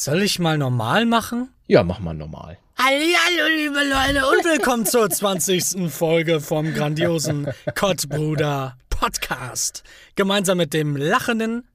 Soll 0.00 0.22
ich 0.22 0.38
mal 0.38 0.56
normal 0.56 1.06
machen? 1.06 1.52
Ja, 1.66 1.82
mach 1.82 1.98
mal 1.98 2.14
normal. 2.14 2.56
Hallo, 2.78 3.56
liebe 3.56 3.80
Leute 3.80 4.24
und 4.28 4.44
willkommen 4.44 4.86
zur 4.86 5.10
20. 5.10 5.90
Folge 5.90 6.40
vom 6.40 6.72
grandiosen 6.72 7.48
Kottbruder 7.74 8.76
Podcast. 8.90 9.82
Gemeinsam 10.14 10.58
mit 10.58 10.72
dem 10.72 10.94
lachenden 10.94 11.66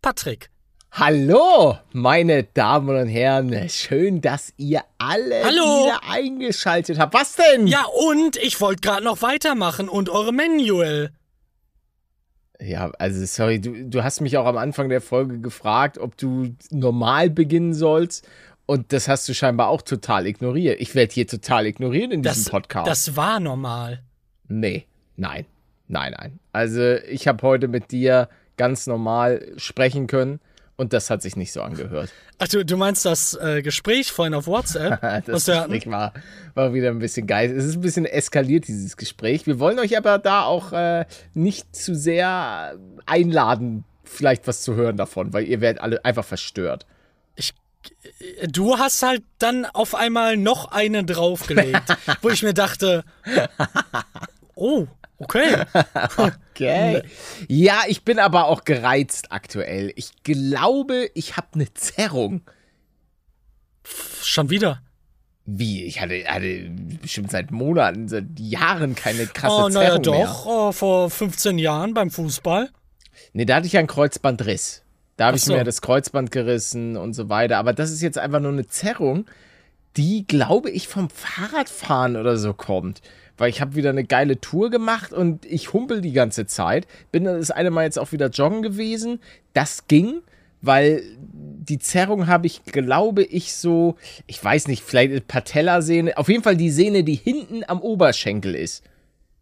Patrick. 0.00 0.48
Hallo, 0.92 1.76
meine 1.90 2.44
Damen 2.44 2.96
und 2.96 3.08
Herren. 3.08 3.68
Schön, 3.68 4.20
dass 4.20 4.52
ihr 4.58 4.82
alle 4.98 5.42
Hallo. 5.42 5.86
wieder 5.86 6.02
eingeschaltet 6.08 7.00
habt. 7.00 7.14
Was 7.14 7.34
denn? 7.34 7.66
Ja, 7.66 7.84
und 8.12 8.36
ich 8.36 8.60
wollte 8.60 8.82
gerade 8.82 9.02
noch 9.02 9.22
weitermachen 9.22 9.88
und 9.88 10.08
eure 10.08 10.32
Manual. 10.32 11.10
Ja, 12.64 12.90
also 12.98 13.24
sorry, 13.26 13.60
du, 13.60 13.88
du 13.88 14.04
hast 14.04 14.20
mich 14.20 14.36
auch 14.36 14.46
am 14.46 14.56
Anfang 14.56 14.88
der 14.88 15.00
Folge 15.00 15.40
gefragt, 15.40 15.98
ob 15.98 16.16
du 16.16 16.54
normal 16.70 17.28
beginnen 17.30 17.74
sollst. 17.74 18.26
Und 18.66 18.92
das 18.92 19.08
hast 19.08 19.28
du 19.28 19.34
scheinbar 19.34 19.68
auch 19.68 19.82
total 19.82 20.26
ignoriert. 20.26 20.80
Ich 20.80 20.94
werde 20.94 21.12
hier 21.12 21.26
total 21.26 21.66
ignorieren 21.66 22.12
in 22.12 22.22
diesem 22.22 22.44
Das, 22.44 22.50
Podcast. 22.50 22.86
das 22.88 23.16
war 23.16 23.40
normal. 23.40 24.02
nee, 24.48 24.86
nein, 25.16 25.46
nein, 25.88 26.14
nein. 26.16 26.38
Also 26.52 26.94
ich 27.10 27.26
habe 27.26 27.42
heute 27.46 27.66
mit 27.68 27.90
dir 27.90 28.28
ganz 28.56 28.86
normal 28.86 29.52
sprechen 29.56 30.06
können 30.06 30.38
und 30.76 30.92
das 30.92 31.10
hat 31.10 31.22
sich 31.22 31.36
nicht 31.36 31.52
so 31.52 31.62
angehört. 31.62 32.10
Ach, 32.38 32.48
du, 32.48 32.64
du 32.64 32.76
meinst 32.76 33.04
das 33.04 33.34
äh, 33.34 33.62
Gespräch 33.62 34.10
vorhin 34.10 34.34
auf 34.34 34.46
WhatsApp? 34.46 35.00
Das? 35.26 35.46
Gespräch 35.46 35.86
war, 35.88 36.12
war 36.54 36.74
wieder 36.74 36.90
ein 36.90 36.98
bisschen 36.98 37.26
geil. 37.26 37.50
Es 37.50 37.64
ist 37.64 37.76
ein 37.76 37.80
bisschen 37.80 38.06
eskaliert, 38.06 38.66
dieses 38.66 38.96
Gespräch. 38.96 39.46
Wir 39.46 39.58
wollen 39.58 39.78
euch 39.78 39.96
aber 39.96 40.18
da 40.18 40.44
auch 40.44 40.72
äh, 40.72 41.04
nicht 41.34 41.74
zu 41.76 41.94
sehr 41.94 42.76
einladen, 43.06 43.84
vielleicht 44.04 44.46
was 44.46 44.62
zu 44.62 44.74
hören 44.74 44.96
davon, 44.96 45.32
weil 45.32 45.44
ihr 45.44 45.60
werdet 45.60 45.82
alle 45.82 46.04
einfach 46.04 46.24
verstört. 46.24 46.86
Du 48.48 48.78
hast 48.78 49.02
halt 49.02 49.24
dann 49.38 49.66
auf 49.66 49.94
einmal 49.94 50.36
noch 50.36 50.70
eine 50.70 51.04
draufgelegt, 51.04 51.96
wo 52.22 52.30
ich 52.30 52.42
mir 52.42 52.54
dachte, 52.54 53.04
oh, 54.54 54.86
okay. 55.22 55.64
Okay. 56.52 57.02
Ja, 57.48 57.80
ich 57.88 58.04
bin 58.04 58.18
aber 58.18 58.46
auch 58.46 58.64
gereizt 58.64 59.32
aktuell. 59.32 59.92
Ich 59.96 60.22
glaube, 60.22 61.10
ich 61.14 61.36
habe 61.36 61.48
eine 61.54 61.72
Zerrung. 61.72 62.42
Schon 64.22 64.50
wieder. 64.50 64.82
Wie? 65.44 65.84
Ich 65.84 66.00
hatte, 66.00 66.22
hatte 66.26 66.70
bestimmt 67.00 67.30
seit 67.30 67.50
Monaten, 67.50 68.08
seit 68.08 68.38
Jahren 68.38 68.94
keine 68.94 69.26
krasse 69.26 69.64
Oh, 69.64 69.68
naja, 69.68 70.00
Zerrung 70.02 70.18
mehr. 70.18 70.26
doch, 70.26 70.46
oh, 70.46 70.72
vor 70.72 71.10
15 71.10 71.58
Jahren 71.58 71.94
beim 71.94 72.10
Fußball. 72.10 72.70
Nee, 73.32 73.44
da 73.44 73.56
hatte 73.56 73.66
ich 73.66 73.72
ja 73.72 73.80
einen 73.80 73.88
Kreuzbandriss. 73.88 74.82
Da 75.16 75.26
habe 75.26 75.36
ich 75.36 75.44
so. 75.44 75.54
mir 75.54 75.64
das 75.64 75.80
Kreuzband 75.82 76.30
gerissen 76.30 76.96
und 76.96 77.14
so 77.14 77.28
weiter. 77.28 77.58
Aber 77.58 77.72
das 77.72 77.90
ist 77.90 78.02
jetzt 78.02 78.18
einfach 78.18 78.40
nur 78.40 78.52
eine 78.52 78.66
Zerrung, 78.66 79.26
die, 79.96 80.26
glaube 80.26 80.70
ich, 80.70 80.88
vom 80.88 81.10
Fahrradfahren 81.10 82.16
oder 82.16 82.36
so 82.36 82.54
kommt. 82.54 83.02
Weil 83.42 83.50
ich 83.50 83.60
habe 83.60 83.74
wieder 83.74 83.90
eine 83.90 84.04
geile 84.04 84.40
Tour 84.40 84.70
gemacht 84.70 85.12
und 85.12 85.44
ich 85.46 85.72
humpel 85.72 86.00
die 86.00 86.12
ganze 86.12 86.46
Zeit. 86.46 86.86
Bin 87.10 87.24
das 87.24 87.50
eine 87.50 87.72
Mal 87.72 87.82
jetzt 87.82 87.98
auch 87.98 88.12
wieder 88.12 88.28
joggen 88.28 88.62
gewesen. 88.62 89.18
Das 89.52 89.88
ging, 89.88 90.22
weil 90.60 91.02
die 91.18 91.80
Zerrung 91.80 92.28
habe 92.28 92.46
ich, 92.46 92.62
glaube 92.62 93.24
ich, 93.24 93.54
so, 93.54 93.96
ich 94.28 94.42
weiß 94.44 94.68
nicht, 94.68 94.84
vielleicht 94.84 95.10
eine 95.10 95.22
Patellasehne. 95.22 96.18
Auf 96.18 96.28
jeden 96.28 96.44
Fall 96.44 96.56
die 96.56 96.70
Sehne, 96.70 97.02
die 97.02 97.16
hinten 97.16 97.64
am 97.66 97.80
Oberschenkel 97.80 98.54
ist. 98.54 98.84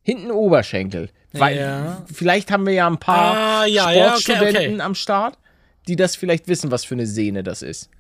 Hinten 0.01 0.31
Oberschenkel. 0.31 1.11
Weil 1.35 1.59
Ja. 1.59 2.03
vielleicht 2.11 2.51
haben 2.51 2.65
wir 2.65 2.73
ja 2.73 2.87
ein 2.87 2.97
paar 2.97 3.37
Ah, 3.37 3.67
ja, 3.67 3.93
ja, 3.93 4.15
okay, 4.15 4.21
Sportstudenten 4.23 4.75
okay. 4.77 4.81
am 4.81 4.95
Start, 4.95 5.37
die 5.89 5.97
das 5.97 6.17
vielleicht 6.17 6.49
wissen, 6.49 6.71
was 6.71 6.87
für 6.87 6.95
eine 6.95 7.07
Sehne 7.07 7.43
das 7.43 7.61
ist. 7.61 7.91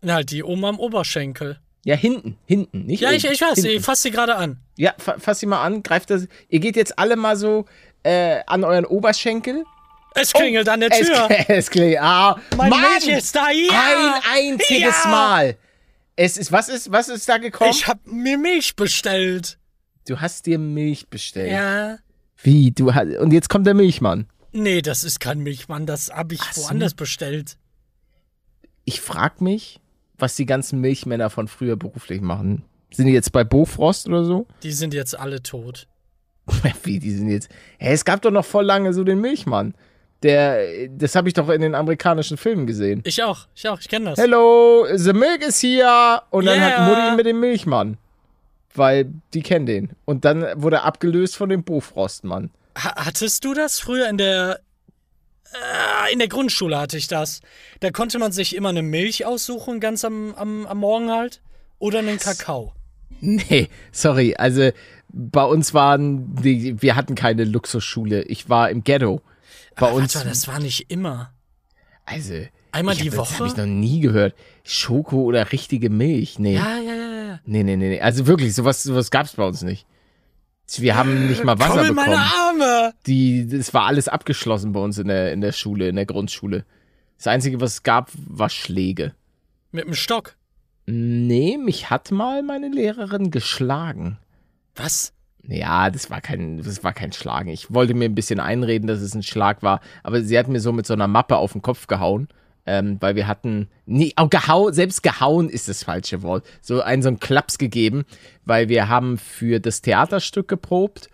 Na, 0.00 0.22
die 0.22 0.42
oben 0.42 0.64
am 0.64 0.80
Oberschenkel. 0.80 1.58
Ja, 1.84 1.96
hinten, 1.96 2.38
hinten, 2.46 2.86
nicht 2.86 3.02
Ja, 3.02 3.08
oben. 3.08 3.18
ich, 3.18 3.24
ich 3.26 3.42
weiß, 3.42 3.56
hinten. 3.56 3.70
ich 3.76 3.82
fass 3.82 4.00
sie 4.00 4.10
gerade 4.10 4.34
an. 4.36 4.58
Ja, 4.78 4.94
fa 4.98 5.16
fass 5.18 5.40
sie 5.40 5.46
mal 5.46 5.62
an, 5.62 5.82
greift 5.82 6.08
das. 6.10 6.26
Ihr 6.48 6.60
geht 6.60 6.76
jetzt 6.76 6.98
alle 6.98 7.16
mal 7.16 7.36
so 7.36 7.66
äh, 8.04 8.40
an 8.46 8.64
euren 8.64 8.84
Oberschenkel. 8.86 9.64
Es 10.14 10.32
klingelt 10.32 10.68
an 10.68 10.80
der 10.80 10.90
Es, 10.92 11.06
Tür. 11.06 11.28
es 11.48 11.70
klingelt. 11.70 11.98
Ah, 12.00 12.36
Mein 12.56 12.70
Mann! 12.70 12.80
Milch 12.80 13.08
ist 13.18 13.34
da, 13.36 13.50
ja! 13.50 14.20
Ein 14.32 14.50
einziges 14.52 15.04
Ja! 15.04 15.10
Mal. 15.10 15.56
Es 16.16 16.36
ist, 16.36 16.50
was 16.50 16.68
ist, 16.68 16.90
was 16.90 17.08
ist 17.08 17.28
da 17.28 17.38
gekommen? 17.38 17.70
Ich 17.70 17.86
hab 17.86 18.04
mir 18.06 18.38
Milch 18.38 18.74
bestellt. 18.74 19.58
du 20.08 20.20
hast 20.20 20.46
dir 20.46 20.58
Milch 20.58 21.08
bestellt. 21.08 21.52
Ja. 21.52 21.98
Wie? 22.42 22.70
Du 22.70 22.94
hast, 22.94 23.16
und 23.18 23.32
jetzt 23.32 23.48
kommt 23.48 23.66
der 23.66 23.74
Milchmann. 23.74 24.26
Nee, 24.52 24.80
das 24.80 25.04
ist 25.04 25.20
kein 25.20 25.40
Milchmann, 25.40 25.86
das 25.86 26.08
hab 26.10 26.32
ich 26.32 26.40
so. 26.42 26.62
woanders 26.62 26.94
bestellt. 26.94 27.58
Ich 28.84 29.00
frag 29.00 29.40
mich, 29.40 29.80
was 30.16 30.34
die 30.36 30.46
ganzen 30.46 30.80
Milchmänner 30.80 31.30
von 31.30 31.46
früher 31.48 31.76
beruflich 31.76 32.20
machen. 32.20 32.64
Sind 32.90 33.06
die 33.06 33.12
jetzt 33.12 33.32
bei 33.32 33.44
Bofrost 33.44 34.08
oder 34.08 34.24
so? 34.24 34.46
Die 34.62 34.72
sind 34.72 34.94
jetzt 34.94 35.18
alle 35.18 35.42
tot. 35.42 35.86
Wie, 36.82 36.98
die 36.98 37.10
sind 37.10 37.28
jetzt. 37.28 37.50
Hä, 37.78 37.92
es 37.92 38.06
gab 38.06 38.22
doch 38.22 38.30
noch 38.30 38.44
voll 38.44 38.64
lange 38.64 38.94
so 38.94 39.04
den 39.04 39.20
Milchmann. 39.20 39.74
Der, 40.22 40.88
das 40.88 41.14
habe 41.14 41.28
ich 41.28 41.34
doch 41.34 41.48
in 41.50 41.60
den 41.60 41.74
amerikanischen 41.74 42.38
Filmen 42.38 42.66
gesehen. 42.66 43.02
Ich 43.04 43.22
auch, 43.22 43.46
ich 43.54 43.68
auch, 43.68 43.78
ich 43.80 43.88
kenne 43.88 44.06
das. 44.10 44.18
Hello, 44.18 44.86
the 44.96 45.12
milk 45.12 45.42
is 45.46 45.62
here. 45.62 46.22
Und 46.30 46.46
dann 46.46 46.58
Yeah. 46.58 46.86
hat 46.86 46.88
Mutti 46.88 47.16
mit 47.16 47.26
dem 47.26 47.38
Milchmann. 47.40 47.98
Weil 48.74 49.12
die 49.34 49.42
kennen 49.42 49.66
den. 49.66 49.90
Und 50.06 50.24
dann 50.24 50.44
wurde 50.56 50.76
er 50.76 50.84
abgelöst 50.84 51.36
von 51.36 51.50
dem 51.50 51.64
Bofrostmann. 51.64 52.50
Ha 52.76 52.94
hattest 53.04 53.44
du 53.44 53.52
das 53.52 53.78
früher 53.78 54.08
in 54.08 54.16
der 54.16 54.60
äh, 55.52 56.12
in 56.12 56.18
der 56.18 56.28
Grundschule 56.28 56.78
hatte 56.78 56.96
ich 56.96 57.08
das. 57.08 57.40
Da 57.80 57.90
konnte 57.90 58.18
man 58.18 58.32
sich 58.32 58.56
immer 58.56 58.70
eine 58.70 58.82
Milch 58.82 59.26
aussuchen, 59.26 59.80
ganz 59.80 60.04
am, 60.04 60.34
am, 60.34 60.66
am 60.66 60.78
Morgen 60.78 61.10
halt. 61.10 61.42
Oder 61.78 62.00
einen 62.00 62.18
Kakao. 62.18 62.72
Nee, 63.20 63.68
sorry. 63.92 64.34
Also 64.36 64.70
bei 65.08 65.44
uns 65.44 65.74
waren 65.74 66.34
die, 66.36 66.80
wir 66.82 66.96
hatten 66.96 67.14
keine 67.14 67.44
Luxusschule. 67.44 68.22
Ich 68.24 68.48
war 68.48 68.70
im 68.70 68.84
Ghetto. 68.84 69.22
Bei 69.76 69.86
Aber 69.88 69.96
uns. 69.96 70.14
Warte, 70.14 70.28
das 70.28 70.46
war 70.48 70.60
nicht 70.60 70.90
immer. 70.90 71.32
also. 72.04 72.34
Einmal 72.70 72.96
die 72.96 73.10
hab, 73.10 73.16
Das 73.16 73.30
Woche? 73.30 73.38
habe 73.38 73.48
ich 73.48 73.56
noch 73.56 73.64
nie 73.66 74.00
gehört. 74.00 74.34
Schoko 74.62 75.22
oder 75.22 75.50
richtige 75.52 75.88
Milch? 75.88 76.38
Nee. 76.38 76.56
Ja, 76.56 76.76
ja, 76.78 76.94
ja, 76.94 77.24
ja. 77.24 77.40
Nee, 77.46 77.62
nee, 77.62 77.76
nee, 77.76 77.88
nee. 77.88 78.00
Also 78.00 78.26
wirklich, 78.26 78.54
sowas, 78.54 78.82
sowas 78.82 79.10
gab's 79.10 79.32
bei 79.36 79.46
uns 79.46 79.62
nicht. 79.62 79.86
Wir 80.76 80.94
haben 80.96 81.28
nicht 81.28 81.42
mal 81.44 81.58
Wasser 81.58 81.78
Komm 81.78 81.86
in 81.86 81.94
meine 81.94 82.10
bekommen. 82.10 82.62
Arme! 82.62 82.92
Die, 83.06 83.48
das 83.48 83.72
war 83.72 83.86
alles 83.86 84.06
abgeschlossen 84.08 84.72
bei 84.72 84.80
uns 84.80 84.98
in 84.98 85.08
der, 85.08 85.32
in 85.32 85.40
der 85.40 85.52
Schule, 85.52 85.88
in 85.88 85.96
der 85.96 86.04
Grundschule. 86.04 86.66
Das 87.16 87.26
Einzige, 87.26 87.58
was 87.58 87.72
es 87.72 87.82
gab, 87.82 88.10
war 88.26 88.50
Schläge. 88.50 89.14
Mit 89.72 89.86
dem 89.86 89.94
Stock. 89.94 90.36
Nee, 90.90 91.58
mich 91.58 91.90
hat 91.90 92.10
mal 92.12 92.42
meine 92.42 92.68
Lehrerin 92.68 93.30
geschlagen. 93.30 94.16
Was? 94.74 95.12
Ja, 95.46 95.90
das 95.90 96.08
war 96.08 96.22
kein, 96.22 96.62
das 96.62 96.82
war 96.82 96.94
kein 96.94 97.12
Schlagen. 97.12 97.50
Ich 97.50 97.74
wollte 97.74 97.92
mir 97.92 98.06
ein 98.06 98.14
bisschen 98.14 98.40
einreden, 98.40 98.86
dass 98.86 99.02
es 99.02 99.14
ein 99.14 99.22
Schlag 99.22 99.62
war, 99.62 99.80
aber 100.02 100.22
sie 100.22 100.38
hat 100.38 100.48
mir 100.48 100.60
so 100.60 100.72
mit 100.72 100.86
so 100.86 100.94
einer 100.94 101.06
Mappe 101.06 101.36
auf 101.36 101.52
den 101.52 101.60
Kopf 101.60 101.88
gehauen, 101.88 102.28
ähm, 102.64 102.96
weil 103.00 103.16
wir 103.16 103.26
hatten, 103.26 103.68
nee, 103.84 104.14
auch 104.16 104.30
gehauen, 104.30 104.72
selbst 104.72 105.02
gehauen 105.02 105.50
ist 105.50 105.68
das 105.68 105.82
falsche 105.82 106.22
Wort. 106.22 106.46
So 106.62 106.80
einen 106.80 107.02
so 107.02 107.08
einen 107.08 107.20
Klaps 107.20 107.58
gegeben, 107.58 108.06
weil 108.46 108.70
wir 108.70 108.88
haben 108.88 109.18
für 109.18 109.60
das 109.60 109.82
Theaterstück 109.82 110.48
geprobt, 110.48 111.10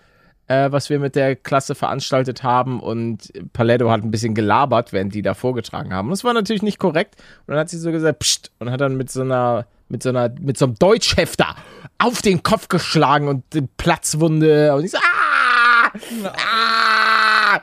äh, 0.46 0.70
was 0.70 0.90
wir 0.90 0.98
mit 0.98 1.16
der 1.16 1.36
Klasse 1.36 1.74
veranstaltet 1.74 2.42
haben 2.42 2.80
und 2.80 3.32
Paletto 3.52 3.90
hat 3.90 4.02
ein 4.02 4.10
bisschen 4.10 4.34
gelabert, 4.34 4.92
während 4.92 5.14
die 5.14 5.22
da 5.22 5.34
vorgetragen 5.34 5.92
haben. 5.94 6.08
Und 6.08 6.12
das 6.12 6.24
war 6.24 6.34
natürlich 6.34 6.62
nicht 6.62 6.78
korrekt. 6.78 7.16
Und 7.46 7.52
dann 7.52 7.58
hat 7.58 7.70
sie 7.70 7.78
so 7.78 7.90
gesagt, 7.90 8.18
pst, 8.20 8.50
und 8.58 8.70
hat 8.70 8.80
dann 8.80 8.96
mit 8.96 9.10
so 9.10 9.22
einer, 9.22 9.66
mit 9.88 10.02
so 10.02 10.10
einer, 10.10 10.30
mit 10.40 10.58
so 10.58 10.66
einem 10.66 10.78
Deutschhefter 10.78 11.54
auf 11.98 12.22
den 12.22 12.42
Kopf 12.42 12.68
geschlagen 12.68 13.28
und 13.28 13.44
die 13.52 13.62
Platzwunde 13.62 14.74
und 14.74 14.84
ich 14.84 14.90
so, 14.90 14.98
ah! 14.98 15.90
ah! 16.36 17.60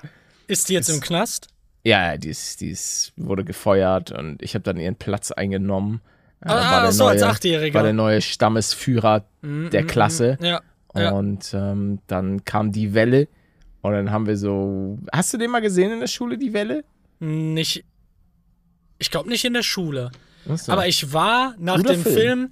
Ist 0.48 0.70
die 0.70 0.74
jetzt 0.74 0.90
im 0.90 1.00
Knast? 1.02 1.48
Ja, 1.84 2.18
die, 2.18 2.30
ist, 2.30 2.62
die 2.62 2.70
ist, 2.70 3.14
wurde 3.16 3.44
gefeuert 3.44 4.12
und 4.12 4.42
ich 4.42 4.54
habe 4.54 4.64
dann 4.64 4.78
ihren 4.78 4.96
Platz 4.96 5.32
eingenommen. 5.32 6.02
Ah, 6.42 6.72
war 6.72 6.82
der 6.82 6.92
so, 6.92 7.06
als 7.06 7.22
neue- 7.22 7.30
Achtjähriger. 7.30 7.74
War 7.76 7.84
der 7.84 7.94
neue 7.94 8.22
Stammesführer 8.22 9.26
der 9.44 9.86
Klasse. 9.86 10.38
Ja. 10.42 10.62
Ja. 10.96 11.12
Und 11.12 11.54
ähm, 11.54 12.00
dann 12.08 12.44
kam 12.46 12.72
die 12.72 12.94
Welle. 12.94 13.28
Und 13.82 13.94
dann 13.94 14.12
haben 14.12 14.28
wir 14.28 14.38
so. 14.38 15.00
Hast 15.12 15.34
du 15.34 15.38
den 15.38 15.50
mal 15.52 15.62
gesehen 15.62 15.92
in 15.92 16.00
der 16.00 16.08
Schule, 16.08 16.38
die 16.38 16.54
Welle? 16.54 16.84
Nicht. 17.20 17.84
Ich 19.00 19.10
glaube 19.10 19.30
nicht 19.30 19.44
in 19.46 19.54
der 19.54 19.64
Schule. 19.64 20.12
Achso. 20.48 20.72
Aber 20.72 20.88
ich 20.88 21.14
war 21.14 21.56
nach 21.58 21.78
Guter 21.78 21.94
dem 21.94 22.04
Film. 22.04 22.14
Film. 22.14 22.52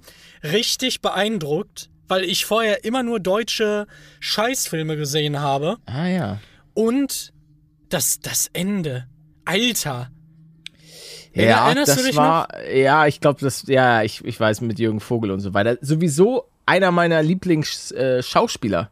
richtig 0.52 1.00
beeindruckt, 1.00 1.90
weil 2.08 2.24
ich 2.24 2.44
vorher 2.44 2.84
immer 2.84 3.02
nur 3.02 3.20
deutsche 3.20 3.86
Scheißfilme 4.20 4.96
gesehen 4.96 5.40
habe. 5.40 5.76
ah 5.86 6.06
ja. 6.06 6.38
Und 6.74 7.32
das, 7.88 8.20
das 8.20 8.48
Ende. 8.52 9.06
Alter. 9.44 10.10
Ja, 11.32 11.66
Erinnerst 11.66 11.92
du 11.92 11.96
das 11.96 12.04
dich 12.04 12.16
war. 12.16 12.48
Ja, 12.72 13.06
ich 13.06 13.20
glaube, 13.20 13.40
das. 13.40 13.64
Ja, 13.66 14.02
ich, 14.02 14.24
ich 14.24 14.38
weiß 14.38 14.60
mit 14.62 14.78
Jürgen 14.78 15.00
Vogel 15.00 15.30
und 15.30 15.40
so 15.40 15.54
weiter. 15.54 15.78
Sowieso 15.80 16.48
einer 16.70 16.92
meiner 16.92 17.20
Lieblingsschauspieler 17.22 18.90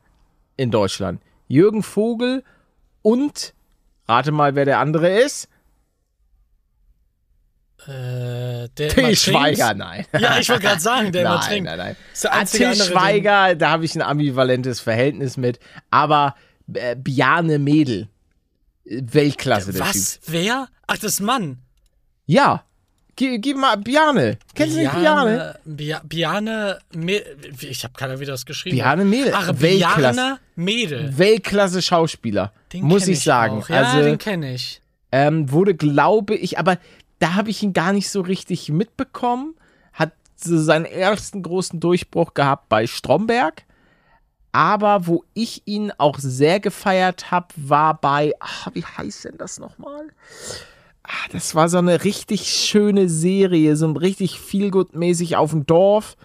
in 0.57 0.71
Deutschland. 0.73 1.23
Jürgen 1.47 1.83
Vogel 1.85 2.43
und. 3.03 3.55
Rate 4.09 4.33
mal, 4.33 4.55
wer 4.57 4.65
der 4.65 4.79
andere 4.81 5.21
ist. 5.21 5.49
Äh, 7.87 8.69
der 8.71 8.89
Till 8.89 9.15
Schweiger, 9.17 9.75
nein. 9.75 10.05
Ja, 10.19 10.39
ich 10.41 10.49
wollte 10.49 10.63
gerade 10.63 10.81
sagen, 10.81 11.13
der 11.13 11.25
nein, 11.29 11.41
trinkt. 11.41 11.67
nein, 11.71 11.79
nein. 11.79 11.97
Der 12.23 12.35
Ah, 12.35 12.45
Till 12.45 12.75
Schweiger, 12.75 13.55
da 13.55 13.71
habe 13.71 13.85
ich 13.85 13.95
ein 13.95 14.03
ambivalentes 14.03 14.81
Verhältnis 14.81 15.37
mit. 15.37 15.61
Aber 15.91 16.35
äh, 16.75 16.97
Biane 16.97 17.59
Mädel, 17.61 18.09
äh, 18.85 19.01
Weltklasse, 19.05 19.73
der 19.73 19.83
Typ. 19.85 19.95
Was? 19.95 20.21
Wer? 20.27 20.69
Ach, 20.87 20.99
das 20.99 21.21
Mann. 21.21 21.59
Ja, 22.27 22.65
gib, 23.19 23.57
mal 23.57 23.77
Biane. 23.77 24.39
Kennst 24.55 24.77
du 24.77 24.81
nicht 24.81 24.95
Biane? 24.95 25.59
Bia- 25.67 26.01
Biane, 26.05 26.79
Me 26.95 27.21
ich 27.61 27.85
habe 27.85 27.95
keine 27.95 28.19
wie 28.21 28.25
das 28.25 28.47
geschrieben 28.47 28.77
Biane 28.77 29.05
Mädel, 29.05 29.33
Ach. 29.35 29.53
Biane 29.53 30.39
Mädel. 30.57 31.17
Weltklasse 31.19 31.83
Schauspieler, 31.83 32.53
Den 32.73 32.85
muss 32.85 33.07
ich 33.09 33.21
sagen. 33.21 33.63
Auch. 33.63 33.69
Ja, 33.69 33.83
also 33.83 34.03
den 34.03 34.19
kenne 34.19 34.55
ich. 34.55 34.81
ähm, 35.13 35.51
wurde, 35.51 35.75
glaube 35.75 36.35
ich, 36.37 36.59
aber 36.59 36.79
da 37.19 37.35
habe 37.35 37.51
ich 37.51 37.63
ihn 37.63 37.73
gar 37.73 37.93
nicht 37.93 38.09
so 38.11 38.21
richtig 38.21 38.69
mitbekommen. 38.71 39.55
Hat 39.93 40.13
so 40.37 40.57
seinen 40.59 40.85
ersten 40.85 41.43
großen 41.43 41.81
Durchbruch 41.81 42.35
gehabt 42.35 42.69
bei 42.69 42.87
Stromberg. 42.87 43.65
Aber 44.53 45.07
wo 45.07 45.25
ich 45.35 45.63
ihn 45.67 45.93
auch 45.99 46.19
sehr 46.19 46.59
gefeiert 46.59 47.31
habe, 47.31 47.49
war 47.57 48.01
bei, 48.01 48.33
ah, 48.41 48.71
wie 48.73 48.85
heißt 48.85 49.25
denn 49.27 49.37
das 49.39 49.59
nochmal? 49.59 50.07
Ah, 51.11 51.29
das 51.33 51.55
war 51.55 51.69
so 51.71 51.79
eine 51.79 52.05
richtig 52.05 52.43
schöne 52.51 53.09
Serie, 53.09 53.77
so 53.77 53.87
ein 53.89 53.97
richtig 53.97 54.35
feelgood-mäßig 54.39 55.37
auf 55.37 55.51
dem 55.51 55.65
Dorf. 55.65 56.17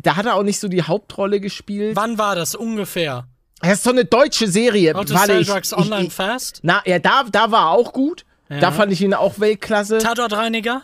Da 0.00 0.16
hat 0.16 0.26
er 0.26 0.34
auch 0.34 0.42
nicht 0.42 0.58
so 0.58 0.66
die 0.66 0.82
Hauptrolle 0.82 1.40
gespielt. 1.40 1.94
Wann 1.94 2.18
war 2.18 2.34
das 2.34 2.56
ungefähr? 2.56 3.28
Das 3.60 3.74
ist 3.74 3.84
so 3.84 3.90
eine 3.90 4.04
deutsche 4.04 4.48
Serie. 4.48 4.94
How 4.94 5.04
to 5.04 5.14
Warte, 5.14 5.26
Sell 5.32 5.44
Drugs 5.44 5.70
ich- 5.72 5.78
Online 5.78 6.06
ich- 6.08 6.12
Fast? 6.12 6.58
Na, 6.62 6.82
ja, 6.84 6.98
da, 6.98 7.24
da 7.30 7.50
war 7.52 7.66
er 7.66 7.70
auch 7.70 7.92
gut. 7.92 8.24
Ja. 8.48 8.58
Da 8.58 8.72
fand 8.72 8.90
ich 8.90 9.00
ihn 9.02 9.14
auch 9.14 9.38
Weltklasse. 9.38 9.98
Tatortreiniger? 9.98 10.82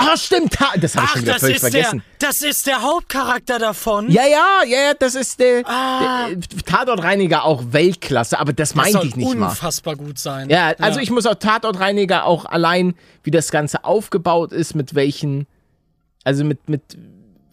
Ah, 0.00 0.16
stimmt, 0.16 0.56
das 0.80 0.94
habe 0.96 1.06
ich 1.06 1.10
schon 1.12 1.22
wieder 1.22 1.32
das 1.32 1.40
völlig 1.40 1.56
ist, 1.56 1.60
vergessen. 1.60 2.02
der, 2.20 2.28
das 2.28 2.42
ist 2.42 2.66
der 2.66 2.82
Hauptcharakter 2.82 3.58
davon. 3.58 4.10
Ja, 4.10 4.26
ja, 4.26 4.62
ja, 4.66 4.78
ja, 4.86 4.94
das 4.94 5.14
ist 5.16 5.40
der, 5.40 5.62
Ah. 5.66 6.28
der 6.30 6.62
Tatortreiniger 6.64 7.44
auch 7.44 7.64
Weltklasse, 7.72 8.38
aber 8.38 8.52
das 8.52 8.70
das 8.70 8.74
meinte 8.76 9.06
ich 9.06 9.16
nicht 9.16 9.34
mal. 9.34 9.48
unfassbar 9.50 9.96
gut 9.96 10.18
sein. 10.18 10.48
Ja, 10.50 10.68
also 10.78 11.00
ich 11.00 11.10
muss 11.10 11.26
auch 11.26 11.34
Tatortreiniger 11.34 12.24
auch 12.26 12.44
allein, 12.46 12.94
wie 13.24 13.30
das 13.32 13.50
Ganze 13.50 13.84
aufgebaut 13.84 14.52
ist, 14.52 14.74
mit 14.74 14.94
welchen, 14.94 15.46
also 16.24 16.44
mit, 16.44 16.68
mit, 16.68 16.82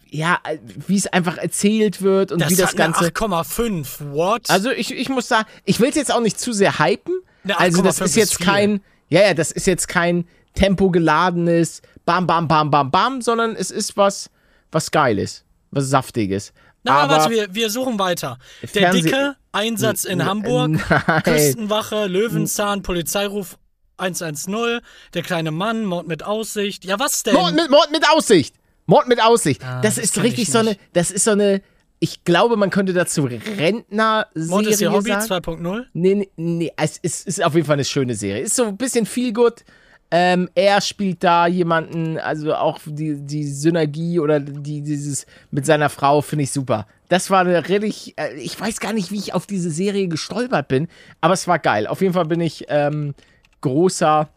ja, 0.08 0.38
wie 0.86 0.96
es 0.96 1.06
einfach 1.08 1.36
erzählt 1.38 2.00
wird 2.00 2.30
und 2.32 2.40
das 2.40 2.50
wie 2.50 2.56
das 2.56 2.70
hat 2.70 2.76
Ganze. 2.76 3.06
8,5. 3.06 4.12
What? 4.12 4.48
Also 4.50 4.70
ich, 4.70 4.92
ich 4.94 5.08
muss 5.08 5.26
sagen, 5.28 5.46
ich 5.64 5.80
will 5.80 5.88
es 5.90 5.96
jetzt 5.96 6.12
auch 6.12 6.20
nicht 6.20 6.38
zu 6.38 6.52
sehr 6.52 6.78
hypen. 6.78 7.14
Eine 7.44 7.58
Also 7.58 7.82
das 7.82 8.00
8,5 8.00 8.04
ist 8.04 8.16
jetzt 8.16 8.40
kein, 8.40 8.80
ja, 9.08 9.22
ja, 9.22 9.34
das 9.34 9.50
ist 9.50 9.66
jetzt 9.66 9.88
kein 9.88 10.26
tempogeladenes 10.56 11.82
Bam, 12.04 12.26
Bam, 12.26 12.48
Bam, 12.48 12.70
Bam, 12.70 12.90
Bam, 12.90 13.20
sondern 13.22 13.54
es 13.56 13.70
ist 13.70 13.96
was, 13.96 14.30
was 14.72 14.90
Geiles, 14.90 15.44
was 15.70 15.88
Saftiges. 15.90 16.52
Na, 16.82 16.98
aber 17.00 17.16
warte, 17.18 17.30
wir, 17.30 17.52
wir 17.54 17.68
suchen 17.70 17.98
weiter. 17.98 18.38
Der 18.74 18.92
Fernseh- 18.92 19.02
dicke 19.02 19.36
Einsatz 19.52 20.04
in 20.04 20.24
Hamburg, 20.24 20.70
nein. 20.90 21.22
Küstenwache, 21.24 22.06
Löwenzahn, 22.06 22.82
Polizeiruf 22.82 23.58
110, 23.98 24.80
der 25.14 25.22
kleine 25.22 25.50
Mann, 25.50 25.84
Mord 25.84 26.06
mit 26.06 26.22
Aussicht. 26.22 26.84
Ja, 26.84 26.98
was 27.00 27.22
denn? 27.22 27.34
Mord 27.34 27.54
mit, 27.54 27.70
Mord 27.70 27.90
mit 27.90 28.04
Aussicht. 28.08 28.54
Mord 28.86 29.08
mit 29.08 29.20
Aussicht. 29.22 29.62
das, 29.62 29.68
Ah, 29.68 29.80
das 29.80 29.98
ist 29.98 30.14
kenn 30.14 30.22
richtig 30.22 30.44
ich 30.44 30.52
so 30.52 30.58
eine, 30.58 30.76
das 30.92 31.10
ist 31.10 31.24
so 31.24 31.32
eine, 31.32 31.60
ich 31.98 32.22
glaube, 32.24 32.56
man 32.56 32.70
könnte 32.70 32.92
dazu 32.92 33.24
Rentner-Serie 33.24 34.46
Mord 34.48 34.66
ist 34.66 34.80
ihr 34.80 34.92
Hobby 34.92 35.10
sagen. 35.10 35.24
2.0. 35.44 35.86
Nee, 35.94 36.14
nee, 36.14 36.30
nee, 36.36 36.72
es 36.76 36.98
ist, 36.98 37.26
ist 37.26 37.42
auf 37.42 37.54
jeden 37.54 37.66
Fall 37.66 37.74
eine 37.74 37.84
schöne 37.84 38.14
Serie. 38.14 38.42
Ist 38.42 38.54
so 38.54 38.64
ein 38.66 38.76
bisschen 38.76 39.06
viel 39.06 39.32
gut. 39.32 39.64
Ähm, 40.10 40.48
er 40.54 40.80
spielt 40.80 41.24
da 41.24 41.46
jemanden, 41.48 42.18
also 42.18 42.54
auch 42.54 42.78
die, 42.84 43.16
die 43.20 43.44
Synergie 43.44 44.20
oder 44.20 44.38
die, 44.38 44.80
dieses 44.82 45.26
mit 45.50 45.66
seiner 45.66 45.88
Frau 45.88 46.22
finde 46.22 46.44
ich 46.44 46.52
super. 46.52 46.86
Das 47.08 47.28
war 47.30 47.40
eine 47.40 47.68
richtig, 47.68 48.14
äh, 48.16 48.34
ich 48.34 48.58
weiß 48.58 48.78
gar 48.80 48.92
nicht, 48.92 49.10
wie 49.10 49.18
ich 49.18 49.34
auf 49.34 49.46
diese 49.46 49.70
Serie 49.70 50.06
gestolpert 50.08 50.68
bin, 50.68 50.86
aber 51.20 51.34
es 51.34 51.48
war 51.48 51.58
geil. 51.58 51.86
Auf 51.88 52.00
jeden 52.02 52.14
Fall 52.14 52.26
bin 52.26 52.40
ich 52.40 52.66
ähm, 52.68 53.14
großer, 53.62 54.28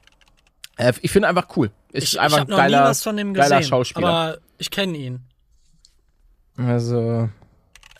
äh, 0.77 0.93
ich 1.01 1.11
finde 1.11 1.27
einfach 1.27 1.55
cool. 1.55 1.69
Ist 1.91 2.03
Ich, 2.03 2.13
ich 2.13 2.19
einfach 2.19 2.39
habe 2.39 2.51
ein 2.51 2.57
noch 2.57 2.65
nie 2.65 2.71
geiler, 2.71 2.83
was 2.85 3.03
von 3.03 3.17
dem 3.17 3.33
geiler 3.33 3.57
gesehen, 3.57 3.69
Schauspieler. 3.69 4.07
aber 4.07 4.37
ich 4.57 4.71
kenne 4.71 4.97
ihn. 4.97 5.19
also, 6.57 7.29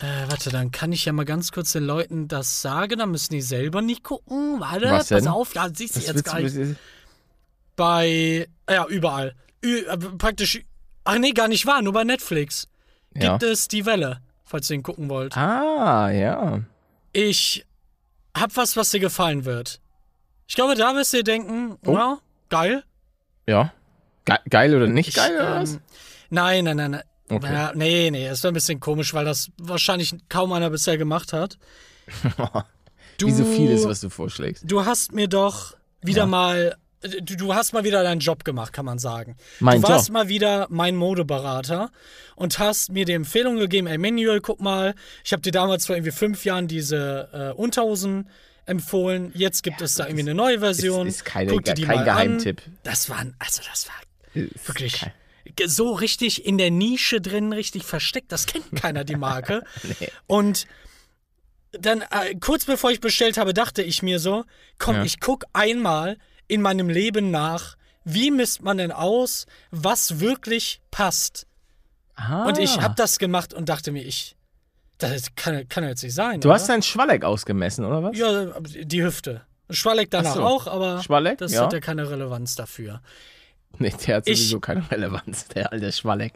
Äh, 0.00 0.28
warte, 0.28 0.50
dann 0.50 0.70
kann 0.70 0.92
ich 0.92 1.04
ja 1.04 1.12
mal 1.12 1.24
ganz 1.24 1.52
kurz 1.52 1.72
den 1.72 1.84
Leuten 1.84 2.26
das 2.28 2.62
sagen, 2.62 2.98
dann 2.98 3.10
müssen 3.10 3.32
die 3.32 3.42
selber 3.42 3.82
nicht 3.82 4.02
gucken. 4.02 4.58
Warte, 4.60 4.86
Was 4.90 5.08
pass 5.08 5.22
denn? 5.22 5.28
auf, 5.28 5.54
ja, 5.54 5.68
siehst 5.72 5.96
du 5.96 6.00
jetzt 6.00 6.24
gar 6.24 6.40
nicht. 6.40 6.56
Bei, 7.80 8.46
ja, 8.68 8.86
überall. 8.88 9.34
Ü 9.64 9.78
äh, 9.86 9.96
praktisch, 9.96 10.60
ach 11.04 11.16
nee, 11.16 11.30
gar 11.32 11.48
nicht 11.48 11.64
wahr, 11.64 11.80
nur 11.80 11.94
bei 11.94 12.04
Netflix. 12.04 12.68
ja. 13.14 13.38
Gibt 13.38 13.42
es 13.50 13.68
die 13.68 13.86
Welle, 13.86 14.20
falls 14.44 14.68
ihr 14.68 14.74
ihn 14.76 14.82
gucken 14.82 15.08
wollt. 15.08 15.34
Ah, 15.34 16.10
ja. 16.10 16.60
Ich 17.14 17.64
hab 18.36 18.54
was, 18.58 18.76
was 18.76 18.90
dir 18.90 19.00
gefallen 19.00 19.46
wird. 19.46 19.80
Ich 20.46 20.56
glaube, 20.56 20.74
da 20.74 20.94
wirst 20.94 21.14
du 21.14 21.18
dir 21.18 21.24
denken, 21.24 21.78
Oh. 21.86 21.94
ja, 21.94 22.18
geil. 22.50 22.84
Ja. 23.46 23.72
Ge 24.26 24.36
geil 24.50 24.74
oder 24.76 24.86
nicht 24.86 25.08
Ich, 25.08 25.14
geil 25.14 25.34
oder 25.36 25.62
was? 25.62 25.72
ähm, 25.74 25.80
Nein, 26.28 26.64
nein, 26.64 26.76
nein, 26.76 26.90
nein. 26.90 27.02
Okay. 27.30 27.50
Ja, 27.52 27.72
nee, 27.74 28.10
nee, 28.10 28.26
es 28.26 28.44
war 28.44 28.50
ein 28.50 28.54
bisschen 28.54 28.78
komisch, 28.78 29.14
weil 29.14 29.24
das 29.24 29.50
wahrscheinlich 29.58 30.14
kaum 30.28 30.52
einer 30.52 30.68
bisher 30.68 30.98
gemacht 30.98 31.32
hat. 31.32 31.56
Du, 33.18 33.26
Wie 33.26 33.32
so 33.32 33.44
vieles, 33.44 33.84
was 33.86 34.00
du 34.00 34.08
vorschlägst. 34.10 34.64
Du 34.66 34.84
hast 34.86 35.12
mir 35.12 35.28
doch 35.28 35.74
wieder 36.02 36.24
mal. 36.26 36.76
Du, 37.02 37.34
du 37.36 37.54
hast 37.54 37.72
mal 37.72 37.82
wieder 37.84 38.02
deinen 38.02 38.20
Job 38.20 38.44
gemacht, 38.44 38.74
kann 38.74 38.84
man 38.84 38.98
sagen. 38.98 39.36
Mein 39.58 39.80
du 39.80 39.88
warst 39.88 40.08
Job. 40.08 40.12
mal 40.14 40.28
wieder 40.28 40.66
mein 40.68 40.96
Modeberater 40.96 41.90
und 42.36 42.58
hast 42.58 42.92
mir 42.92 43.06
die 43.06 43.14
Empfehlung 43.14 43.56
gegeben, 43.56 43.86
ey 43.86 43.96
Manuel, 43.96 44.40
guck 44.42 44.60
mal, 44.60 44.94
ich 45.24 45.32
habe 45.32 45.40
dir 45.40 45.50
damals 45.52 45.86
vor 45.86 45.96
irgendwie 45.96 46.12
fünf 46.12 46.44
Jahren 46.44 46.68
diese 46.68 47.54
äh, 47.56 47.58
Unterhosen 47.58 48.28
empfohlen. 48.66 49.32
Jetzt 49.34 49.62
gibt 49.62 49.80
es 49.80 49.94
da 49.94 50.04
irgendwie 50.04 50.24
eine 50.24 50.34
neue 50.34 50.58
Version. 50.60 51.06
Ist- 51.06 51.16
ist 51.16 51.24
keine- 51.24 51.50
Guck 51.52 51.64
dir 51.64 51.72
die 51.72 51.84
kein 51.84 51.96
mal 51.96 52.04
Geheimtipp. 52.04 52.60
An. 52.66 52.78
Das 52.82 53.08
war, 53.08 53.24
also 53.38 53.62
das 53.68 53.88
war 53.88 53.94
Ist 54.34 54.68
wirklich 54.68 55.06
so 55.66 55.92
richtig 55.92 56.44
in 56.44 56.58
der 56.58 56.70
Nische 56.70 57.22
drin, 57.22 57.54
richtig 57.54 57.84
versteckt. 57.84 58.30
Das 58.30 58.44
kennt 58.44 58.70
keiner, 58.76 59.04
die 59.04 59.16
Marke. 59.16 59.64
Und 60.26 60.66
dann, 61.72 62.02
äh, 62.02 62.34
kurz 62.40 62.66
bevor 62.66 62.90
ich 62.90 63.00
bestellt 63.00 63.38
habe, 63.38 63.54
dachte 63.54 63.82
ich 63.82 64.02
mir 64.02 64.18
so, 64.18 64.44
komm, 64.78 64.96
Ja. 64.96 65.04
ich 65.04 65.18
guck 65.18 65.44
einmal 65.54 66.18
in 66.50 66.62
meinem 66.62 66.88
Leben 66.88 67.30
nach, 67.30 67.76
wie 68.04 68.30
misst 68.30 68.62
man 68.62 68.78
denn 68.78 68.92
aus, 68.92 69.46
was 69.70 70.20
wirklich 70.20 70.80
passt. 70.90 71.46
Ah. 72.16 72.44
Und 72.46 72.58
ich 72.58 72.80
habe 72.80 72.94
das 72.96 73.18
gemacht 73.18 73.54
und 73.54 73.68
dachte 73.68 73.92
mir, 73.92 74.02
ich, 74.04 74.36
das 74.98 75.34
kann, 75.36 75.68
kann 75.68 75.84
jetzt 75.84 76.02
nicht 76.02 76.14
sein. 76.14 76.40
Du 76.40 76.48
oder? 76.48 76.56
hast 76.56 76.68
deinen 76.68 76.82
Schwalleck 76.82 77.24
ausgemessen, 77.24 77.84
oder 77.84 78.02
was? 78.02 78.16
Ja, 78.18 78.58
die 78.60 79.02
Hüfte. 79.02 79.42
Schwalleck 79.70 80.10
danach 80.10 80.32
Ach 80.32 80.36
so. 80.36 80.42
auch, 80.44 80.66
aber 80.66 81.02
Schwalleck, 81.02 81.38
das 81.38 81.52
ja. 81.52 81.62
hat 81.62 81.72
ja 81.72 81.80
keine 81.80 82.10
Relevanz 82.10 82.56
dafür. 82.56 83.00
Nee, 83.78 83.94
der 84.06 84.16
hat 84.16 84.28
Ich- 84.28 84.38
sowieso 84.38 84.60
keine 84.60 84.90
Relevanz, 84.90 85.46
der 85.48 85.72
alte 85.72 85.92
Schwalleck. 85.92 86.32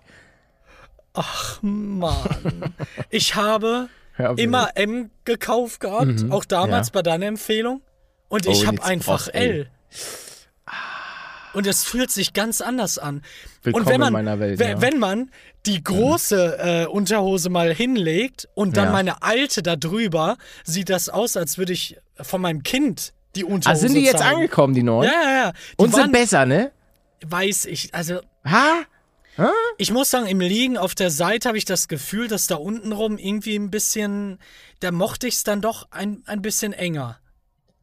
Ach 1.13 1.59
Mann. 1.63 2.75
ich 3.11 3.35
habe 3.35 3.89
immer 4.37 4.71
M 4.77 5.11
gekauft 5.25 5.81
gehabt, 5.81 6.31
auch 6.31 6.45
damals 6.45 6.89
ja. 6.89 6.93
bei 6.93 7.03
deiner 7.03 7.27
Empfehlung. 7.27 7.83
Und 8.29 8.47
Oh, 8.47 8.51
ich 8.51 8.61
und 8.63 8.67
habe 8.69 8.85
einfach 8.85 9.29
L. 9.29 9.51
L. 9.51 9.71
Und 11.53 11.69
es 11.69 11.85
fühlt 11.85 12.11
sich 12.11 12.33
ganz 12.33 12.61
anders 12.61 12.99
an. 12.99 13.23
Willkommen 13.63 13.85
und 13.87 13.93
wenn 13.93 14.01
man, 14.01 14.09
in 14.09 14.13
meiner 14.13 14.41
Welt, 14.41 14.59
we- 14.59 14.71
ja. 14.71 14.81
wenn 14.81 14.99
man 14.99 15.31
die 15.67 15.83
große 15.85 16.59
äh, 16.59 16.87
Unterhose 16.87 17.49
mal 17.49 17.73
hinlegt 17.73 18.49
und 18.55 18.77
dann 18.77 18.87
Ja. 18.87 18.93
meine 18.93 19.23
alte 19.23 19.63
da 19.63 19.77
drüber, 19.77 20.37
sieht 20.65 20.91
das 20.91 21.09
aus, 21.09 21.37
als 21.37 21.57
würde 21.57 21.73
ich 21.73 21.97
von 22.21 22.41
meinem 22.41 22.65
Kind 22.65 23.13
die 23.37 23.45
Ah, 23.45 23.49
Unterhose 23.49 23.81
sind 23.83 23.95
die 23.95 24.01
jetzt 24.03 24.19
zeigen. 24.19 24.37
angekommen, 24.37 24.75
die 24.75 24.83
neuen? 24.83 25.09
Ja, 25.11 25.23
ja, 25.23 25.37
ja. 25.47 25.53
Die 25.53 25.59
Und 25.77 25.91
sind 25.93 26.01
waren, 26.01 26.13
besser, 26.13 26.45
ne? 26.45 26.73
weiß 27.25 27.67
ich, 27.67 27.95
also 27.95 28.21
Ha? 28.47 28.83
Ich 29.79 29.91
muss 29.91 30.11
sagen, 30.11 30.27
im 30.27 30.39
Liegen 30.41 30.77
auf 30.77 30.95
der 30.95 31.11
Seite 31.11 31.49
habe 31.49 31.59
ich 31.59 31.65
das 31.65 31.89
Gefühl, 31.89 32.29
dass 32.29 32.47
da 32.47 32.55
unten 32.57 32.93
rum 32.93 33.19
irgendwie 33.19 33.57
ein 33.57 33.71
bisschen, 33.71 34.39
da 34.81 34.93
mochte 34.93 35.27
ich 35.27 35.35
es 35.35 35.43
dann 35.45 35.61
doch 35.61 35.89
ein, 35.91 36.23
ein 36.27 36.41
bisschen 36.43 36.73
enger. 36.73 37.19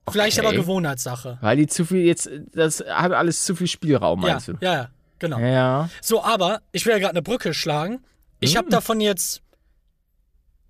Vielleicht 0.10 0.40
Okay. 0.40 0.48
aber 0.48 0.56
Gewohnheitssache. 0.56 1.38
Weil 1.42 1.58
die 1.58 1.68
zu 1.68 1.86
viel 1.86 2.02
jetzt, 2.06 2.30
das 2.54 2.84
hat 2.88 3.12
alles 3.12 3.46
zu 3.46 3.56
viel 3.56 3.68
Spielraum, 3.68 4.22
Ja, 4.26 4.34
meinst 4.34 4.48
du? 4.48 4.54
ja, 4.62 4.74
ja, 4.74 4.90
genau. 5.20 5.40
Ja. 5.40 5.90
So, 6.02 6.24
aber 6.24 6.62
ich 6.72 6.86
will 6.86 6.94
ja 6.94 7.00
gerade 7.00 7.12
eine 7.12 7.22
Brücke 7.22 7.54
schlagen. 7.54 8.04
Ich 8.40 8.52
Hm. 8.54 8.58
habe 8.60 8.70
davon 8.70 9.00
jetzt 9.00 9.42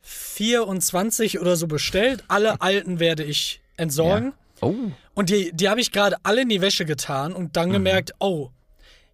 24 0.01 1.39
oder 1.39 1.55
so 1.55 1.67
bestellt. 1.67 2.23
Alle 2.27 2.61
alten 2.61 2.99
werde 2.99 3.23
ich 3.23 3.61
entsorgen. 3.77 4.33
Oh. 4.61 4.73
Und 5.13 5.29
die, 5.29 5.51
die 5.53 5.69
habe 5.69 5.79
ich 5.81 5.91
gerade 5.91 6.17
alle 6.23 6.41
in 6.41 6.49
die 6.49 6.61
Wäsche 6.61 6.85
getan 6.85 7.33
und 7.33 7.43
Mhm. 7.45 7.51
dann 7.53 7.69
gemerkt, 7.71 8.11
oh, 8.19 8.49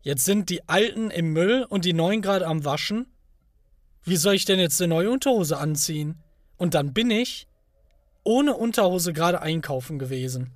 jetzt 0.01 0.25
sind 0.25 0.49
die 0.49 0.67
alten 0.67 1.09
im 1.11 1.31
Müll 1.33 1.65
und 1.69 1.85
die 1.85 1.93
neuen 1.93 2.21
gerade 2.21 2.45
am 2.47 2.65
Waschen. 2.65 3.05
Wie 4.03 4.15
soll 4.17 4.35
ich 4.35 4.45
denn 4.45 4.59
jetzt 4.59 4.81
eine 4.81 4.89
neue 4.93 5.09
Unterhose 5.11 5.57
anziehen? 5.57 6.15
Und 6.57 6.73
dann 6.73 6.93
bin 6.93 7.11
ich 7.11 7.47
ohne 8.27 8.55
Unterhose 8.55 9.13
gerade 9.13 9.41
einkaufen 9.41 9.99
gewesen. 9.99 10.51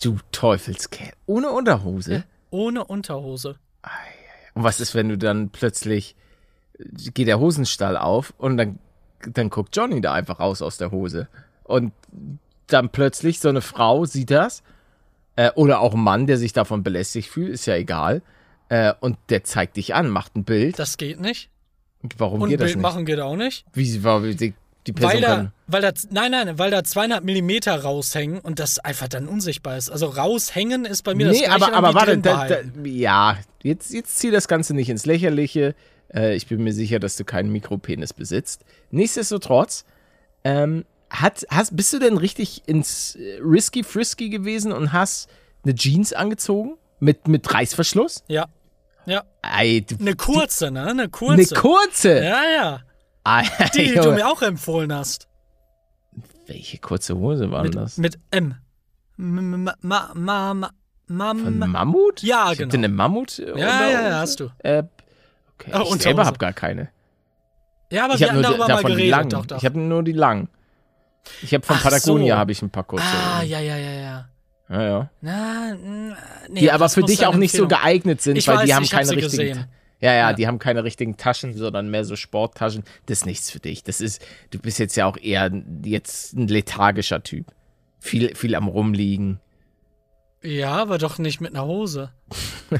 Du 0.00 0.18
Teufelskerl. 0.30 1.12
Ohne 1.26 1.50
Unterhose? 1.50 2.24
Ohne 2.50 2.84
Unterhose. 2.84 3.56
Und 4.54 4.62
was 4.62 4.78
ist, 4.78 4.94
wenn 4.94 5.08
du 5.08 5.18
dann 5.18 5.50
plötzlich 5.50 6.14
geht 7.12 7.26
der 7.26 7.40
Hosenstall 7.40 7.96
auf 7.96 8.32
und 8.38 8.56
dann, 8.56 8.78
dann 9.20 9.50
guckt 9.50 9.76
Johnny 9.76 10.00
da 10.00 10.12
einfach 10.12 10.38
raus 10.38 10.62
aus 10.62 10.78
der 10.78 10.92
Hose. 10.92 11.26
Und 11.64 11.92
dann 12.68 12.90
plötzlich 12.90 13.40
so 13.40 13.48
eine 13.48 13.60
Frau 13.60 14.04
sieht 14.04 14.30
das. 14.30 14.62
Äh, 15.34 15.50
oder 15.56 15.80
auch 15.80 15.94
ein 15.94 16.00
Mann, 16.00 16.28
der 16.28 16.38
sich 16.38 16.52
davon 16.52 16.84
belästigt 16.84 17.28
fühlt, 17.28 17.50
ist 17.50 17.66
ja 17.66 17.74
egal. 17.74 18.22
Äh, 18.68 18.94
und 19.00 19.18
der 19.30 19.42
zeigt 19.42 19.76
dich 19.76 19.96
an, 19.96 20.10
macht 20.10 20.36
ein 20.36 20.44
Bild. 20.44 20.78
Das 20.78 20.96
geht 20.96 21.20
nicht. 21.20 21.50
Warum 22.16 22.42
Und 22.42 22.50
geht 22.50 22.60
das 22.60 22.66
Bild 22.66 22.76
nicht? 22.76 22.82
machen 22.82 23.04
geht 23.04 23.18
auch 23.18 23.36
nicht. 23.36 23.64
Wie 23.72 24.04
war 24.04 24.22
die, 24.88 24.92
Person 24.92 25.14
Weil 25.14 25.20
da, 25.20 25.36
kann, 25.36 25.52
weil 25.66 25.82
da, 25.82 25.92
nein, 26.10 26.30
nein, 26.30 26.58
weil 26.58 26.70
da 26.70 26.82
200 26.82 27.22
Millimeter 27.22 27.78
raushängen 27.82 28.40
und 28.40 28.58
das 28.58 28.78
einfach 28.78 29.08
dann 29.08 29.28
unsichtbar 29.28 29.76
ist. 29.76 29.90
Also 29.90 30.06
raushängen 30.06 30.84
ist 30.84 31.02
bei 31.02 31.14
mir 31.14 31.26
das 31.26 31.36
Nee, 31.36 31.44
gleiche 31.44 31.54
aber, 31.54 31.66
dann 31.66 31.74
aber 31.74 31.90
wie 31.90 31.94
warte, 31.94 32.18
da, 32.18 32.48
da, 32.48 32.56
ja, 32.84 33.36
jetzt, 33.62 33.92
jetzt 33.92 34.18
zieh 34.18 34.30
das 34.30 34.48
Ganze 34.48 34.74
nicht 34.74 34.88
ins 34.88 35.04
Lächerliche. 35.04 35.74
Äh, 36.12 36.34
ich 36.36 36.46
bin 36.46 36.64
mir 36.64 36.72
sicher, 36.72 36.98
dass 36.98 37.16
du 37.16 37.24
keinen 37.24 37.52
Mikropenis 37.52 38.14
besitzt. 38.14 38.64
Nichtsdestotrotz, 38.90 39.84
ähm, 40.44 40.84
hat, 41.10 41.46
hast, 41.50 41.76
bist 41.76 41.92
du 41.92 41.98
denn 41.98 42.16
richtig 42.16 42.62
ins 42.66 43.16
äh, 43.16 43.38
Risky 43.42 43.82
Frisky 43.82 44.30
gewesen 44.30 44.72
und 44.72 44.92
hast 44.92 45.28
eine 45.64 45.74
Jeans 45.74 46.12
angezogen? 46.12 46.76
Mit, 47.00 47.28
mit 47.28 47.52
Reißverschluss? 47.52 48.24
Ja. 48.26 48.46
Ja. 49.06 49.22
Ey, 49.42 49.82
du, 49.82 49.96
Eine 50.00 50.14
kurze, 50.16 50.70
ne? 50.70 50.80
Eine 50.80 50.90
eine 50.90 51.08
kurze. 51.08 51.54
kurze! 51.54 52.22
ja, 52.22 52.42
ja. 52.54 52.80
Ei, 53.28 53.42
Die, 53.74 53.88
die 53.88 53.94
du 53.94 54.12
mir 54.12 54.26
auch 54.28 54.40
empfohlen 54.42 54.92
hast. 54.92 55.28
Welche 56.46 56.78
kurze 56.78 57.16
Hose 57.16 57.50
war 57.50 57.62
denn 57.62 57.72
Mit, 57.72 57.80
das? 57.80 57.98
mit 57.98 58.18
M. 58.30 58.54
M- 59.18 59.64
Ma, 59.82 60.10
ma, 60.14 60.54
ma, 60.54 60.70
Von 61.06 61.58
Mam. 61.58 61.70
Mammut? 61.72 62.22
Ja, 62.22 62.52
ich 62.52 62.58
genau. 62.58 62.68
Hatte 62.68 62.76
eine 62.78 62.88
Mammut? 62.88 63.38
äh, 63.38 63.50
Ja, 63.58 63.88
ja, 63.90 64.08
ja, 64.08 64.18
hast 64.20 64.40
du. 64.40 64.50
Äh, 64.58 64.84
okay, 65.54 65.70
Ah, 65.72 65.82
ich 65.94 66.02
selber 66.02 66.24
habe 66.24 66.38
gar 66.38 66.52
keine. 66.52 66.88
Ja, 67.90 68.04
aber 68.04 68.14
Ich 68.14 68.20
wir 68.20 68.28
habe 68.28 68.38
hatten 68.38 68.42
nur 68.48 68.52
die- 68.52 68.58
darüber 68.58 68.74
mal 68.82 68.88
die 68.88 68.94
geredet. 68.94 69.10
langen. 69.10 69.30
Doch, 69.30 69.46
doch. 69.46 69.58
Ich 69.58 69.64
habe 69.64 69.78
nur 69.78 70.02
die 70.02 70.12
langen. 70.12 70.48
Ich 71.42 71.52
habe 71.52 71.66
von 71.66 71.76
Ach 71.78 71.82
Patagonia 71.82 72.34
so. 72.34 72.38
habe 72.38 72.52
ich 72.52 72.62
ein 72.62 72.70
paar 72.70 72.84
kurze. 72.84 73.04
ah, 73.04 73.42
ja, 73.42 73.60
ja, 73.60 73.76
ja, 73.76 73.90
ja. 73.90 74.28
ja, 74.70 74.82
ja. 74.82 75.10
Na, 75.20 75.74
nee, 76.48 76.60
Die 76.60 76.70
aber 76.72 76.88
für 76.88 77.02
dich 77.02 77.26
auch 77.26 77.34
nicht 77.36 77.52
so 77.54 77.66
geeignet 77.68 78.22
sind, 78.22 78.36
Ich 78.36 78.46
weil 78.48 78.58
die 78.58 78.68
weiß, 78.70 78.76
haben 78.76 78.82
ich 78.84 78.94
hab 78.94 79.00
keine 79.00 79.10
richtigen. 79.16 79.46
gesehen. 79.54 79.66
Ja, 80.00 80.12
ja, 80.12 80.30
Ja. 80.30 80.32
die 80.32 80.46
haben 80.46 80.58
keine 80.58 80.84
richtigen 80.84 81.16
Taschen, 81.16 81.54
sondern 81.54 81.90
mehr 81.90 82.04
so 82.04 82.14
Sporttaschen. 82.16 82.84
Das 83.06 83.18
ist 83.20 83.26
nichts 83.26 83.50
für 83.50 83.58
dich. 83.58 83.82
Das 83.82 84.00
ist, 84.00 84.24
du 84.50 84.58
bist 84.58 84.78
jetzt 84.78 84.96
ja 84.96 85.06
auch 85.06 85.16
eher 85.16 85.50
jetzt 85.84 86.34
ein 86.34 86.46
lethargischer 86.48 87.22
Typ. 87.22 87.46
Viel, 87.98 88.34
viel 88.36 88.54
am 88.54 88.68
rumliegen. 88.68 89.40
Ja, 90.42 90.70
aber 90.76 90.98
doch 90.98 91.18
nicht 91.18 91.40
mit 91.40 91.52
einer 91.54 91.66
Hose. 91.66 92.12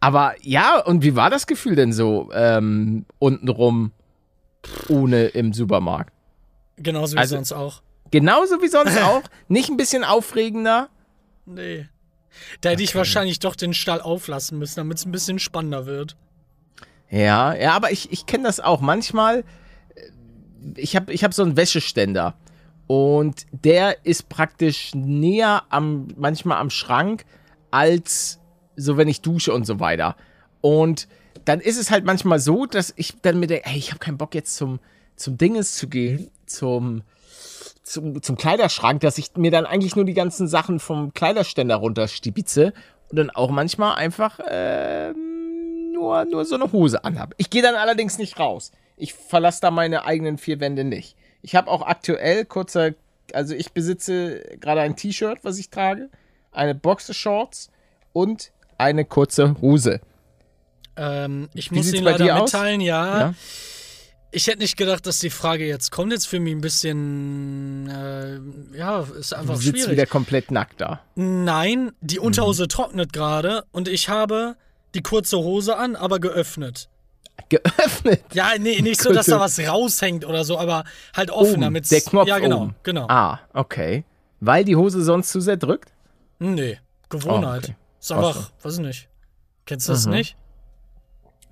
Aber 0.00 0.34
ja, 0.40 0.78
und 0.80 1.02
wie 1.02 1.14
war 1.14 1.28
das 1.28 1.46
Gefühl 1.46 1.76
denn 1.76 1.92
so 1.92 2.30
ähm, 2.32 3.04
untenrum 3.18 3.92
ohne 4.88 5.26
im 5.26 5.52
Supermarkt? 5.52 6.12
Genauso 6.78 7.14
wie 7.16 7.18
Also- 7.18 7.36
sonst 7.36 7.52
auch. 7.52 7.82
Genauso 8.10 8.60
wie 8.62 8.68
sonst 8.68 9.00
auch? 9.02 9.22
Nicht 9.48 9.68
ein 9.68 9.76
bisschen 9.76 10.02
aufregender? 10.02 10.88
Nee. 11.46 11.86
Da 12.60 12.70
hätte 12.70 12.82
ich 12.82 12.94
wahrscheinlich 12.94 13.38
doch 13.38 13.56
den 13.56 13.74
Stall 13.74 14.00
auflassen 14.00 14.58
müssen, 14.58 14.76
damit 14.76 14.98
es 14.98 15.06
ein 15.06 15.12
bisschen 15.12 15.38
spannender 15.38 15.86
wird. 15.86 16.16
Ja, 17.10 17.54
ja, 17.54 17.72
aber 17.72 17.90
ich, 17.90 18.12
ich 18.12 18.26
kenne 18.26 18.44
das 18.44 18.60
auch. 18.60 18.80
Manchmal, 18.80 19.40
äh, 19.40 19.42
ich 20.76 20.96
habe 20.96 21.12
ich 21.12 21.24
hab 21.24 21.34
so 21.34 21.42
einen 21.42 21.56
Wäscheständer 21.56 22.36
und 22.86 23.46
der 23.52 24.04
ist 24.04 24.28
praktisch 24.28 24.94
näher 24.94 25.64
am, 25.70 26.08
manchmal 26.16 26.58
am 26.58 26.70
Schrank, 26.70 27.24
als 27.70 28.40
so, 28.76 28.96
wenn 28.96 29.08
ich 29.08 29.20
dusche 29.20 29.52
und 29.52 29.66
so 29.66 29.80
weiter. 29.80 30.16
Und 30.60 31.08
dann 31.44 31.60
ist 31.60 31.78
es 31.78 31.90
halt 31.90 32.04
manchmal 32.04 32.38
so, 32.38 32.66
dass 32.66 32.92
ich 32.96 33.20
dann 33.22 33.40
mir 33.40 33.46
denke, 33.46 33.66
ey, 33.66 33.76
ich 33.76 33.90
habe 33.90 33.98
keinen 33.98 34.18
Bock 34.18 34.34
jetzt 34.34 34.56
zum, 34.56 34.80
zum 35.16 35.38
Dinges 35.38 35.76
zu 35.76 35.88
gehen, 35.88 36.30
zum, 36.46 37.02
zum, 37.82 38.22
zum 38.22 38.36
Kleiderschrank, 38.36 39.00
dass 39.00 39.18
ich 39.18 39.36
mir 39.36 39.50
dann 39.50 39.66
eigentlich 39.66 39.96
nur 39.96 40.04
die 40.04 40.14
ganzen 40.14 40.48
Sachen 40.48 40.80
vom 40.80 41.12
Kleiderständer 41.14 41.76
runterstibitze 41.76 42.72
und 43.08 43.16
dann 43.16 43.30
auch 43.30 43.50
manchmal 43.50 43.96
einfach 43.96 44.38
ähm, 44.48 45.92
nur, 45.92 46.24
nur 46.24 46.44
so 46.44 46.54
eine 46.54 46.72
Hose 46.72 47.04
anhabe. 47.04 47.34
Ich 47.38 47.50
gehe 47.50 47.62
dann 47.62 47.74
allerdings 47.74 48.18
nicht 48.18 48.38
raus. 48.38 48.72
Ich 48.96 49.14
verlasse 49.14 49.60
da 49.60 49.70
meine 49.70 50.04
eigenen 50.04 50.38
vier 50.38 50.60
Wände 50.60 50.84
nicht. 50.84 51.16
Ich 51.42 51.54
habe 51.56 51.70
auch 51.70 51.82
aktuell 51.82 52.44
kurzer, 52.44 52.92
also 53.32 53.54
ich 53.54 53.72
besitze 53.72 54.40
gerade 54.60 54.82
ein 54.82 54.96
T-Shirt, 54.96 55.38
was 55.42 55.58
ich 55.58 55.70
trage, 55.70 56.10
eine 56.52 56.74
Boxershorts 56.74 57.70
und 58.12 58.52
eine 58.78 59.04
kurze 59.04 59.60
Hose. 59.60 60.00
Ähm, 60.96 61.48
ich 61.54 61.70
Wie 61.70 61.76
muss 61.76 61.92
Ihnen 61.92 62.04
bei 62.04 62.12
leider 62.12 62.42
mitteilen, 62.42 62.80
ja, 62.80 63.20
Ja? 63.20 63.34
Ich 64.32 64.46
hätte 64.46 64.58
nicht 64.58 64.76
gedacht, 64.76 65.06
dass 65.06 65.18
die 65.18 65.30
Frage 65.30 65.66
jetzt 65.66 65.90
kommt. 65.90 66.12
Jetzt 66.12 66.28
für 66.28 66.38
mich 66.38 66.54
ein 66.54 66.60
bisschen, 66.60 67.88
äh, 67.88 68.76
ja, 68.78 69.00
ist 69.18 69.32
Du 69.32 69.36
einfach 69.36 69.56
sitzt 69.56 69.78
schwierig. 69.78 69.90
wieder 69.92 70.06
komplett 70.06 70.50
nackt 70.52 70.80
da. 70.80 71.00
Nein, 71.16 71.90
die 72.00 72.20
Unterhose 72.20 72.68
trocknet 72.68 73.12
gerade 73.12 73.64
und 73.72 73.88
ich 73.88 74.08
habe 74.08 74.56
die 74.94 75.02
kurze 75.02 75.38
Hose 75.38 75.76
an, 75.76 75.96
aber 75.96 76.20
geöffnet. 76.20 76.88
Geöffnet. 77.48 78.22
Ja, 78.32 78.50
nee, 78.58 78.80
nicht 78.82 79.00
so, 79.00 79.12
dass 79.12 79.26
da 79.26 79.40
was 79.40 79.58
raushängt 79.58 80.24
oder 80.24 80.44
so, 80.44 80.58
aber 80.58 80.84
halt 81.16 81.30
offen, 81.30 81.54
Oben, 81.54 81.60
damit 81.62 81.90
der 81.90 82.00
Knopf 82.02 82.28
Ja, 82.28 82.38
genau, 82.38 82.62
oben. 82.62 82.74
genau. 82.84 83.06
Ah, 83.08 83.40
okay. 83.52 84.04
Weil 84.40 84.64
die 84.64 84.76
Hose 84.76 85.02
sonst 85.02 85.30
zu 85.30 85.40
sehr 85.40 85.56
drückt? 85.56 85.92
Nee, 86.38 86.78
Gewohnheit. 87.08 87.62
Oh, 87.64 87.70
okay. 87.70 87.76
Ist 88.00 88.12
einfach, 88.12 88.50
weiß 88.62 88.74
ich 88.74 88.80
nicht. 88.80 89.08
Kennst 89.66 89.88
du 89.88 89.92
das 89.92 90.06
Mhm. 90.06 90.12
nicht? 90.12 90.36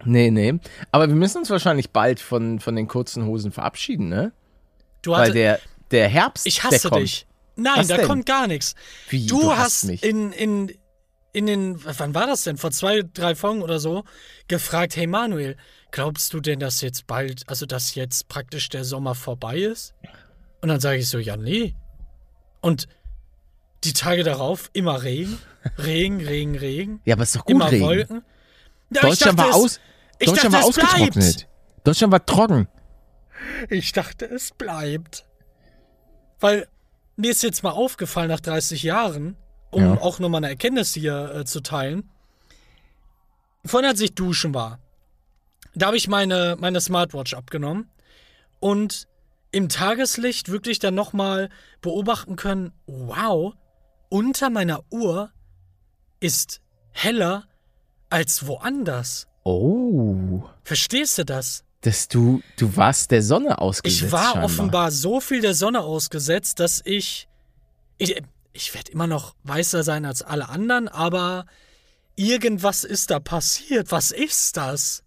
Nee, 0.05 0.31
nee. 0.31 0.55
Aber 0.93 1.09
wir 1.09 1.15
müssen 1.15 1.39
uns 1.39 1.51
wahrscheinlich 1.51 1.91
bald 1.91 2.21
von, 2.21 2.61
von 2.61 2.77
den 2.77 2.87
kurzen 2.89 3.27
Hosen 3.27 3.51
verabschieden, 3.53 4.09
ne? 4.09 4.33
Du 5.03 5.13
Weil 5.13 5.21
hatte, 5.23 5.33
der, 5.33 5.61
der 5.91 6.09
Herbst, 6.09 6.47
ich 6.47 6.63
hasse 6.63 6.91
dich. 6.91 7.27
Nein, 7.57 7.75
Was 7.79 7.89
da 7.89 7.97
denn? 7.97 8.07
kommt 8.07 8.27
gar 8.27 8.47
nichts. 8.47 8.75
Wie, 9.09 9.27
Du, 9.27 9.41
du 9.41 9.57
hast 9.57 9.85
mich. 9.85 10.03
in, 10.05 10.33
in, 10.33 10.73
in 11.33 11.47
den, 11.47 11.85
wann 11.85 12.15
war 12.15 12.27
das 12.27 12.45
denn? 12.45 12.57
Vor 12.57 12.71
zwei, 12.71 13.03
drei 13.13 13.35
Folgen 13.35 13.63
oder 13.63 13.81
so, 13.81 14.05
gefragt, 14.47 14.97
hey 14.97 15.07
Manuel, 15.09 15.57
glaubst 15.91 16.33
du 16.33 16.41
denn, 16.41 16.61
dass 16.61 16.81
jetzt 16.81 17.07
bald, 17.07 17.43
also 17.49 17.67
dass 17.67 17.95
jetzt 17.97 18.29
praktisch 18.29 18.69
der 18.69 18.85
Sommer 18.85 19.15
vorbei 19.17 19.59
ist? 19.59 19.95
Und 20.61 20.69
dann 20.69 20.81
sage 20.81 20.99
ich 20.99 21.09
so, 21.09 21.19
ja, 21.19 21.37
nee. 21.37 21.75
Und 22.61 22.87
die 23.85 23.93
Tage 23.93 24.25
darauf 24.25 24.71
immer 24.73 25.03
Regen, 25.03 25.39
Regen, 25.79 26.21
Regen, 26.21 26.57
Regen, 26.57 27.01
Ja, 27.05 27.15
aber 27.15 27.23
ist 27.25 27.35
doch 27.37 27.45
gut 27.45 27.55
immer 27.57 27.71
Regen. 27.71 27.85
Wolken. 27.85 28.23
Ja, 28.91 29.03
Deutschland 29.03 29.39
dachte, 29.39 29.51
war, 29.53 29.59
es- 29.59 29.65
aus, 29.65 29.81
ich 30.19 30.29
Deutschland 30.29 30.55
dachte, 30.55 30.65
war 30.65 30.71
es 30.71 30.75
bleibt. 30.77 30.93
ausgetrocknet. 30.93 31.49
Deutschland 31.85 32.13
war 32.13 32.27
trocken. 32.27 32.69
Ich 33.71 33.93
dachte, 33.93 34.25
es 34.27 34.51
bleibt. 34.53 35.25
Weil 36.41 36.69
mir 37.17 37.31
ist 37.31 37.43
jetzt 37.43 37.63
mal 37.63 37.71
aufgefallen 37.71 38.29
nach 38.29 38.41
30 38.41 38.83
Jahren, 38.83 39.37
um 39.71 39.83
Ja. 39.83 40.01
auch 40.01 40.19
nochmal 40.19 40.39
eine 40.41 40.49
Erkenntnis 40.51 40.95
hier 40.95 41.35
äh, 41.35 41.45
zu 41.45 41.61
teilen. 41.61 42.09
Vorhin, 43.65 43.89
als 43.91 44.01
ich 44.01 44.15
duschen 44.15 44.55
war, 44.55 44.79
da 45.75 45.87
habe 45.89 45.97
ich 45.97 46.09
meine, 46.09 46.57
meine 46.59 46.81
Smartwatch 46.81 47.35
abgenommen 47.35 47.91
und 48.61 49.07
im 49.51 49.69
Tageslicht 49.69 50.49
wirklich 50.51 50.79
dann 50.79 50.95
nochmal 50.95 51.49
beobachten 51.81 52.37
können, 52.37 52.73
wow, 52.87 53.55
unter 54.09 54.51
meiner 54.51 54.83
Uhr 54.91 55.31
ist 56.21 56.61
heller 56.93 57.48
als 58.11 58.47
woanders. 58.47 59.27
Oh. 59.45 60.43
Verstehst 60.65 61.19
du 61.19 61.25
das? 61.25 61.65
Dass 61.81 62.09
du, 62.09 62.43
du 62.57 62.77
warst 62.77 63.11
der 63.11 63.23
Sonne 63.23 63.59
ausgesetzt. 63.61 64.03
Ich 64.03 64.13
war 64.13 64.33
scheinbar. 64.33 64.45
offenbar 64.45 64.91
so 64.91 65.21
viel 65.21 65.41
der 65.41 65.55
Sonne 65.55 65.81
ausgesetzt, 65.81 66.61
dass 66.61 66.83
ich. 66.85 67.29
Ich, 67.99 68.21
ich 68.53 68.75
werde 68.75 68.93
immer 68.93 69.07
noch 69.07 69.35
weißer 69.45 69.83
sein 69.83 70.05
als 70.05 70.23
alle 70.23 70.49
anderen, 70.49 70.89
aber 70.89 71.47
irgendwas 72.17 72.85
ist 72.85 73.11
da 73.11 73.21
passiert. 73.21 73.93
Was 73.93 74.11
ist 74.11 74.57
das? 74.57 75.03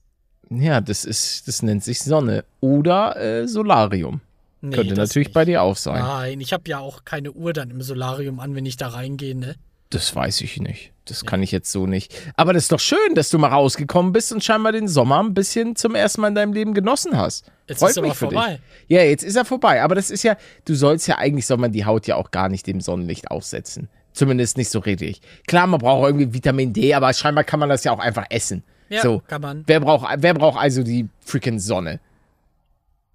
Ja, 0.50 0.82
das 0.82 1.06
ist, 1.06 1.48
das 1.48 1.62
nennt 1.62 1.84
sich 1.84 2.00
Sonne. 2.02 2.46
Oder 2.60 3.16
äh, 3.18 3.48
Solarium. 3.48 4.22
Nee, 4.62 4.76
Könnte 4.76 4.94
natürlich 4.94 5.30
nicht. 5.30 5.34
bei 5.34 5.46
dir 5.46 5.62
auch 5.62 5.78
sein. 5.78 6.02
Nein, 6.02 6.42
ich 6.42 6.54
habe 6.54 6.64
ja 6.68 6.80
auch 6.80 7.04
keine 7.04 7.32
Uhr 7.32 7.52
dann 7.54 7.72
im 7.72 7.82
Solarium 7.82 8.40
an, 8.40 8.54
wenn 8.56 8.66
ich 8.66 8.78
da 8.78 8.90
reingehe, 8.90 9.36
ne? 9.36 9.56
Das 9.90 10.16
weiß 10.16 10.42
ich 10.42 10.60
nicht. 10.60 10.92
Das 11.12 11.26
kann 11.26 11.44
ich 11.44 11.52
jetzt 11.52 11.72
so 11.72 11.86
nicht. 11.88 12.14
Aber 12.36 12.54
das 12.54 12.64
ist 12.64 12.72
doch 12.72 12.80
schön, 12.80 13.16
dass 13.16 13.30
du 13.30 13.38
mal 13.38 13.50
rausgekommen 13.50 14.12
bist 14.12 14.32
und 14.32 14.44
scheinbar 14.44 14.72
den 14.72 14.88
Sommer 14.88 15.22
ein 15.22 15.34
bisschen 15.34 15.76
zum 15.76 15.96
ersten 15.96 16.22
Mal 16.22 16.30
in 16.30 16.36
deinem 16.36 16.54
Leben 16.54 16.74
genossen 16.74 17.18
hast. 17.18 17.52
Jetzt 17.68 17.80
Freut 17.80 17.92
ist 17.92 17.98
aber 17.98 18.08
mich 18.08 18.18
für 18.18 18.26
vorbei. 18.26 18.60
Dich. 18.88 18.98
Ja, 18.98 19.04
jetzt 19.04 19.24
ist 19.24 19.36
er 19.36 19.46
vorbei. 19.46 19.82
Aber 19.82 19.96
das 19.96 20.10
ist 20.10 20.24
ja, 20.24 20.38
du 20.66 20.74
sollst 20.74 21.08
ja 21.08 21.18
eigentlich, 21.18 21.46
soll 21.46 21.58
man 21.58 21.72
die 21.72 21.86
Haut 21.86 22.08
ja 22.08 22.16
auch 22.16 22.32
gar 22.32 22.50
nicht 22.50 22.66
dem 22.66 22.82
Sonnenlicht 22.82 23.30
aussetzen. 23.30 23.90
Zumindest 24.14 24.58
nicht 24.58 24.70
so 24.70 24.80
richtig. 24.80 25.22
Klar, 25.48 25.68
man 25.68 25.80
braucht 25.80 26.08
irgendwie 26.08 26.34
Vitamin 26.34 26.74
D, 26.74 26.94
aber 26.94 27.14
scheinbar 27.14 27.44
kann 27.44 27.60
man 27.60 27.70
das 27.70 27.84
ja 27.84 27.92
auch 27.92 28.00
einfach 28.00 28.26
essen. 28.30 28.64
Ja, 28.90 29.02
so. 29.02 29.22
kann 29.28 29.42
man. 29.42 29.64
Wer 29.68 29.80
braucht, 29.80 30.08
wer 30.18 30.34
braucht 30.34 30.60
also 30.60 30.84
die 30.84 31.08
freaking 31.20 31.60
Sonne? 31.60 32.00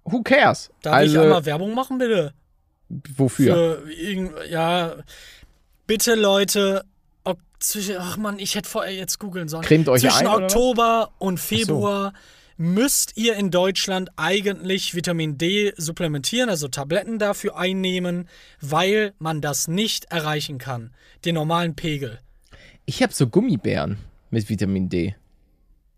Who 0.05 0.21
cares? 0.21 0.71
Darf 0.81 0.95
also, 0.95 1.15
ich 1.15 1.21
einmal 1.21 1.45
Werbung 1.45 1.73
machen, 1.75 1.97
bitte? 1.97 2.33
wofür? 2.89 3.81
Für 3.83 4.45
ja, 4.49 4.95
bitte 5.85 6.15
Leute, 6.15 6.83
zwischen, 7.59 7.97
ach 7.97 8.17
man, 8.17 8.39
ich 8.39 8.55
hätte 8.55 8.69
vorher 8.69 8.93
jetzt 8.93 9.19
googeln 9.19 9.47
sollen. 9.47 9.63
Cremt 9.63 9.89
euch 9.89 10.01
zwischen 10.01 10.27
ein? 10.27 10.43
Oktober 10.43 11.11
und 11.17 11.39
Februar 11.39 12.13
müsst 12.57 13.15
ihr 13.15 13.35
in 13.35 13.51
Deutschland 13.51 14.09
eigentlich 14.15 14.95
Vitamin 14.95 15.37
D 15.37 15.73
supplementieren, 15.77 16.49
also 16.49 16.67
Tabletten 16.67 17.19
dafür 17.19 17.57
einnehmen, 17.57 18.27
weil 18.59 19.13
man 19.19 19.41
das 19.41 19.67
nicht 19.67 20.05
erreichen 20.05 20.57
kann. 20.57 20.91
Den 21.23 21.35
normalen 21.35 21.75
Pegel. 21.75 22.19
Ich 22.85 23.03
habe 23.03 23.13
so 23.13 23.27
Gummibären 23.27 23.97
mit 24.31 24.49
Vitamin 24.49 24.89
D. 24.89 25.15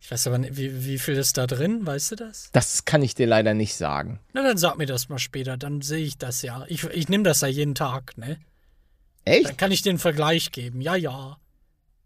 Ich 0.01 0.11
weiß 0.11 0.27
aber 0.27 0.37
nicht, 0.37 0.57
wie, 0.57 0.85
wie 0.85 0.97
viel 0.97 1.15
ist 1.15 1.37
da 1.37 1.45
drin, 1.45 1.85
weißt 1.85 2.11
du 2.11 2.15
das? 2.15 2.49
Das 2.51 2.85
kann 2.85 3.01
ich 3.01 3.15
dir 3.15 3.27
leider 3.27 3.53
nicht 3.53 3.75
sagen. 3.75 4.19
Na, 4.33 4.43
dann 4.43 4.57
sag 4.57 4.77
mir 4.77 4.85
das 4.85 5.09
mal 5.09 5.19
später, 5.19 5.57
dann 5.57 5.81
sehe 5.81 6.03
ich 6.05 6.17
das 6.17 6.41
ja. 6.41 6.65
Ich, 6.67 6.83
ich 6.85 7.09
nehme 7.09 7.23
das 7.23 7.41
ja 7.41 7.47
jeden 7.47 7.75
Tag, 7.75 8.17
ne? 8.17 8.39
Echt? 9.25 9.47
Dann 9.47 9.57
kann 9.57 9.71
ich 9.71 9.81
den 9.81 9.99
Vergleich 9.99 10.51
geben. 10.51 10.81
Ja, 10.81 10.95
ja. 10.95 11.37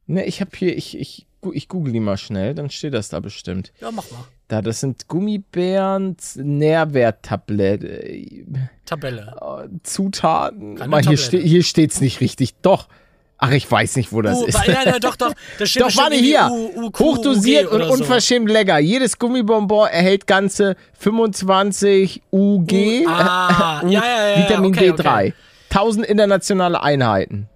Ne, 0.05 0.25
ich 0.25 0.41
habe 0.41 0.51
hier, 0.55 0.75
ich, 0.77 0.98
ich, 1.00 1.25
ich 1.53 1.67
google 1.67 1.93
die 1.93 2.00
mal 2.00 2.17
schnell, 2.17 2.53
dann 2.55 2.69
steht 2.69 2.93
das 2.93 3.10
da 3.10 3.19
bestimmt. 3.19 3.72
Ja, 3.79 3.91
mach 3.91 4.10
mal. 4.12 4.25
Da, 4.50 4.62
das 4.62 4.81
sind 4.81 5.07
Gummibären, 5.07 6.17
Nährwerttablette, 6.36 7.88
äh, 7.88 8.45
Tabelle. 8.86 9.36
Zutaten. 9.83 10.75
Keine 10.75 10.89
Mal, 10.89 11.01
hier, 11.01 11.17
ste 11.17 11.38
hier 11.39 11.63
steht's 11.63 12.01
nicht 12.01 12.19
richtig. 12.22 12.53
Doch. 12.62 12.88
Ach, 13.38 13.51
ich 13.51 13.69
weiß 13.69 13.98
nicht, 13.98 14.13
wo 14.13 14.22
das 14.22 14.38
Uh, 14.41 14.45
ist. 14.45 14.67
ja, 14.67 14.83
ja, 14.86 15.00
doch, 15.00 15.15
doch. 15.17 15.33
Das 15.60 15.69
steht 15.69 15.81
Doch, 15.83 15.98
warte 15.98 16.15
hier. 16.15 16.50
U- 16.50 16.86
UQ, 16.86 17.00
Hochdosiert 17.00 17.67
und 17.67 17.75
oder 17.75 17.88
so. 17.88 17.93
unverschämt 17.93 18.50
lecker. 18.50 18.79
Jedes 18.79 19.19
Gummibonbon 19.19 19.88
erhält 19.89 20.27
ganze 20.27 20.75
25 21.00 22.22
UG, 22.31 22.72
U- 23.05 23.10
ah, 23.10 23.81
U- 23.83 23.88
ja, 23.89 24.01
ja, 24.05 24.29
ja, 24.29 24.38
Vitamin 24.50 24.72
okay, 24.74 24.91
D3. 24.91 25.00
okay. 25.00 25.33
1000 25.72 26.05
internationale 26.05 26.81
Einheiten. 26.83 27.50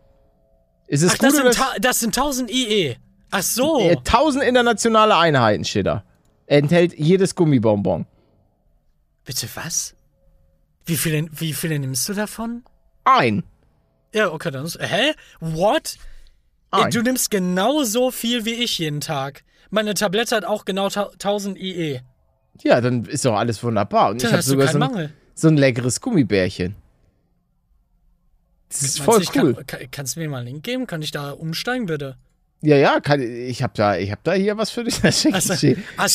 Ist 0.87 1.03
es 1.03 1.13
Ach, 1.13 1.17
das 1.17 1.35
sind, 1.35 1.59
das 1.81 1.99
sind 1.99 2.17
1000 2.17 2.49
IE. 2.51 2.95
Ach 3.31 3.41
so. 3.41 3.79
Äh, 3.79 3.97
1000 3.97 4.43
internationale 4.43 5.15
Einheiten, 5.17 5.65
steht 5.65 5.87
da. 5.87 6.03
Enthält 6.45 6.97
jedes 6.97 7.35
Gummibonbon. 7.35 8.05
Bitte 9.25 9.47
was? 9.55 9.95
Wie 10.85 10.95
viele, 10.95 11.27
wie 11.31 11.53
viele 11.53 11.77
nimmst 11.77 12.07
du 12.07 12.13
davon? 12.13 12.63
Ein. 13.03 13.43
Ja, 14.13 14.31
okay, 14.31 14.51
dann 14.51 14.65
ist. 14.65 14.79
Hä? 14.79 15.13
What? 15.41 15.97
Ey, 16.71 16.83
Ein. 16.83 16.91
du 16.91 17.01
nimmst 17.01 17.29
genau 17.29 17.83
so 17.83 18.11
viel 18.11 18.45
wie 18.45 18.53
ich 18.53 18.79
jeden 18.79 19.01
Tag. 19.01 19.43
Meine 19.69 19.93
Tablette 19.93 20.35
hat 20.35 20.45
auch 20.45 20.63
genau 20.63 20.89
ta 20.89 21.09
1000 21.13 21.57
IE. 21.57 21.99
Ja, 22.63 22.79
dann 22.79 23.03
ist 23.05 23.25
doch 23.25 23.35
alles 23.35 23.61
wunderbar. 23.61 24.11
Und 24.11 24.23
Dann 24.23 24.29
ich 24.29 24.33
habe 24.33 24.43
sogar 24.43 24.67
so 24.69 24.79
ein, 24.79 25.13
so 25.35 25.49
ein 25.49 25.57
leckeres 25.57 25.99
Gummibärchen. 25.99 26.75
Das 28.69 28.81
ist 28.81 28.99
Meinst 28.99 29.11
voll 29.11 29.21
ich 29.21 29.35
cool. 29.35 29.53
Kann, 29.53 29.65
kann, 29.65 29.79
kannst 29.91 30.15
du 30.15 30.19
mir 30.19 30.29
mal 30.29 30.39
einen 30.39 30.47
Link 30.47 30.63
geben? 30.63 30.87
Kann 30.87 31.01
ich 31.01 31.11
da 31.11 31.31
umsteigen, 31.31 31.85
bitte? 31.85 32.17
Ja, 32.61 32.75
ja, 32.75 32.99
kann, 32.99 33.21
ich 33.21 33.61
habe 33.61 33.73
da, 33.75 33.97
ich 33.97 34.11
hab 34.11 34.23
da 34.23 34.33
hier 34.33 34.57
was 34.57 34.71
für 34.71 34.83
dich. 34.83 34.99
Das 35.01 35.21
schicke 35.21 35.35
hast 35.35 35.63
du 35.63 35.67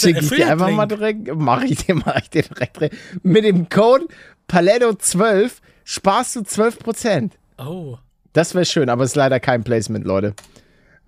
einen 0.08 0.16
schick 0.16 0.22
ich 0.22 0.28
dir 0.30 0.50
einfach 0.50 0.70
mal 0.70 0.86
direkt. 0.86 1.28
Mach 1.34 1.62
ich 1.62 1.78
dir, 1.86 1.94
dir 1.94 2.42
direkt. 2.42 2.76
direkt. 2.76 2.96
Mit 3.22 3.44
dem 3.44 3.68
Code 3.68 4.06
Paletto12 4.48 5.52
sparst 5.84 6.36
du 6.36 6.40
12%. 6.40 7.30
Oh. 7.58 7.98
Das 8.32 8.54
wäre 8.54 8.64
schön, 8.64 8.88
aber 8.88 9.04
ist 9.04 9.16
leider 9.16 9.40
kein 9.40 9.62
Placement, 9.62 10.04
Leute. 10.04 10.34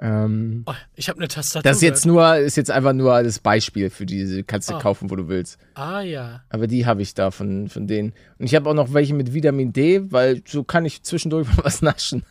Ähm, 0.01 0.65
oh 0.67 0.75
ich 0.97 1.09
habe 1.09 1.19
eine 1.21 1.29
Tastatur. 1.29 1.63
das 1.63 1.77
ist 1.77 1.83
jetzt 1.83 2.05
nur, 2.07 2.37
ist 2.37 2.57
jetzt 2.57 2.71
einfach 2.71 2.93
nur 2.93 3.23
das 3.23 3.39
Beispiel 3.39 3.91
für 3.91 4.05
diese, 4.07 4.43
kannst 4.43 4.69
du 4.69 4.75
Ah. 4.75 4.81
kaufen, 4.81 5.09
wo 5.11 5.15
du 5.17 5.29
willst. 5.29 5.57
Ah, 5.75 6.01
ja. 6.01 6.43
Aber 6.51 6.67
die 6.67 6.85
habe 6.85 7.01
ich 7.03 7.15
da 7.15 7.31
von, 7.31 7.69
von 7.69 7.87
denen. 7.87 8.13
Und 8.39 8.47
ich 8.47 8.55
habe 8.57 8.69
auch 8.69 8.75
noch 8.75 8.93
welche 8.93 9.15
mit 9.15 9.33
Vitamin 9.35 9.73
D, 9.73 10.11
weil 10.11 10.43
so 10.47 10.65
kann 10.65 10.85
ich 10.85 11.03
zwischendurch 11.05 11.47
mal 11.57 11.65
was 11.65 11.81
naschen. 11.81 12.25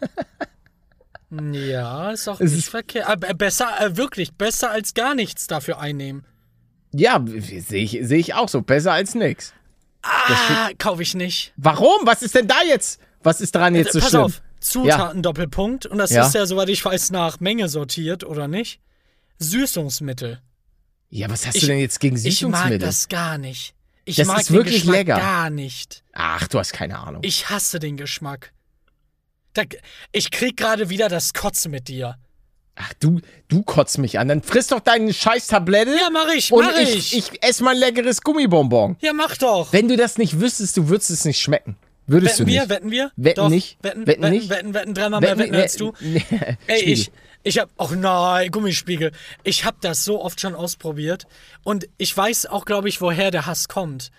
Ja, 1.32 2.12
ist 2.12 2.28
auch 2.28 2.40
Es 2.40 2.52
nicht 2.52 2.60
ist- 2.66 2.70
verkehrt. 2.70 3.08
Aber 3.10 3.34
besser, 3.34 3.70
äh, 3.80 3.98
wirklich, 3.98 4.34
besser 4.34 4.70
als 4.70 4.94
gar 4.94 5.16
nichts 5.16 5.48
dafür 5.48 5.80
einnehmen. 5.80 6.26
Ja, 6.92 7.24
sehe 7.26 7.84
ich, 7.84 7.98
seh 8.04 8.18
ich 8.18 8.36
auch 8.36 8.50
so. 8.50 8.62
Besser 8.62 8.92
als 8.94 9.16
nix. 9.16 9.52
Ah, 10.04 10.70
kaufe 10.78 11.02
ich 11.02 11.16
nicht. 11.16 11.54
Warum? 11.58 12.06
Was 12.06 12.22
ist 12.22 12.36
denn 12.36 12.48
da 12.48 12.58
jetzt? 12.68 13.00
Was 13.24 13.42
ist 13.42 13.56
daran 13.56 13.74
jetzt 13.74 13.94
so 13.94 13.98
Äh, 14.00 14.02
Pass 14.02 14.10
schlimm? 14.12 14.22
auf, 14.22 14.42
Zutaten-Doppelpunkt. 14.64 15.86
Und 15.86 15.98
das 15.98 16.12
Ja. 16.12 16.26
ist 16.26 16.36
ja, 16.36 16.46
soweit 16.46 16.70
ich 16.70 16.84
weiß, 16.84 17.12
nach 17.12 17.40
Menge 17.40 17.70
sortiert, 17.70 18.24
oder 18.24 18.48
nicht? 18.48 18.80
Süßungsmittel. 19.40 20.42
Ja, 21.10 21.30
was 21.30 21.46
hast 21.46 21.56
Ich- 21.56 21.62
du 21.62 21.68
denn 21.68 21.80
jetzt 21.80 22.00
gegen 22.00 22.16
Ich 22.16 22.24
mag 22.24 22.32
Süßungsmittel? 22.32 22.80
das 22.80 23.08
gar 23.08 23.38
nicht. 23.38 23.76
Ich 24.06 24.16
Das 24.18 24.28
mag 24.28 24.42
ist 24.42 24.50
den 24.50 24.56
wirklich 24.58 24.78
Geschmack 24.82 24.96
lecker. 24.96 25.16
gar 25.18 25.50
nicht. 25.50 26.04
Ach, 26.14 26.48
du 26.48 26.60
hast 26.60 26.74
keine 26.74 27.00
Ahnung. 27.00 27.22
Ich 27.24 27.50
hasse 27.50 27.80
den 27.80 27.96
Geschmack. 27.98 28.52
Da, 29.54 29.64
ich 30.12 30.32
krieg 30.32 30.58
gerade 30.58 30.90
wieder 30.90 31.10
das 31.10 31.34
Kotzen 31.34 31.72
mit 31.72 31.88
dir. 31.88 32.18
Ach, 32.76 32.92
du, 33.00 33.22
du 33.50 33.62
kotzt 33.62 34.00
mich 34.00 34.18
an. 34.18 34.28
Dann 34.28 34.42
friss 34.42 34.68
doch 34.68 34.80
deine 34.80 35.14
scheiß 35.14 35.46
Tablette 35.48 35.92
Ja, 35.96 36.10
mach 36.12 36.28
ich, 36.34 36.52
und 36.52 36.66
mach 36.66 36.76
ich, 36.80 37.14
ich. 37.14 37.32
ich 37.32 37.44
ess 37.44 37.62
mal 37.62 37.76
ein 37.76 37.78
leckeres 37.78 38.22
Gummibonbon. 38.22 38.98
Ja, 39.00 39.14
mach 39.14 39.38
doch. 39.38 39.72
Wenn 39.72 39.88
du 39.88 39.96
das 39.96 40.18
nicht 40.18 40.40
wüsstest, 40.40 40.76
du 40.78 40.90
würdest 40.90 41.12
es 41.12 41.24
nicht 41.24 41.40
schmecken. 41.40 41.78
Würdest 42.06 42.40
Wetten 42.40 42.46
du 42.48 42.52
wir, 42.52 42.62
nicht. 42.62 42.70
wetten 42.70 42.92
wir? 42.92 43.12
Wetten 43.16 43.36
Doch, 43.42 43.50
nicht? 43.50 43.78
Wetten, 43.82 44.08
Wetten 44.08 44.22
wetten, 44.24 44.34
nicht? 44.34 44.50
wetten, 44.50 44.74
wetten, 44.74 44.94
dreimal 44.94 45.22
mehr 45.22 45.38
wetten 45.38 45.52
nee, 45.52 45.62
als 45.62 45.76
du. 45.78 45.94
Nee, 46.02 46.24
Ey, 46.68 46.82
ich, 46.84 47.12
ich 47.44 47.60
hab, 47.60 47.70
ach 47.78 47.92
nein, 47.92 48.52
Gummispiegel. 48.52 49.12
Ich 49.44 49.64
hab 49.66 49.80
das 49.82 50.04
so 50.04 50.22
oft 50.22 50.40
schon 50.42 50.54
ausprobiert. 50.56 51.26
Und 51.64 51.88
ich 51.98 52.16
weiß 52.16 52.48
auch, 52.48 52.66
glaube 52.66 52.90
ich, 52.90 53.00
woher 53.02 53.32
der 53.32 53.46
Hass 53.46 53.68
kommt. 53.68 54.12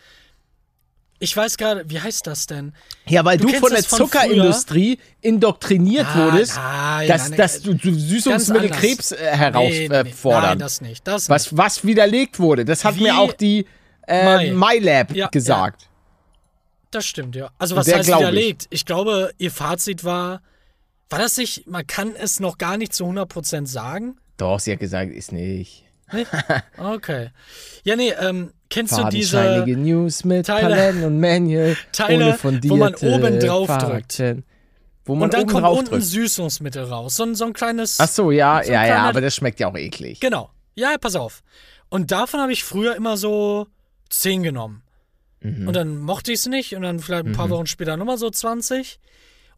Ich 1.20 1.34
weiß 1.36 1.56
gerade, 1.56 1.88
wie 1.88 2.00
heißt 2.00 2.26
das 2.26 2.46
denn? 2.46 2.74
Ja, 3.06 3.24
weil 3.24 3.38
Du 3.38 3.46
du, 3.48 3.54
von 3.54 3.70
der 3.70 3.82
von 3.84 3.98
Zuckerindustrie 3.98 4.98
indoktriniert 5.20 6.06
Ah, 6.06 6.32
wurdest, 6.32 6.56
nein, 6.56 7.08
dass, 7.08 7.28
nein, 7.30 7.38
dass 7.38 7.62
du, 7.62 7.74
du 7.74 7.94
Süßungsmittel 7.94 8.70
Krebs 8.70 9.12
äh, 9.12 9.16
Nee, 9.16 9.30
nee, 9.30 9.88
nee. 9.88 9.94
herausfordern. 9.94 10.42
Nein, 10.42 10.58
das 10.58 10.80
nicht. 10.80 11.06
Das 11.06 11.22
nicht. 11.22 11.30
was, 11.30 11.56
was 11.56 11.84
widerlegt 11.84 12.38
wurde. 12.40 12.64
Das 12.64 12.84
hat 12.84 12.96
Wie 12.96 13.04
mir 13.04 13.18
auch 13.18 13.32
die 13.32 13.64
äh. 14.06 14.50
MyLab 14.52 15.14
Ja, 15.14 15.28
gesagt. 15.28 15.88
Das 16.94 17.04
stimmt, 17.06 17.34
ja. 17.36 17.50
Also 17.58 17.74
was 17.76 17.86
Der 17.86 17.96
heißt 17.98 18.06
glaub 18.06 18.20
ich. 18.20 18.26
widerlegt? 18.28 18.66
Ich. 18.70 18.84
glaube, 18.86 19.32
ihr 19.38 19.50
Fazit 19.50 20.04
war, 20.04 20.40
war 21.10 21.18
das 21.18 21.36
nicht, 21.36 21.66
man 21.66 21.86
kann 21.86 22.14
es 22.16 22.38
noch 22.40 22.56
gar 22.58 22.76
nicht 22.76 22.94
zu 22.94 23.04
100% 23.04 23.66
sagen? 23.66 24.16
Doch, 24.36 24.60
sie 24.60 24.72
hat 24.72 24.78
gesagt, 24.80 25.12
ist 25.12 25.32
nicht. 25.32 25.84
Nicht? 26.12 26.30
Okay. 26.78 27.30
Ja, 27.84 27.96
nee, 27.96 28.10
ähm, 28.20 28.52
kennst 28.70 28.96
du 28.96 29.04
diese, 29.08 29.64
News 29.66 30.24
mit 30.24 30.46
Teile- 30.46 30.68
Paletten 30.68 31.04
und 31.04 31.18
Manual 31.20 31.76
Teile, 31.92 32.38
wo 32.42 32.76
man 32.76 32.94
oben 32.94 33.40
drauf 33.40 33.66
Fakten. 33.66 34.44
Wo 35.06 35.14
man 35.14 35.24
und 35.24 35.34
dann 35.34 35.46
kommt 35.46 35.66
unten 35.66 35.90
drückt. 35.90 36.04
Süßungsmittel 36.04 36.84
raus. 36.84 37.16
So, 37.16 37.24
ein- 37.24 37.34
so 37.34 37.44
ein 37.46 37.52
kleines, 37.52 37.98
Ach 38.00 38.08
so, 38.08 38.30
ja, 38.30 38.62
so 38.64 38.70
ja, 38.72 38.80
ja, 38.82 38.86
kleiner- 38.94 39.08
aber 39.08 39.20
das 39.20 39.34
schmeckt 39.34 39.60
ja 39.60 39.68
auch 39.68 39.76
eklig. 39.76 40.20
genau. 40.20 40.50
Ja, 40.76 40.96
pass 41.00 41.14
auf. 41.16 41.42
Und 41.88 42.10
davon 42.10 42.40
habe 42.40 42.52
ich 42.52 42.64
früher 42.64 42.96
immer 42.96 43.16
so 43.16 43.66
10 44.10 44.42
genommen. 44.42 44.82
Mhm. 45.44 45.68
Und 45.68 45.74
dann 45.74 45.98
mochte 45.98 46.32
ich 46.32 46.40
es 46.40 46.46
nicht 46.46 46.74
und 46.74 46.82
dann 46.82 46.98
vielleicht 46.98 47.26
ein 47.26 47.32
paar 47.32 47.50
Wochen 47.50 47.66
später 47.66 47.96
nochmal 47.96 48.18
so 48.18 48.30
20. 48.30 48.98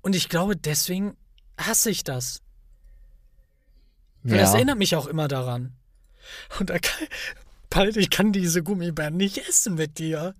Und 0.02 0.14
ich 0.14 0.28
glaube, 0.28 0.56
deswegen 0.56 1.16
hasse 1.58 1.90
ich 1.90 2.04
das. 2.04 2.42
Weil 4.22 4.38
das 4.38 4.50
Ja. 4.50 4.56
erinnert 4.56 4.78
mich 4.78 4.96
auch 4.96 5.06
immer 5.06 5.28
daran. 5.28 5.72
Und 6.58 6.70
da 6.70 6.78
kann, 6.78 7.06
Paul, 7.70 7.96
ich 7.96 8.10
kann 8.10 8.32
diese 8.32 8.62
Gummibären 8.62 9.16
nicht 9.16 9.38
essen 9.48 9.74
mit 9.76 9.98
dir. 9.98 10.34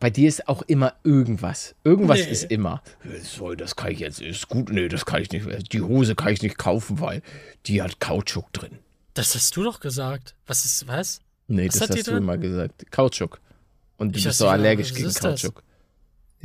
Bei 0.00 0.10
dir 0.10 0.28
ist 0.28 0.48
auch 0.48 0.62
immer 0.62 0.94
irgendwas. 1.04 1.76
Irgendwas 1.84 2.18
Nee. 2.18 2.30
ist 2.30 2.44
immer. 2.50 2.82
So, 3.22 3.54
das 3.54 3.76
kann 3.76 3.92
ich 3.92 4.00
jetzt, 4.00 4.20
ist 4.20 4.48
gut, 4.48 4.70
nee, 4.70 4.88
das 4.88 5.06
kann 5.06 5.22
ich 5.22 5.30
nicht. 5.30 5.72
Die 5.72 5.80
Hose 5.80 6.16
kann 6.16 6.32
ich 6.32 6.42
nicht 6.42 6.58
kaufen, 6.58 6.98
weil 7.00 7.22
die 7.66 7.80
hat 7.80 8.00
Kautschuk 8.00 8.52
drin. 8.52 8.78
Das 9.14 9.36
hast 9.36 9.54
du 9.56 9.62
doch 9.62 9.78
gesagt. 9.78 10.34
Was 10.46 10.64
ist, 10.64 10.88
was? 10.88 11.20
Nee, 11.46 11.68
Was 11.68 11.78
das 11.78 11.90
hast 11.90 11.98
du 12.08 12.10
drin? 12.10 12.22
immer 12.24 12.36
gesagt. 12.38 12.90
Kautschuk. 12.90 13.40
Und 13.98 14.14
du 14.14 14.18
Ich 14.18 14.24
bist 14.24 14.38
so 14.38 14.48
allergisch 14.48 14.94
gegen 14.94 15.08
ist 15.08 15.22
das? 15.22 15.42
Kautschuk. 15.42 15.62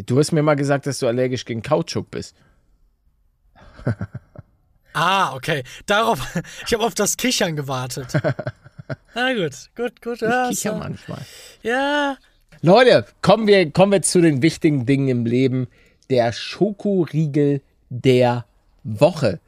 Du 0.06 0.20
hast 0.20 0.32
mir 0.32 0.44
mal 0.44 0.56
gesagt, 0.56 0.86
dass 0.88 1.00
du 1.00 1.08
allergisch 1.08 1.46
gegen 1.46 1.62
Kautschuk 1.62 2.12
bist. 2.12 2.36
Ah, 4.96 5.34
okay. 5.36 5.64
Darauf, 5.88 6.20
ich 6.68 6.74
habe 6.76 6.84
auf 6.84 6.94
das 6.94 7.18
Kichern 7.18 7.56
gewartet. 7.56 8.10
Na 9.16 9.34
gut, 9.34 9.54
gut, 9.76 10.00
gut. 10.04 10.22
Ja, 10.22 10.50
Ich 10.52 10.58
kicher 10.60 10.74
so. 10.74 10.78
manchmal. 10.78 11.22
ja. 11.64 12.16
Leute, 12.62 13.06
kommen 13.24 13.48
wir, 13.48 13.72
kommen 13.72 13.92
wir 13.92 14.04
zu 14.04 14.22
den 14.22 14.44
wichtigen 14.44 14.86
Dingen 14.86 15.08
im 15.10 15.26
Leben. 15.26 15.68
Der 16.12 16.32
Schokoriegel 16.32 17.62
der 17.90 18.46
Woche. 18.84 19.40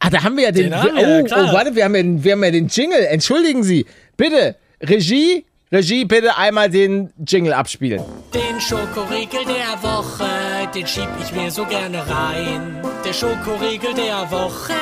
Ah, 0.00 0.10
da 0.10 0.24
haben 0.24 0.36
wir 0.36 0.44
ja 0.44 0.50
den. 0.50 0.70
Den 0.70 0.74
haben 0.74 0.96
wir, 0.96 1.20
oh, 1.22 1.24
klar. 1.24 1.48
oh, 1.50 1.54
warte, 1.54 1.74
wir 1.76 1.84
haben, 1.84 1.94
ja, 1.94 2.24
wir 2.24 2.32
haben 2.32 2.42
ja 2.44 2.50
den 2.50 2.66
Jingle. 2.66 3.06
Entschuldigen 3.06 3.62
Sie. 3.62 3.86
Bitte, 4.16 4.56
Regie, 4.82 5.46
Regie, 5.72 6.04
bitte 6.04 6.36
einmal 6.36 6.70
den 6.70 7.12
Jingle 7.26 7.52
abspielen. 7.52 8.02
Den 8.32 8.60
Schokoriegel 8.60 9.44
der 9.44 9.82
Woche, 9.82 10.26
den 10.74 10.86
schieb 10.86 11.08
ich 11.22 11.32
mir 11.32 11.50
so 11.50 11.64
gerne 11.64 11.98
rein. 12.08 12.80
Der 13.04 13.12
Schokoriegel 13.12 13.94
der 13.94 14.30
Woche, 14.30 14.74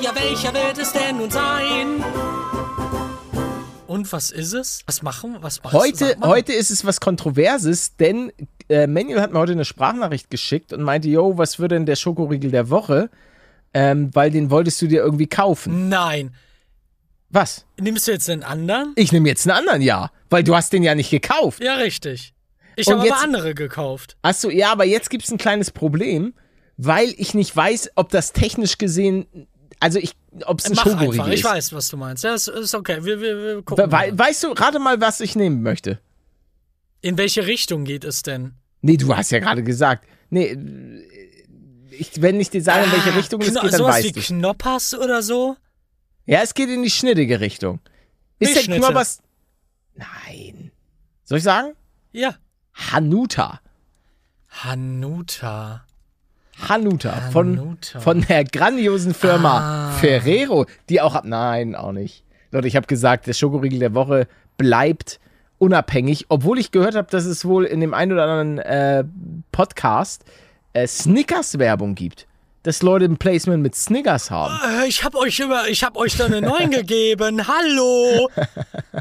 ja 0.00 0.10
welcher 0.14 0.54
wird 0.54 0.78
es 0.78 0.92
denn 0.92 1.18
nun 1.18 1.30
sein? 1.30 2.02
Und 3.86 4.10
was 4.12 4.30
ist 4.30 4.52
es? 4.52 4.82
Was 4.86 5.02
machen? 5.02 5.36
Was 5.40 5.62
machst 5.62 5.76
Heute, 5.76 6.16
heute 6.22 6.52
ist 6.52 6.70
es 6.70 6.84
was 6.84 7.00
Kontroverses, 7.00 7.96
denn 7.96 8.32
äh, 8.68 8.86
Manuel 8.86 9.20
hat 9.20 9.32
mir 9.32 9.38
heute 9.38 9.52
eine 9.52 9.64
Sprachnachricht 9.64 10.30
geschickt 10.30 10.72
und 10.72 10.82
meinte, 10.82 11.08
yo, 11.08 11.36
was 11.36 11.58
wird 11.58 11.72
denn 11.72 11.84
der 11.86 11.96
Schokoriegel 11.96 12.50
der 12.50 12.70
Woche? 12.70 13.10
ähm, 13.74 14.10
weil 14.14 14.30
den 14.30 14.50
wolltest 14.50 14.80
du 14.82 14.86
dir 14.86 15.02
irgendwie 15.02 15.26
kaufen. 15.26 15.88
Nein. 15.88 16.34
Was? 17.30 17.66
Nimmst 17.78 18.06
du 18.08 18.12
jetzt 18.12 18.28
den 18.28 18.42
anderen? 18.42 18.92
Ich 18.96 19.12
nehme 19.12 19.28
jetzt 19.28 19.46
einen 19.46 19.58
anderen, 19.58 19.82
ja. 19.82 20.10
Weil 20.30 20.44
du 20.44 20.54
hast 20.56 20.72
den 20.72 20.82
ja 20.82 20.94
nicht 20.94 21.10
gekauft. 21.10 21.62
Ja, 21.62 21.74
richtig. 21.74 22.32
Ich 22.76 22.88
habe 22.88 23.00
aber 23.02 23.20
andere 23.20 23.54
gekauft. 23.54 24.16
Achso, 24.22 24.50
ja, 24.50 24.70
aber 24.72 24.84
jetzt 24.84 25.10
gibt's 25.10 25.30
ein 25.30 25.38
kleines 25.38 25.70
Problem, 25.70 26.32
weil 26.76 27.12
ich 27.18 27.34
nicht 27.34 27.54
weiß, 27.54 27.90
ob 27.96 28.08
das 28.10 28.32
technisch 28.32 28.78
gesehen, 28.78 29.26
also 29.80 29.98
ich, 29.98 30.12
ob 30.46 30.60
es 30.60 30.66
ein 30.66 30.76
Schokoriegel 30.76 31.32
ist. 31.32 31.40
Ich 31.40 31.44
weiß, 31.44 31.72
was 31.72 31.88
du 31.88 31.96
meinst. 31.96 32.24
Ja, 32.24 32.34
ist, 32.34 32.48
ist 32.48 32.74
okay. 32.74 33.04
Wir, 33.04 33.20
wir, 33.20 33.36
wir 33.42 33.62
gucken. 33.62 33.84
We 33.84 33.88
mal. 33.88 34.16
weißt 34.18 34.44
du, 34.44 34.48
rate 34.52 34.78
mal, 34.78 35.00
was 35.00 35.20
ich 35.20 35.34
nehmen 35.34 35.62
möchte. 35.62 35.98
In 37.00 37.18
welche 37.18 37.46
Richtung 37.46 37.84
geht 37.84 38.04
es 38.04 38.22
denn? 38.22 38.52
Nee, 38.80 38.96
du 38.96 39.14
hast 39.14 39.30
ja 39.32 39.40
gerade 39.40 39.62
gesagt. 39.64 40.06
Nee, 40.30 40.56
ich, 41.90 42.22
wenn 42.22 42.38
ich 42.40 42.50
dir 42.50 42.62
sage, 42.62 42.84
in 42.86 42.92
welche 42.92 43.10
Ah, 43.12 43.16
Richtung 43.16 43.40
es 43.40 43.48
Kno- 43.50 43.60
geht, 43.62 43.72
dann 43.72 43.78
sowas 43.78 43.96
weißt 43.96 44.06
wie 44.16 44.20
du. 44.20 44.20
Knoppers 44.20 44.94
oder 44.94 45.22
so? 45.22 45.56
Ja, 46.28 46.42
es 46.42 46.52
geht 46.52 46.68
in 46.68 46.82
die 46.82 46.90
schnittige 46.90 47.40
Richtung. 47.40 47.80
Ist 48.38 48.54
der. 48.68 48.76
Knoppers. 48.76 49.22
Nein. 49.94 50.70
Soll 51.24 51.38
ich 51.38 51.44
sagen? 51.44 51.72
Ja. 52.12 52.34
Hanuta. 52.74 53.60
Hanuta. 54.50 55.86
Hanuta. 56.68 57.30
Von, 57.30 57.58
Hanuta. 57.58 58.00
von 58.00 58.20
der 58.28 58.44
grandiosen 58.44 59.14
Firma 59.14 59.88
Ah. 59.88 59.92
Ferrero, 59.92 60.66
die 60.90 61.00
auch. 61.00 61.24
Nein, 61.24 61.74
auch 61.74 61.92
nicht. 61.92 62.24
Leute, 62.50 62.68
ich 62.68 62.76
habe 62.76 62.86
gesagt, 62.86 63.26
der 63.26 63.32
Schokoriegel 63.32 63.78
der 63.78 63.94
Woche 63.94 64.28
bleibt 64.58 65.20
unabhängig, 65.56 66.26
obwohl 66.28 66.58
ich 66.58 66.72
gehört 66.72 66.94
habe, 66.94 67.10
dass 67.10 67.24
es 67.24 67.46
wohl 67.46 67.64
in 67.64 67.80
dem 67.80 67.94
einen 67.94 68.12
oder 68.12 68.24
anderen 68.24 68.58
äh, 68.58 69.02
Podcast 69.50 70.26
äh, 70.74 70.86
Snickers-Werbung 70.86 71.94
gibt. 71.94 72.26
Dass 72.68 72.82
Leute 72.82 73.06
ein 73.06 73.16
Placement 73.16 73.62
mit 73.62 73.74
Snickers 73.74 74.30
haben. 74.30 74.82
Äh, 74.82 74.88
Ich 74.88 75.02
hab 75.02 75.14
euch 75.14 75.40
über, 75.40 75.70
ich 75.70 75.82
hab 75.82 75.96
euch 75.96 76.18
da 76.18 76.26
eine 76.26 76.42
9 76.42 76.70
gegeben. 76.70 77.48
Hallo. 77.48 78.28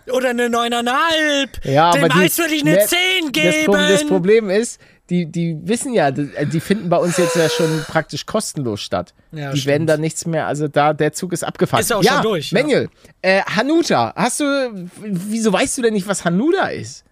Oder 0.10 0.30
eine 0.30 0.48
9,5. 0.48 1.70
Ja, 1.70 1.92
Dem 1.92 2.06
aber 2.06 2.14
die, 2.14 2.20
Eis 2.20 2.38
würde 2.38 2.54
ich 2.54 2.62
eine 2.62 2.76
ne, 2.76 2.86
10 2.86 2.98
Das, 3.26 3.32
geben. 3.34 3.66
Pro 3.66 3.74
das 3.74 4.08
Problem 4.08 4.50
ist, 4.50 4.80
die, 5.10 5.26
die 5.26 5.58
wissen 5.64 5.94
ja, 5.94 6.12
die, 6.12 6.30
die 6.46 6.62
finden 6.62 6.88
bei 6.88 6.96
uns 6.96 7.18
jetzt 7.18 7.36
ja 7.36 7.50
schon 7.50 7.84
praktisch 7.90 8.26
kostenlos 8.26 8.80
statt. 8.80 9.14
Ja, 9.34 9.52
die 9.52 9.58
stimmt. 9.58 9.70
werden 9.70 9.88
da 9.88 9.98
nichts 9.98 10.26
mehr, 10.26 10.48
also 10.48 10.70
da, 10.70 10.94
der 10.94 11.12
Zug 11.12 11.34
ist 11.34 11.44
abgefahren. 11.44 11.82
Ist 11.82 11.92
auch 11.92 12.02
ja, 12.02 12.14
schon 12.14 12.24
durch, 12.24 12.52
ja. 12.52 12.62
Manuel, 12.62 12.90
äh, 13.22 13.42
Hanuta, 13.42 14.14
hast 14.16 14.40
du, 14.40 14.90
wieso 15.02 15.52
weißt 15.52 15.78
du 15.78 15.82
denn 15.82 15.94
nicht, 15.94 16.08
was 16.08 16.24
Hanuta 16.24 16.68
ist? 16.68 17.04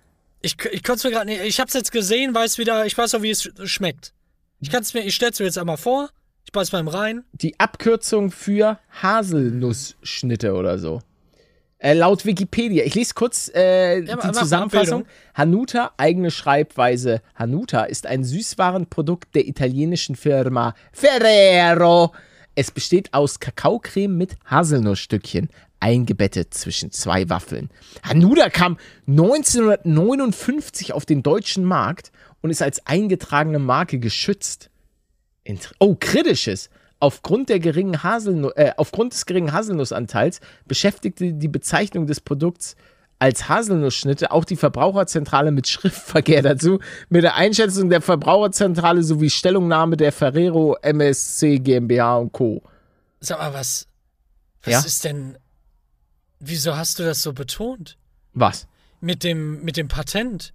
Ich, 0.42 0.56
ich 0.72 0.84
konnte 0.84 1.00
es 1.00 1.04
mir 1.04 1.12
gerade 1.12 1.26
nicht. 1.26 1.42
Ich 1.42 1.60
hab's 1.60 1.74
jetzt 1.74 1.92
gesehen, 1.92 2.34
weiß 2.34 2.58
wieder, 2.60 2.86
ich 2.86 2.98
weiß 2.98 3.14
auch, 3.16 3.22
wie 3.24 3.32
es 3.32 3.50
schmeckt. 3.66 4.14
Ich 4.62 4.72
kann's 4.72 4.94
mir, 4.94 5.02
ich 5.02 5.16
stell's 5.16 5.40
mir 5.40 5.48
jetzt 5.48 5.58
einmal 5.58 5.76
vor. 5.76 6.12
Ich 6.56 6.58
beiß 6.58 6.72
mal 6.72 6.80
im 6.80 6.88
rein. 6.88 7.26
Die 7.34 7.60
Abkürzung 7.60 8.32
für 8.32 8.80
Haselnussschnitte 9.02 10.54
oder 10.54 10.80
so. 10.80 11.02
Äh, 11.80 11.96
laut 11.96 12.24
Wikipedia. 12.24 12.86
Ich 12.86 12.96
lese 12.96 13.14
kurz 13.14 13.52
äh, 13.54 14.00
Ja, 14.00 14.16
die 14.16 14.32
Zusammenfassung. 14.32 15.06
Hanuta, 15.34 15.92
eigene 15.98 16.32
Schreibweise. 16.32 17.22
Hanuta 17.36 17.84
ist 17.84 18.08
ein 18.08 18.24
Süßwarenprodukt 18.24 19.36
der 19.36 19.50
italienischen 19.50 20.16
Firma 20.16 20.76
Ferrero. 20.94 22.14
Es 22.56 22.72
besteht 22.72 23.14
aus 23.14 23.42
Kakaocreme 23.42 24.16
mit 24.16 24.38
Haselnussstückchen, 24.46 25.50
eingebettet 25.82 26.54
zwischen 26.54 26.90
zwei 26.90 27.28
Waffeln. 27.28 27.70
Hanuta 28.02 28.50
kam 28.50 28.78
1959 29.10 30.94
auf 30.94 31.06
den 31.06 31.22
deutschen 31.22 31.66
Markt 31.66 32.14
und 32.40 32.50
ist 32.50 32.62
als 32.62 32.88
eingetragene 32.88 33.60
Marke 33.60 34.00
geschützt. 34.00 34.70
Oh, 35.80 35.96
kritisches. 36.00 36.70
Aufgrund, 37.00 37.50
der 37.50 37.60
geringen 37.60 38.04
Haselnu 38.04 38.50
äh, 38.56 38.72
aufgrund 38.78 39.14
des 39.14 39.26
geringen 39.26 39.52
Haselnussanteils 39.52 40.40
beschäftigte 40.66 41.34
die 41.34 41.48
Bezeichnung 41.48 42.08
des 42.08 42.22
Produkts 42.22 42.76
als 43.20 43.48
Haselnussschnitte 43.48 44.32
auch 44.32 44.44
die 44.46 44.56
Verbraucherzentrale 44.56 45.52
mit 45.52 45.68
Schriftverkehr 45.68 46.42
dazu, 46.42 46.80
mit 47.10 47.24
der 47.24 47.36
Einschätzung 47.36 47.90
der 47.90 48.02
Verbraucherzentrale 48.02 49.04
sowie 49.04 49.30
Stellungnahme 49.30 49.98
der 49.98 50.12
Ferrero 50.12 50.78
MSC 50.82 51.60
GmbH 51.60 52.18
und 52.18 52.32
Co. 52.32 52.62
Sag 53.20 53.40
mal, 53.40 53.54
was. 53.54 53.88
Was 54.64 54.72
Ja? 54.74 54.80
ist 54.80 55.04
denn. 55.06 55.38
Wieso 56.40 56.76
hast 56.76 57.00
du 57.00 57.04
das 57.04 57.22
so 57.22 57.34
betont? 57.34 57.98
Was? 58.34 58.68
Mit 59.00 59.24
dem, 59.24 59.64
mit 59.64 59.78
dem 59.78 59.88
Patent. 59.88 60.54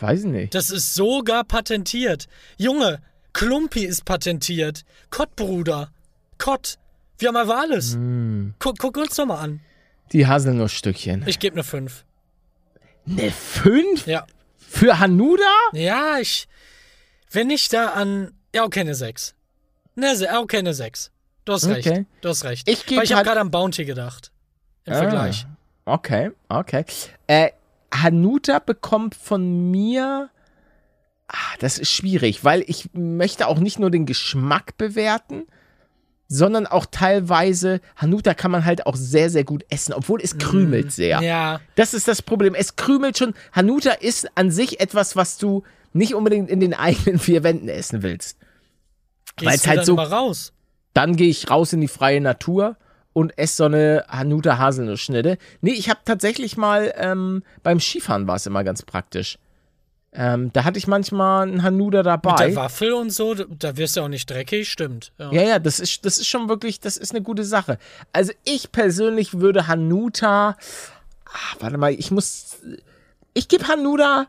Weiß 0.00 0.20
ich 0.20 0.26
nicht. 0.30 0.54
Das 0.54 0.70
ist 0.70 0.94
sogar 0.94 1.44
patentiert. 1.44 2.26
Junge, 2.56 3.00
Klumpi 3.32 3.84
ist 3.84 4.04
patentiert. 4.04 4.84
Kottbruder. 5.10 5.90
Kott. 6.38 6.78
Wir 7.18 7.28
haben 7.28 7.36
einfach 7.36 7.58
alles. 7.58 7.94
Hm. 7.94 8.54
Guck, 8.58 8.78
guck 8.78 8.96
uns 8.96 9.14
doch 9.16 9.26
mal 9.26 9.38
an. 9.40 9.60
Die 10.12 10.26
Haselnussstückchen. 10.26 11.24
Ich 11.26 11.38
gebe 11.38 11.54
eine 11.54 11.64
5. 11.64 12.04
Eine 13.08 13.30
5? 13.30 14.06
Ja. 14.06 14.26
Für 14.58 14.98
Hanuda? 14.98 15.42
Ja, 15.72 16.18
ich. 16.18 16.48
Wenn 17.30 17.50
ich 17.50 17.68
da 17.68 17.88
an. 17.90 18.32
Ja, 18.54 18.64
okay, 18.64 18.80
eine 18.80 18.94
6. 18.94 19.34
Ne, 19.94 20.14
ja, 20.14 20.40
okay, 20.40 20.58
eine 20.58 20.74
6. 20.74 21.10
Du 21.44 21.52
hast 21.52 21.66
recht. 21.66 21.86
Okay. 21.88 22.06
Du 22.20 22.28
hast 22.28 22.44
recht. 22.44 22.68
Ich 22.68 22.84
Weil 22.90 23.04
ich 23.04 23.12
habe 23.12 23.24
gerade 23.24 23.40
an 23.40 23.50
Bounty 23.50 23.84
gedacht. 23.84 24.30
Im 24.84 24.92
Ah. 24.92 24.96
Vergleich. 24.98 25.46
Okay, 25.84 26.30
okay. 26.48 26.84
Äh, 27.26 27.50
Hanuta 27.94 28.58
bekommt 28.58 29.14
von 29.14 29.70
mir. 29.70 30.30
Ah, 31.34 31.56
das 31.60 31.78
ist 31.78 31.90
schwierig, 31.90 32.44
weil 32.44 32.62
ich 32.66 32.90
möchte 32.92 33.46
auch 33.48 33.58
nicht 33.58 33.78
nur 33.78 33.90
den 33.90 34.04
Geschmack 34.04 34.76
bewerten, 34.76 35.44
sondern 36.28 36.66
auch 36.66 36.84
teilweise, 36.86 37.80
Hanuta 37.96 38.34
kann 38.34 38.50
man 38.50 38.64
halt 38.66 38.86
auch 38.86 38.96
sehr, 38.96 39.30
sehr 39.30 39.44
gut 39.44 39.64
essen, 39.70 39.92
obwohl 39.94 40.20
es 40.20 40.36
krümelt 40.38 40.92
sehr. 40.92 41.22
Ja. 41.22 41.60
Das 41.74 41.94
ist 41.94 42.06
das 42.08 42.20
Problem. 42.22 42.54
Es 42.54 42.76
krümelt 42.76 43.16
schon. 43.18 43.34
Hanuta 43.52 43.92
ist 43.92 44.28
an 44.36 44.50
sich 44.50 44.80
etwas, 44.80 45.16
was 45.16 45.38
du 45.38 45.62
nicht 45.94 46.14
unbedingt 46.14 46.50
in 46.50 46.60
den 46.60 46.74
eigenen 46.78 47.18
vier 47.18 47.42
Wänden 47.42 47.68
essen 47.68 48.02
willst. 48.02 48.38
Weil's 49.40 49.62
du 49.62 49.68
halt 49.68 49.78
dann 49.80 49.86
so- 49.86 49.94
mal 49.96 50.06
raus? 50.06 50.52
Dann 50.94 51.16
gehe 51.16 51.28
ich 51.30 51.48
raus 51.50 51.72
in 51.72 51.80
die 51.80 51.88
freie 51.88 52.20
Natur 52.20 52.76
und 53.14 53.38
esse 53.38 53.56
so 53.56 53.64
eine 53.64 54.04
Hanuta 54.08 54.58
Haselnussschnitte. 54.58 55.38
Nee, 55.62 55.72
ich 55.72 55.88
habe 55.88 56.00
tatsächlich 56.04 56.58
mal 56.58 56.92
ähm, 56.98 57.42
beim 57.62 57.80
Skifahren 57.80 58.26
war 58.26 58.36
es 58.36 58.46
immer 58.46 58.62
ganz 58.64 58.82
praktisch. 58.82 59.38
Ähm, 60.14 60.52
da 60.52 60.64
hatte 60.64 60.78
ich 60.78 60.86
manchmal 60.86 61.48
einen 61.48 61.62
Hanuta 61.62 61.98
Mit 61.98 62.06
dabei. 62.06 62.48
der 62.48 62.56
Waffel 62.56 62.92
und 62.92 63.10
so, 63.10 63.34
da 63.34 63.76
wirst 63.78 63.96
du 63.96 64.02
auch 64.02 64.08
nicht 64.08 64.28
dreckig, 64.28 64.70
stimmt. 64.70 65.10
Ja. 65.18 65.32
Ja, 65.32 65.42
ja, 65.42 65.58
das 65.58 65.80
ist, 65.80 66.04
das 66.04 66.18
ist 66.18 66.26
schon 66.26 66.50
wirklich, 66.50 66.80
das 66.80 66.98
ist 66.98 67.12
eine 67.12 67.22
gute 67.22 67.44
Sache. 67.44 67.78
Also 68.12 68.32
ich 68.44 68.72
persönlich 68.72 69.40
würde 69.40 69.68
Hanuta, 69.68 70.56
ah, 71.24 71.56
warte 71.60 71.78
mal, 71.78 71.94
ich 71.94 72.10
muss, 72.10 72.58
ich 73.32 73.48
gebe 73.48 73.66
Hanuta 73.68 74.26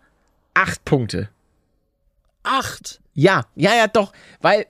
acht 0.54 0.86
Punkte. 0.86 1.28
Acht. 2.44 3.02
Ja, 3.14 3.46
ja, 3.56 3.76
ja, 3.76 3.88
doch, 3.88 4.14
weil 4.42 4.68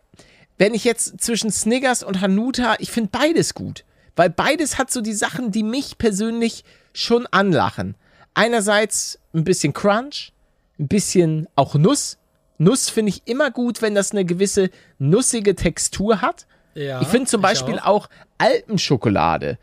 wenn 0.58 0.74
ich 0.74 0.84
jetzt 0.84 1.22
zwischen 1.22 1.52
Snickers 1.52 2.04
und 2.04 2.22
Hanuta, 2.22 2.76
ich 2.80 2.92
finde 2.92 3.10
beides 3.12 3.54
gut, 3.54 3.84
weil 4.16 4.32
beides 4.32 4.80
hat 4.80 4.92
so 4.92 5.02
die 5.02 5.14
Sachen, 5.14 5.52
die 5.52 5.64
mich 5.64 5.98
persönlich 6.00 6.64
schon 6.92 7.28
anlachen. 7.28 7.96
Einerseits 8.34 9.20
ein 9.34 9.44
bisschen 9.44 9.74
Crunch, 9.74 10.33
ein 10.80 10.88
bisschen 10.88 11.48
auch 11.56 11.76
Nuss. 11.76 12.18
Nuss 12.58 12.90
finde 12.90 13.10
ich 13.12 13.22
immer 13.26 13.52
gut, 13.52 13.82
wenn 13.82 13.96
das 13.96 14.12
eine 14.12 14.26
gewisse 14.26 14.70
nussige 15.00 15.56
Textur 15.56 16.22
hat. 16.22 16.46
Ja, 16.76 17.02
ich 17.02 17.08
finde 17.08 17.30
zum 17.30 17.40
ich 17.42 17.44
Beispiel 17.44 17.80
auch. 17.80 18.06
auch. 18.06 18.10
Alpenschokolade 18.38 19.58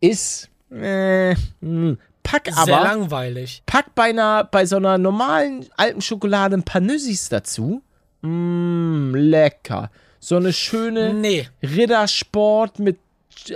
ist 0.00 0.48
äh, 0.70 1.34
mh, 1.60 1.96
pack 2.22 2.46
Sehr 2.46 2.58
aber 2.58 2.84
langweilig. 2.84 3.62
pack 3.66 3.94
bei 3.94 4.04
einer 4.10 4.44
bei 4.44 4.66
so 4.66 4.76
einer 4.76 4.98
normalen 4.98 5.66
Alpenschokolade 5.76 6.56
ein 6.56 6.62
paar 6.62 6.80
Nüssis 6.80 7.28
dazu. 7.28 7.82
Mmm, 8.22 9.14
lecker. 9.14 9.90
So 10.20 10.36
eine 10.36 10.52
schöne 10.52 11.12
Nee. 11.12 11.48
Rittersport 11.62 12.78
mit 12.78 12.98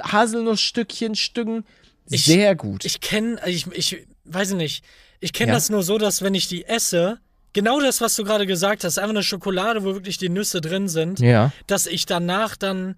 Haselnussstückchen, 0.03 1.15
Stücken. 1.15 1.65
Ich- 2.11 2.25
Sehr 2.25 2.55
gut. 2.55 2.85
Ich 2.85 3.01
kenne, 3.01 3.39
ich, 3.47 3.67
ich 3.73 4.07
weiß 4.25 4.53
nicht, 4.55 4.85
ich 5.21 5.33
kenne 5.33 5.49
Ja. 5.51 5.55
das 5.57 5.71
nur 5.71 5.83
so, 5.83 5.99
dass 5.99 6.23
wenn 6.23 6.35
ich 6.35 6.49
die 6.49 6.65
esse, 6.65 7.19
genau 7.53 7.81
das, 7.81 8.01
was 8.01 8.15
du 8.17 8.25
gerade 8.25 8.47
gesagt 8.47 8.85
hast, 8.85 8.99
einfach 8.99 9.11
eine 9.11 9.23
Schokolade, 9.23 9.83
wo 9.85 9.95
wirklich 9.95 10.19
die 10.19 10.29
Nüsse 10.29 10.61
drin 10.61 10.89
sind, 10.89 11.21
ja. 11.21 11.51
dass 11.67 11.87
ich 11.87 12.07
danach 12.07 12.57
dann 12.57 12.97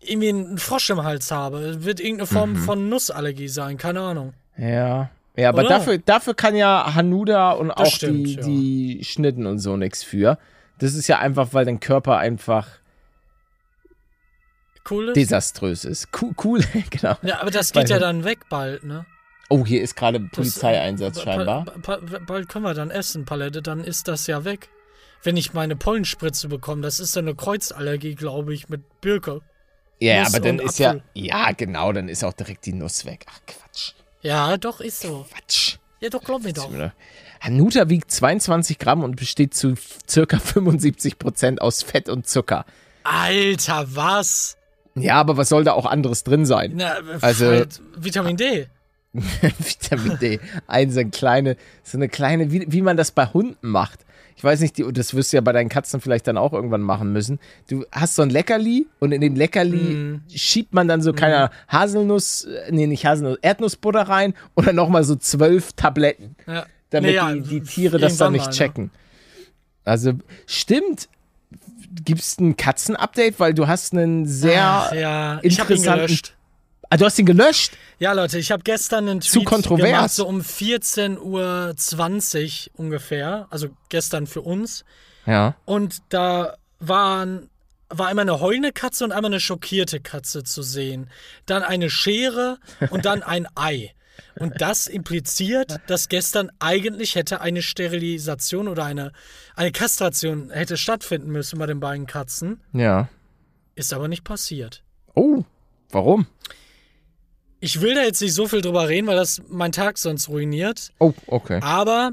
irgendwie 0.00 0.28
einen 0.28 0.58
Frosch 0.58 0.90
im 0.90 1.02
Hals 1.02 1.30
habe. 1.30 1.84
Wird 1.84 2.00
irgendeine 2.00 2.26
Form 2.26 2.52
Mhm. 2.52 2.56
von 2.56 2.88
Nussallergie 2.88 3.48
sein, 3.48 3.76
keine 3.76 4.00
Ahnung. 4.00 4.34
Ja. 4.56 5.10
Ja, 5.36 5.50
aber 5.50 5.60
Oder? 5.60 5.68
dafür, 5.68 5.98
dafür 5.98 6.34
kann 6.34 6.56
ja 6.56 6.94
Hanuda 6.94 7.50
und 7.52 7.70
auch 7.70 7.86
stimmt, 7.86 8.26
die, 8.26 8.34
ja. 8.36 8.42
die 8.42 9.00
Schnitten 9.04 9.44
und 9.46 9.58
so 9.58 9.76
nichts 9.76 10.02
für. 10.02 10.38
Das 10.78 10.94
ist 10.94 11.08
ja 11.08 11.18
einfach, 11.18 11.48
weil 11.52 11.64
dein 11.66 11.78
Körper 11.80 12.16
einfach 12.18 12.66
Cool 14.88 15.08
ist? 15.08 15.16
desaströs 15.16 15.84
ist. 15.84 16.08
Cool, 16.20 16.32
cool 16.44 16.60
genau. 16.90 17.16
Ja, 17.22 17.40
aber 17.40 17.50
das 17.50 17.72
geht 17.72 17.84
Weil- 17.84 17.90
ja 17.90 17.98
dann 17.98 18.24
weg 18.24 18.48
bald, 18.48 18.84
ne? 18.84 19.04
Oh, 19.48 19.64
hier 19.64 19.82
ist 19.82 19.94
gerade 19.96 20.20
Das- 20.20 20.30
Polizeieinsatz 20.32 21.16
ba- 21.18 21.22
scheinbar. 21.22 21.64
ba- 21.82 21.98
ba- 21.98 22.18
Bald 22.26 22.48
können 22.48 22.64
wir 22.64 22.74
dann 22.74 22.90
essen, 22.90 23.24
Palette, 23.24 23.62
dann 23.62 23.82
ist 23.84 24.08
das 24.08 24.26
ja 24.26 24.44
weg. 24.44 24.68
wenn 25.22 25.36
ich 25.36 25.54
meine 25.54 25.74
Pollenspritze 25.74 26.46
bekomme. 26.46 26.82
Das 26.82 27.00
ist 27.00 27.16
dann 27.16 27.24
eine 27.26 27.34
Kreuzallergie, 27.34 28.14
glaube 28.14 28.54
ich, 28.54 28.68
mit 28.68 29.00
Birke. 29.00 29.40
Ja, 29.98 30.20
Nuss 30.22 30.34
aber 30.34 30.44
dann 30.44 30.58
ist 30.60 30.78
ja. 30.78 30.90
Apfel. 30.90 31.02
Ja, 31.14 31.50
genau, 31.52 31.92
dann 31.92 32.08
ist 32.08 32.22
auch 32.22 32.34
direkt 32.34 32.64
die 32.66 32.72
Nuss 32.74 33.04
weg. 33.06 33.26
Ach, 33.28 33.40
Quatsch. 33.46 33.92
Ja, 34.22 34.56
doch, 34.56 34.80
ist 34.80 35.00
so. 35.00 35.26
Quatsch. 35.32 35.78
Ja, 36.00 36.10
doch, 36.10 36.22
glaub 36.22 36.44
mir 36.44 36.52
doch. 36.52 36.70
Hanuta 37.40 37.88
wiegt 37.88 38.10
22 38.12 38.78
Gramm 38.78 39.02
und 39.02 39.16
besteht 39.16 39.54
zu 39.54 39.74
circa 40.08 40.38
75 40.38 41.18
Prozent 41.18 41.60
aus 41.60 41.82
Fett 41.82 42.08
und 42.08 42.28
Zucker. 42.28 42.64
Alter, 43.02 43.86
was? 43.96 44.56
Ja, 44.94 45.14
aber 45.16 45.36
was 45.36 45.48
soll 45.48 45.64
da 45.64 45.72
auch 45.72 45.86
anderes 45.86 46.22
drin 46.22 46.46
sein? 46.46 46.72
Na, 46.76 46.98
Also- 47.20 47.46
halt 47.48 47.80
Vitamin 47.96 48.36
D. 48.36 48.68
Vitamin 49.58 50.18
D. 50.18 50.40
Ein 50.66 50.90
so 50.90 51.00
eine 51.00 51.10
kleine, 51.10 51.56
so 51.82 51.98
eine 51.98 52.08
kleine, 52.08 52.50
wie, 52.52 52.64
wie 52.68 52.82
man 52.82 52.96
das 52.96 53.10
bei 53.10 53.26
Hunden 53.26 53.68
macht. 53.68 54.00
Ich 54.38 54.44
weiß 54.44 54.60
nicht, 54.60 54.76
die, 54.76 54.84
das 54.92 55.14
wirst 55.14 55.32
du 55.32 55.38
ja 55.38 55.40
bei 55.40 55.52
deinen 55.52 55.70
Katzen 55.70 55.98
vielleicht 56.00 56.26
dann 56.26 56.36
auch 56.36 56.52
irgendwann 56.52 56.82
machen 56.82 57.10
müssen. 57.12 57.38
Du 57.70 57.86
hast 57.90 58.16
so 58.16 58.22
ein 58.22 58.28
Leckerli 58.28 58.86
und 58.98 59.12
in 59.12 59.22
dem 59.22 59.34
Leckerli 59.34 59.76
Mhm. 59.94 60.20
schiebt 60.28 60.74
man 60.74 60.88
dann 60.88 61.00
so 61.00 61.14
keine 61.14 61.50
Haselnuss, 61.68 62.44
äh, 62.44 62.70
nee, 62.70 62.86
nicht 62.86 63.06
Haselnuss, 63.06 63.38
Erdnussbutter 63.40 64.02
rein 64.02 64.34
oder 64.54 64.74
nochmal 64.74 65.04
so 65.04 65.16
zwölf 65.16 65.72
Tabletten, 65.72 66.36
Ja. 66.46 66.66
damit 66.90 67.10
Nee, 67.12 67.16
ja, 67.16 67.32
die, 67.32 67.40
die 67.40 67.60
Tiere 67.62 67.98
das 67.98 68.18
dann 68.18 68.32
nicht 68.32 68.44
mal, 68.44 68.50
ne? 68.50 68.54
checken. 68.56 68.90
Also, 69.84 70.12
stimmt. 70.46 71.08
Gibt's 72.04 72.38
ein 72.38 72.56
Katzen-Update, 72.58 73.40
weil 73.40 73.54
du 73.54 73.66
hast 73.68 73.94
einen 73.94 74.26
sehr. 74.26 74.62
Ach, 74.62 74.92
ja, 74.92 75.38
interessanten-. 75.38 76.18
Ah, 76.88 76.96
du 76.96 77.04
hast 77.04 77.18
ihn 77.18 77.26
gelöscht? 77.26 77.72
Ja, 77.98 78.12
Leute, 78.12 78.38
ich 78.38 78.52
habe 78.52 78.62
gestern 78.62 79.08
einen 79.08 79.20
Tweet 79.20 79.32
Zu 79.32 79.42
kontrovers. 79.42 79.86
gemacht, 79.86 80.10
so 80.10 80.26
um 80.26 80.40
14.20 80.40 81.18
Uhr 81.18 81.74
ungefähr, 82.78 83.46
also 83.50 83.68
gestern 83.88 84.26
für 84.26 84.42
uns. 84.42 84.84
Ja. 85.26 85.56
Und 85.64 86.02
da 86.10 86.56
waren, 86.78 87.50
war 87.88 88.06
einmal 88.08 88.22
eine 88.24 88.40
heulende 88.40 88.72
Katze 88.72 89.04
und 89.04 89.12
einmal 89.12 89.30
eine 89.32 89.40
schockierte 89.40 90.00
Katze 90.00 90.44
zu 90.44 90.62
sehen. 90.62 91.10
Dann 91.46 91.62
eine 91.62 91.90
Schere 91.90 92.58
und 92.90 93.04
dann 93.04 93.22
ein 93.22 93.46
Ei. 93.56 93.92
Und 94.38 94.60
das 94.60 94.86
impliziert, 94.86 95.80
dass 95.88 96.08
gestern 96.08 96.50
eigentlich 96.58 97.14
hätte 97.16 97.40
eine 97.40 97.62
Sterilisation 97.62 98.68
oder 98.68 98.84
eine, 98.84 99.12
eine 99.56 99.72
Kastration 99.72 100.50
hätte 100.50 100.76
stattfinden 100.76 101.30
müssen 101.30 101.58
bei 101.58 101.66
den 101.66 101.80
beiden 101.80 102.06
Katzen. 102.06 102.60
Ja. 102.72 103.08
Ist 103.74 103.92
aber 103.92 104.08
nicht 104.08 104.24
passiert. 104.24 104.82
Oh, 105.14 105.44
warum? 105.90 106.26
Ich 107.66 107.80
will 107.80 107.96
da 107.96 108.02
jetzt 108.04 108.22
nicht 108.22 108.32
so 108.32 108.46
viel 108.46 108.60
drüber 108.60 108.88
reden, 108.88 109.08
weil 109.08 109.16
das 109.16 109.42
meinen 109.48 109.72
Tag 109.72 109.98
sonst 109.98 110.28
ruiniert. 110.28 110.92
Oh, 111.00 111.12
okay. 111.26 111.58
Aber 111.62 112.12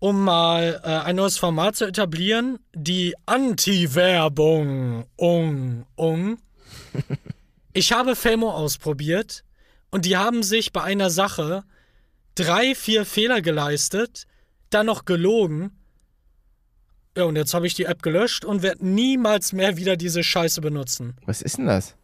um 0.00 0.24
mal 0.24 0.80
äh, 0.82 0.88
ein 0.88 1.14
neues 1.14 1.38
Format 1.38 1.76
zu 1.76 1.84
etablieren, 1.84 2.58
die 2.74 3.14
Anti-Werbung. 3.26 5.04
Ung, 5.14 5.86
ung. 5.94 6.38
Ich 7.74 7.92
habe 7.92 8.16
Felmo 8.16 8.50
ausprobiert 8.50 9.44
und 9.90 10.06
die 10.06 10.16
haben 10.16 10.42
sich 10.42 10.72
bei 10.72 10.82
einer 10.82 11.10
Sache 11.10 11.62
drei, 12.34 12.74
vier 12.74 13.04
Fehler 13.04 13.42
geleistet, 13.42 14.26
dann 14.70 14.86
noch 14.86 15.04
gelogen. 15.04 15.72
Ja, 17.14 17.24
und 17.24 17.36
jetzt 17.36 17.52
habe 17.52 17.66
ich 17.66 17.74
die 17.74 17.84
App 17.84 18.02
gelöscht 18.02 18.46
und 18.46 18.62
werde 18.62 18.86
niemals 18.86 19.52
mehr 19.52 19.76
wieder 19.76 19.98
diese 19.98 20.24
Scheiße 20.24 20.62
benutzen. 20.62 21.18
Was 21.26 21.42
ist 21.42 21.58
denn 21.58 21.66
das? 21.66 21.96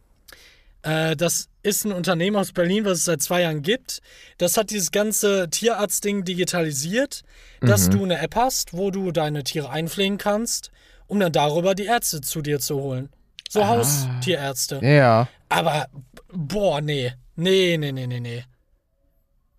Äh, 0.83 1.15
das 1.15 1.49
ist 1.63 1.85
ein 1.85 1.91
Unternehmen 1.91 2.35
aus 2.35 2.51
Berlin, 2.51 2.85
was 2.85 2.99
es 2.99 3.05
seit 3.05 3.21
zwei 3.21 3.41
Jahren 3.41 3.61
gibt. 3.61 4.01
Das 4.37 4.57
hat 4.57 4.69
dieses 4.69 4.91
ganze 4.91 5.49
Tierarztding 5.49 6.23
digitalisiert, 6.23 7.23
dass 7.61 7.89
du 7.89 8.03
eine 8.03 8.19
App 8.19 8.35
hast, 8.35 8.73
wo 8.73 8.91
du 8.91 9.11
deine 9.11 9.43
Tiere 9.43 9.69
einpflegen 9.69 10.17
kannst, 10.17 10.71
um 11.07 11.19
dann 11.19 11.31
darüber 11.31 11.73
die 11.75 11.85
Ärzte 11.85 12.19
zu 12.21 12.41
dir 12.41 12.59
zu 12.59 12.75
holen. 12.75 13.09
So 13.49 13.65
Haustierärzte. 13.67 14.79
Ja. 14.83 15.27
Aber, 15.49 15.87
boah, 16.31 16.81
nee. 16.81 17.13
Nee, 17.35 17.77
nee, 17.77 17.91
nee, 17.91 18.07
nee, 18.07 18.19
nee. 18.19 18.43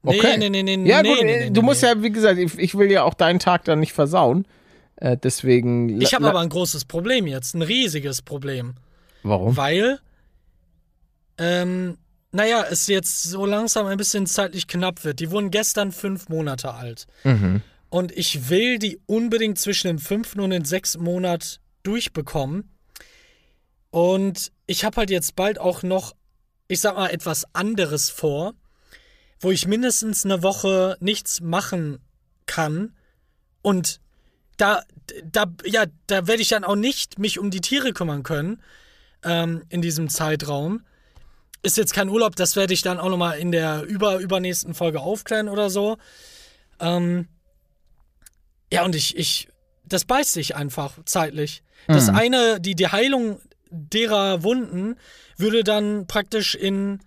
Okay. 0.02 0.36
Nee, 0.36 0.50
nee, 0.50 0.62
nee, 0.62 0.76
nee, 0.76 0.90
Ja, 0.90 1.02
nee, 1.02 1.14
gut, 1.14 1.24
nee, 1.24 1.32
äh, 1.46 1.50
du 1.50 1.62
musst 1.62 1.82
ja, 1.82 2.02
wie 2.02 2.10
gesagt, 2.10 2.38
ich, 2.38 2.58
ich 2.58 2.76
will 2.76 2.90
ja 2.90 3.04
auch 3.04 3.14
deinen 3.14 3.38
Tag 3.38 3.64
dann 3.64 3.80
nicht 3.80 3.92
versauen. 3.92 4.46
Äh, 4.96 5.16
deswegen. 5.16 6.00
Ich 6.00 6.14
habe 6.14 6.28
aber 6.28 6.40
ein 6.40 6.48
großes 6.48 6.84
Problem 6.84 7.26
jetzt, 7.26 7.54
ein 7.54 7.62
riesiges 7.62 8.20
Problem. 8.20 8.74
Warum? 9.22 9.56
Weil, 9.56 10.00
ähm, 11.38 11.98
naja, 12.32 12.66
es 12.68 12.88
jetzt 12.88 13.22
so 13.22 13.46
langsam 13.46 13.86
ein 13.86 13.96
bisschen 13.96 14.26
zeitlich 14.26 14.66
knapp 14.66 15.04
wird. 15.04 15.20
Die 15.20 15.30
wurden 15.30 15.50
gestern 15.50 15.92
fünf 15.92 16.28
Monate 16.28 16.74
alt. 16.74 17.06
Mhm. 17.22 17.62
Und 17.90 18.10
ich 18.10 18.48
will 18.48 18.80
die 18.80 18.98
unbedingt 19.06 19.58
zwischen 19.58 19.86
dem 19.86 19.98
fünften 20.00 20.40
und 20.40 20.50
dem 20.50 20.64
sechsten 20.64 21.02
Monat 21.02 21.60
durchbekommen. 21.84 22.74
Und 23.90 24.50
ich 24.66 24.84
habe 24.84 24.96
halt 24.96 25.10
jetzt 25.10 25.36
bald 25.36 25.60
auch 25.60 25.84
noch, 25.84 26.16
ich 26.66 26.80
sag 26.80 26.96
mal, 26.96 27.10
etwas 27.10 27.44
anderes 27.52 28.10
vor, 28.10 28.54
wo 29.38 29.52
ich 29.52 29.68
mindestens 29.68 30.24
eine 30.24 30.42
Woche 30.42 30.96
nichts 30.98 31.40
machen 31.40 32.00
kann. 32.46 32.96
Und 33.62 34.00
da, 34.56 34.82
da, 35.24 35.44
ja, 35.64 35.84
da 36.08 36.26
werde 36.26 36.42
ich 36.42 36.48
dann 36.48 36.64
auch 36.64 36.74
nicht 36.74 37.20
mich 37.20 37.38
um 37.38 37.52
die 37.52 37.60
Tiere 37.60 37.92
kümmern 37.92 38.24
können 38.24 38.60
ähm, 39.22 39.62
in 39.68 39.82
diesem 39.82 40.08
Zeitraum. 40.08 40.82
Ist 41.64 41.78
jetzt 41.78 41.94
kein 41.94 42.10
Urlaub, 42.10 42.36
das 42.36 42.56
werde 42.56 42.74
ich 42.74 42.82
dann 42.82 43.00
auch 43.00 43.08
nochmal 43.08 43.38
in 43.38 43.50
der 43.50 43.82
über, 43.82 44.18
übernächsten 44.18 44.74
Folge 44.74 45.00
aufklären 45.00 45.48
oder 45.48 45.70
so. 45.70 45.96
Ähm, 46.78 47.26
ja, 48.70 48.84
und 48.84 48.94
ich, 48.94 49.16
ich, 49.16 49.48
das 49.84 50.04
beißt 50.04 50.32
sich 50.32 50.56
einfach 50.56 50.98
zeitlich. 51.06 51.62
Das 51.86 52.08
eine, 52.08 52.60
die, 52.60 52.74
die 52.74 52.88
Heilung 52.88 53.40
derer 53.70 54.42
Wunden 54.42 54.96
würde 55.36 55.64
dann 55.64 56.06
praktisch 56.06 56.54
in, 56.54 57.00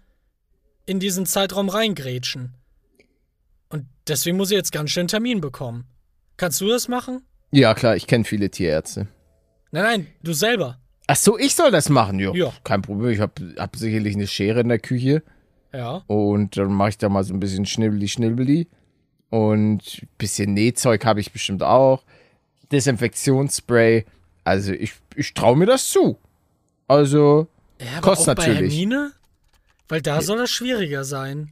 in 0.85 0.99
diesen 0.99 1.25
Zeitraum 1.25 1.69
reingrätschen. 1.69 2.55
Und 3.69 3.85
deswegen 4.07 4.37
muss 4.37 4.51
ich 4.51 4.57
jetzt 4.57 4.71
ganz 4.71 4.91
schnell 4.91 5.03
einen 5.03 5.09
Termin 5.09 5.41
bekommen. 5.41 5.85
Kannst 6.35 6.61
du 6.61 6.67
das 6.67 6.87
machen? 6.87 7.23
Ja, 7.51 7.73
klar, 7.73 7.95
ich 7.95 8.07
kenne 8.07 8.23
viele 8.23 8.49
Tierärzte. 8.49 9.07
Nein, 9.71 9.83
nein, 9.83 10.07
du 10.23 10.33
selber. 10.33 10.79
Ach 11.07 11.15
so, 11.15 11.37
ich 11.37 11.55
soll 11.55 11.71
das 11.71 11.89
machen, 11.89 12.19
jo. 12.19 12.33
Ja. 12.35 12.51
Kein 12.63 12.81
Problem, 12.81 13.11
ich 13.11 13.19
habe 13.21 13.33
hab 13.57 13.75
sicherlich 13.77 14.15
eine 14.15 14.27
Schere 14.27 14.59
in 14.59 14.67
der 14.69 14.79
Küche 14.79 15.23
Ja. 15.73 16.03
und 16.07 16.57
dann 16.57 16.73
mache 16.73 16.89
ich 16.89 16.97
da 16.97 17.07
mal 17.09 17.23
so 17.23 17.33
ein 17.33 17.39
bisschen 17.39 17.65
Schnibbeli, 17.65 18.07
Schnibbeli 18.09 18.67
und 19.29 19.81
ein 20.01 20.07
bisschen 20.17 20.53
Nähzeug 20.53 21.05
habe 21.05 21.19
ich 21.21 21.31
bestimmt 21.31 21.63
auch. 21.63 22.03
Desinfektionsspray. 22.71 24.05
Also 24.43 24.71
ich, 24.73 24.93
ich 25.15 25.33
traue 25.33 25.57
mir 25.57 25.65
das 25.65 25.89
zu. 25.89 26.17
Also, 26.87 27.47
ja 27.79 27.87
aber 27.97 28.01
Kostet 28.01 28.39
auch 28.39 28.43
bei 28.43 28.47
natürlich. 28.49 28.73
Hermine? 28.73 29.11
Weil 29.89 30.01
da 30.01 30.21
soll 30.21 30.37
das 30.37 30.49
schwieriger 30.49 31.03
sein. 31.03 31.51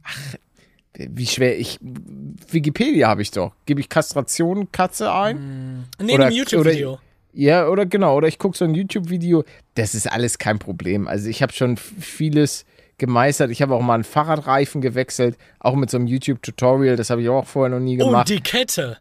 wie 0.94 1.26
schwer 1.26 1.58
ich. 1.58 1.78
Wikipedia 1.80 3.08
habe 3.08 3.22
ich 3.22 3.30
doch. 3.30 3.52
Gebe 3.66 3.80
ich 3.80 3.88
Kastration 3.88 4.70
Katze 4.72 5.12
ein? 5.12 5.84
Nee, 6.00 6.14
Oder- 6.14 6.28
im 6.28 6.34
YouTube-Video. 6.34 6.98
Ja, 7.38 7.68
oder 7.68 7.84
genau, 7.84 8.16
oder 8.16 8.28
ich 8.28 8.38
gucke 8.38 8.56
so 8.56 8.64
ein 8.64 8.74
YouTube-Video. 8.74 9.44
Das 9.74 9.94
ist 9.94 10.10
alles 10.10 10.38
kein 10.38 10.58
Problem. 10.58 11.06
Also 11.06 11.28
ich 11.28 11.42
habe 11.42 11.52
schon 11.52 11.76
vieles 11.76 12.64
gemeistert. 12.96 13.50
Ich 13.50 13.60
habe 13.60 13.74
auch 13.74 13.82
mal 13.82 13.92
einen 13.92 14.04
Fahrradreifen 14.04 14.80
gewechselt, 14.80 15.36
auch 15.60 15.74
mit 15.74 15.90
so 15.90 15.98
einem 15.98 16.06
YouTube-Tutorial. 16.06 16.96
Das 16.96 17.10
habe 17.10 17.20
ich 17.20 17.28
auch 17.28 17.44
vorher 17.46 17.76
noch 17.76 17.84
nie 17.84 18.00
Und 18.00 18.08
gemacht. 18.08 18.30
die 18.30 18.40
Kette. 18.40 18.96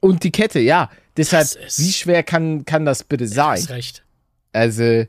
Und 0.00 0.24
die 0.24 0.30
Kette, 0.30 0.60
ja. 0.60 0.90
Deshalb, 1.16 1.48
wie 1.78 1.90
schwer 1.92 2.22
kann, 2.22 2.66
kann 2.66 2.84
das 2.84 3.02
bitte 3.02 3.26
sein? 3.26 3.56
Hast 3.56 3.70
recht. 3.70 4.04
Also, 4.52 5.04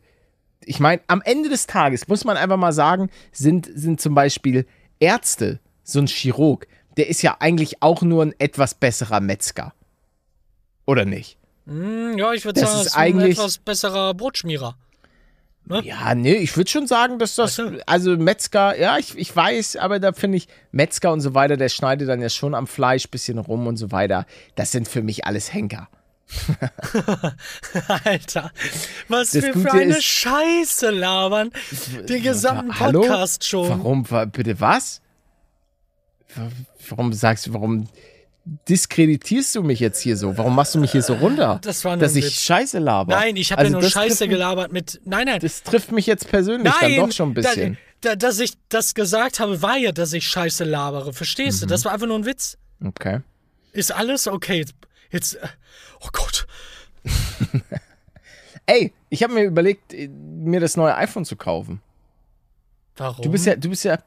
ich 0.63 0.79
meine, 0.79 1.01
am 1.07 1.21
Ende 1.25 1.49
des 1.49 1.67
Tages 1.67 2.07
muss 2.07 2.23
man 2.23 2.37
einfach 2.37 2.55
mal 2.57 2.71
sagen, 2.71 3.09
sind, 3.33 3.69
sind 3.73 3.99
zum 3.99 4.15
Beispiel 4.15 4.65
Ärzte, 5.01 5.59
so 5.83 5.99
ein 5.99 6.07
Chirurg, 6.07 6.67
der 6.95 7.09
ist 7.09 7.21
ja 7.21 7.35
eigentlich 7.41 7.83
auch 7.83 8.01
nur 8.01 8.23
ein 8.23 8.33
etwas 8.39 8.75
besserer 8.75 9.19
Metzger. 9.19 9.73
Oder 10.85 11.03
nicht? 11.03 11.37
Hm, 11.71 12.17
ja, 12.17 12.33
ich 12.33 12.43
würde 12.45 12.59
sagen, 12.59 12.71
das 12.77 12.85
ist 12.87 12.95
ein 12.95 13.01
eigentlich- 13.15 13.37
etwas 13.37 13.57
besserer 13.57 14.13
Brotschmierer. 14.13 14.75
Ja, 15.83 16.15
nee, 16.15 16.33
ich 16.33 16.57
würde 16.57 16.69
schon 16.69 16.85
sagen, 16.87 17.17
dass 17.17 17.35
das, 17.35 17.55
so. 17.55 17.71
also 17.85 18.17
Metzger, 18.17 18.77
ja, 18.77 18.97
ich, 18.97 19.17
ich 19.17 19.33
weiß, 19.33 19.77
aber 19.77 19.99
da 19.99 20.11
finde 20.11 20.37
ich, 20.37 20.47
Metzger 20.71 21.13
und 21.13 21.21
so 21.21 21.33
weiter, 21.33 21.55
der 21.55 21.69
schneidet 21.69 22.09
dann 22.09 22.19
ja 22.19 22.29
schon 22.29 22.55
am 22.55 22.67
Fleisch 22.67 23.07
bisschen 23.07 23.37
rum 23.37 23.67
und 23.67 23.77
so 23.77 23.91
weiter. 23.91 24.25
Das 24.55 24.71
sind 24.71 24.87
für 24.89 25.01
mich 25.01 25.25
alles 25.25 25.53
Henker. 25.53 25.87
Alter, 28.03 28.51
was 29.07 29.31
Das 29.31 29.43
wir 29.43 29.53
Gute 29.53 29.69
für 29.69 29.73
eine 29.73 29.97
ist- 29.97 30.03
Scheiße 30.03 30.89
labern. 30.89 31.51
Den 32.09 32.21
gesamten 32.23 32.79
Hallo? 32.79 33.01
Podcast 33.01 33.45
schon. 33.47 33.69
Warum, 33.69 34.09
wa- 34.11 34.25
bitte 34.25 34.59
was? 34.59 35.01
Wa- 36.35 36.49
Warum 36.89 37.13
sagst 37.13 37.47
du, 37.47 37.53
warum 37.53 37.87
diskreditierst 38.45 39.55
du 39.55 39.63
mich 39.63 39.79
jetzt 39.79 39.99
hier 40.01 40.17
so? 40.17 40.37
Warum 40.37 40.55
machst 40.55 40.73
du 40.75 40.79
mich 40.79 40.91
hier 40.91 41.01
so 41.03 41.13
runter? 41.13 41.59
das 41.63 41.85
war 41.85 41.95
nur 41.95 42.01
Dass 42.01 42.15
ich 42.15 42.25
Witz. 42.25 42.41
Scheiße 42.41 42.79
laber. 42.79 43.13
Nein, 43.15 43.35
ich 43.35 43.51
habe 43.51 43.61
Also 43.61 43.73
ja 43.75 43.79
nur 43.81 43.89
Scheiße 43.89 44.27
gelabert 44.27 44.71
mit. 44.71 44.99
Nein, 45.05 45.25
nein. 45.27 45.39
Das 45.39 45.63
trifft 45.63 45.91
mich 45.91 46.05
jetzt 46.07 46.27
persönlich 46.27 46.73
nein, 46.81 46.95
dann 46.97 47.09
doch 47.09 47.15
schon 47.15 47.29
ein 47.31 47.33
bisschen. 47.33 47.77
Da, 48.01 48.09
da, 48.11 48.15
dass 48.15 48.39
ich 48.39 48.53
das 48.69 48.93
gesagt 48.95 49.39
habe, 49.39 49.61
war 49.61 49.77
ja, 49.77 49.91
dass 49.91 50.13
ich 50.13 50.27
Scheiße 50.27 50.63
labere. 50.63 51.13
Verstehst 51.13 51.57
Mhm. 51.61 51.67
du? 51.67 51.73
Das 51.73 51.85
war 51.85 51.91
einfach 51.93 52.07
nur 52.07 52.17
ein 52.17 52.25
Witz. 52.25 52.57
Okay. 52.83 53.19
Ist 53.73 53.91
alles 53.93 54.27
okay? 54.27 54.57
Jetzt, 54.59 54.73
jetzt 55.11 55.33
äh, 55.35 55.47
oh 56.01 56.09
Gott. 56.11 56.47
Ey, 58.65 58.93
ich 59.09 59.23
habe 59.23 59.33
mir 59.33 59.43
überlegt, 59.43 59.93
mir 60.09 60.59
das 60.59 60.77
neue 60.77 60.95
iPhone 60.95 61.25
zu 61.25 61.35
kaufen. 61.35 61.81
Warum? 62.95 63.23
Du 63.23 63.31
bist 63.31 63.45
ja, 63.45 63.55
du 63.55 63.69
bist 63.69 63.83
ja, 63.83 63.97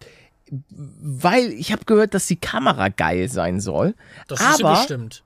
weil 0.70 1.52
ich 1.52 1.72
habe 1.72 1.84
gehört, 1.84 2.14
dass 2.14 2.26
die 2.26 2.36
Kamera 2.36 2.88
geil 2.88 3.28
sein 3.28 3.60
soll. 3.60 3.94
das 4.28 4.40
ist 4.40 4.60
ja 4.60 4.66
aber, 4.66 4.78
bestimmt. 4.78 5.22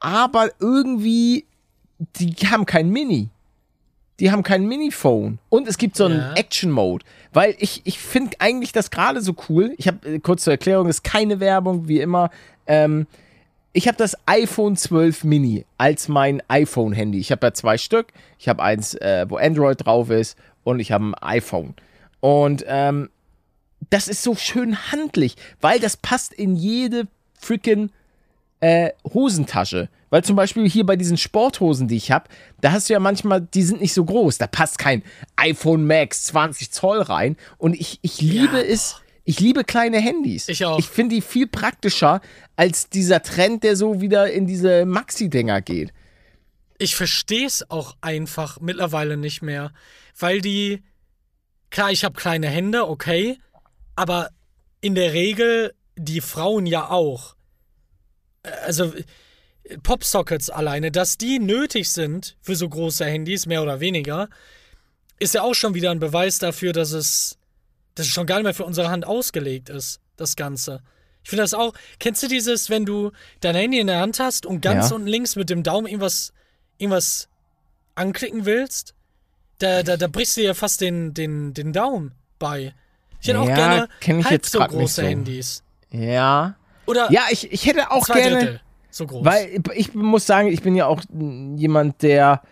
aber 0.00 0.50
irgendwie, 0.60 1.44
die 2.16 2.34
haben 2.48 2.66
kein 2.66 2.90
Mini. 2.90 3.28
Die 4.18 4.30
haben 4.30 4.42
kein 4.42 4.64
Mini-Phone. 4.66 5.38
Und 5.50 5.68
es 5.68 5.76
gibt 5.76 5.94
so 5.96 6.06
einen 6.06 6.18
Ja. 6.20 6.32
Action-Mode. 6.34 7.04
Weil 7.34 7.54
ich, 7.58 7.82
ich 7.84 7.98
finde 7.98 8.36
eigentlich 8.38 8.72
das 8.72 8.90
gerade 8.90 9.20
so 9.20 9.34
cool. 9.50 9.74
Ich 9.76 9.88
habe, 9.88 10.08
äh, 10.08 10.18
kurz 10.20 10.44
zur 10.44 10.54
Erklärung, 10.54 10.88
ist 10.88 11.04
keine 11.04 11.38
Werbung, 11.38 11.86
wie 11.86 12.00
immer. 12.00 12.30
Ähm, 12.66 13.06
ich 13.74 13.88
habe 13.88 13.98
das 13.98 14.16
iPhone 14.24 14.74
12 14.74 15.24
Mini 15.24 15.66
als 15.76 16.08
mein 16.08 16.42
iPhone-Handy. 16.48 17.18
Ich 17.18 17.30
habe 17.30 17.46
ja 17.46 17.52
zwei 17.52 17.76
Stück. 17.76 18.06
Ich 18.38 18.48
habe 18.48 18.62
eins, 18.62 18.94
äh, 18.94 19.26
wo 19.28 19.36
Android 19.36 19.84
drauf 19.84 20.08
ist 20.08 20.38
und 20.64 20.80
ich 20.80 20.92
habe 20.92 21.04
ein 21.04 21.14
iPhone. 21.16 21.74
Und 22.20 22.64
ähm, 22.66 23.10
das 23.90 24.08
ist 24.08 24.22
so 24.22 24.34
schön 24.34 24.90
handlich, 24.92 25.36
weil 25.60 25.80
das 25.80 25.96
passt 25.96 26.32
in 26.32 26.56
jede 26.56 27.06
freaking 27.38 27.90
äh, 28.60 28.90
Hosentasche. 29.12 29.88
Weil 30.10 30.22
zum 30.22 30.36
Beispiel 30.36 30.68
hier 30.68 30.86
bei 30.86 30.96
diesen 30.96 31.16
Sporthosen, 31.16 31.88
die 31.88 31.96
ich 31.96 32.10
habe, 32.10 32.28
da 32.60 32.72
hast 32.72 32.88
du 32.88 32.92
ja 32.92 33.00
manchmal, 33.00 33.40
die 33.40 33.62
sind 33.62 33.80
nicht 33.80 33.92
so 33.92 34.04
groß. 34.04 34.38
Da 34.38 34.46
passt 34.46 34.78
kein 34.78 35.02
iPhone 35.36 35.86
Max 35.86 36.24
20 36.26 36.70
Zoll 36.70 37.02
rein. 37.02 37.36
Und 37.58 37.74
ich, 37.74 37.98
ich 38.02 38.20
liebe 38.20 38.64
es, 38.64 38.96
ich 39.24 39.40
liebe 39.40 39.64
kleine 39.64 39.98
Handys. 39.98 40.48
Ich 40.48 40.64
auch. 40.64 40.78
Ich 40.78 40.86
finde 40.86 41.16
die 41.16 41.22
viel 41.22 41.48
praktischer 41.48 42.20
als 42.54 42.88
dieser 42.88 43.22
Trend, 43.22 43.64
der 43.64 43.74
so 43.74 44.00
wieder 44.00 44.30
in 44.30 44.46
diese 44.46 44.86
Maxi-Dinger 44.86 45.60
geht. 45.60 45.92
Ich 46.78 46.94
verstehe 46.94 47.46
es 47.46 47.68
auch 47.70 47.96
einfach 48.00 48.60
mittlerweile 48.60 49.16
nicht 49.16 49.42
mehr, 49.42 49.72
weil 50.18 50.40
die 50.40 50.82
klar, 51.70 51.90
ich 51.90 52.04
habe 52.04 52.14
kleine 52.14 52.48
Hände, 52.48 52.88
okay, 52.88 53.38
aber 53.96 54.30
in 54.80 54.94
der 54.94 55.12
Regel 55.12 55.74
die 55.96 56.20
Frauen 56.20 56.66
ja 56.66 56.90
auch. 56.90 57.34
Also 58.64 58.92
äh, 59.64 59.78
Popsockets 59.82 60.50
alleine, 60.50 60.92
dass 60.92 61.18
die 61.18 61.38
nötig 61.40 61.90
sind 61.90 62.36
für 62.40 62.54
so 62.54 62.68
große 62.68 63.04
Handys, 63.04 63.46
mehr 63.46 63.62
oder 63.62 63.80
weniger, 63.80 64.28
ist 65.18 65.34
ja 65.34 65.42
auch 65.42 65.54
schon 65.54 65.74
wieder 65.74 65.90
ein 65.90 65.98
Beweis 65.98 66.38
dafür, 66.38 66.72
dass 66.72 66.92
es, 66.92 67.38
dass 67.94 68.06
es 68.06 68.12
schon 68.12 68.26
gar 68.26 68.36
nicht 68.36 68.44
mehr 68.44 68.54
für 68.54 68.64
unsere 68.64 68.88
Hand 68.90 69.06
ausgelegt 69.06 69.70
ist, 69.70 70.00
das 70.16 70.36
Ganze. 70.36 70.82
Ich 71.24 71.30
finde 71.30 71.42
das 71.42 71.54
auch. 71.54 71.74
Kennst 71.98 72.22
du 72.22 72.28
dieses, 72.28 72.70
wenn 72.70 72.84
du 72.84 73.10
dein 73.40 73.56
Handy 73.56 73.80
in 73.80 73.88
der 73.88 73.98
Hand 73.98 74.20
hast 74.20 74.46
und 74.46 74.60
ganz 74.60 74.90
Ja. 74.90 74.94
unten 74.94 75.08
links 75.08 75.34
mit 75.34 75.50
dem 75.50 75.64
Daumen 75.64 75.88
irgendwas, 75.88 76.32
irgendwas 76.78 77.28
anklicken 77.96 78.44
willst? 78.44 78.94
Da, 79.58 79.82
da, 79.82 79.96
da 79.96 80.06
brichst 80.06 80.36
du 80.36 80.42
dir 80.42 80.54
fast 80.54 80.80
den, 80.82 81.14
den, 81.14 81.52
den 81.54 81.72
Daumen 81.72 82.14
bei. 82.38 82.74
Ich 83.26 83.34
hätte 83.34 83.40
auch 83.40 83.48
Ja, 83.48 83.54
gerne 83.54 83.88
kenn 84.00 84.18
ich 84.20 84.24
halb 84.26 84.32
jetzt 84.32 84.52
so 84.52 84.60
große 84.60 85.00
so. 85.02 85.06
Handys. 85.06 85.62
Ja. 85.90 86.54
Oder 86.86 87.10
Ja, 87.10 87.22
ich, 87.30 87.52
ich 87.52 87.66
hätte 87.66 87.90
auch 87.90 88.06
gerne. 88.06 88.36
Drittel 88.38 88.60
so 88.90 89.06
groß. 89.06 89.24
Weil 89.24 89.60
ich 89.74 89.94
muss 89.94 90.26
sagen, 90.26 90.48
ich 90.48 90.62
bin 90.62 90.74
ja 90.74 90.86
auch 90.86 91.02
jemand, 91.10 92.02
der. 92.02 92.42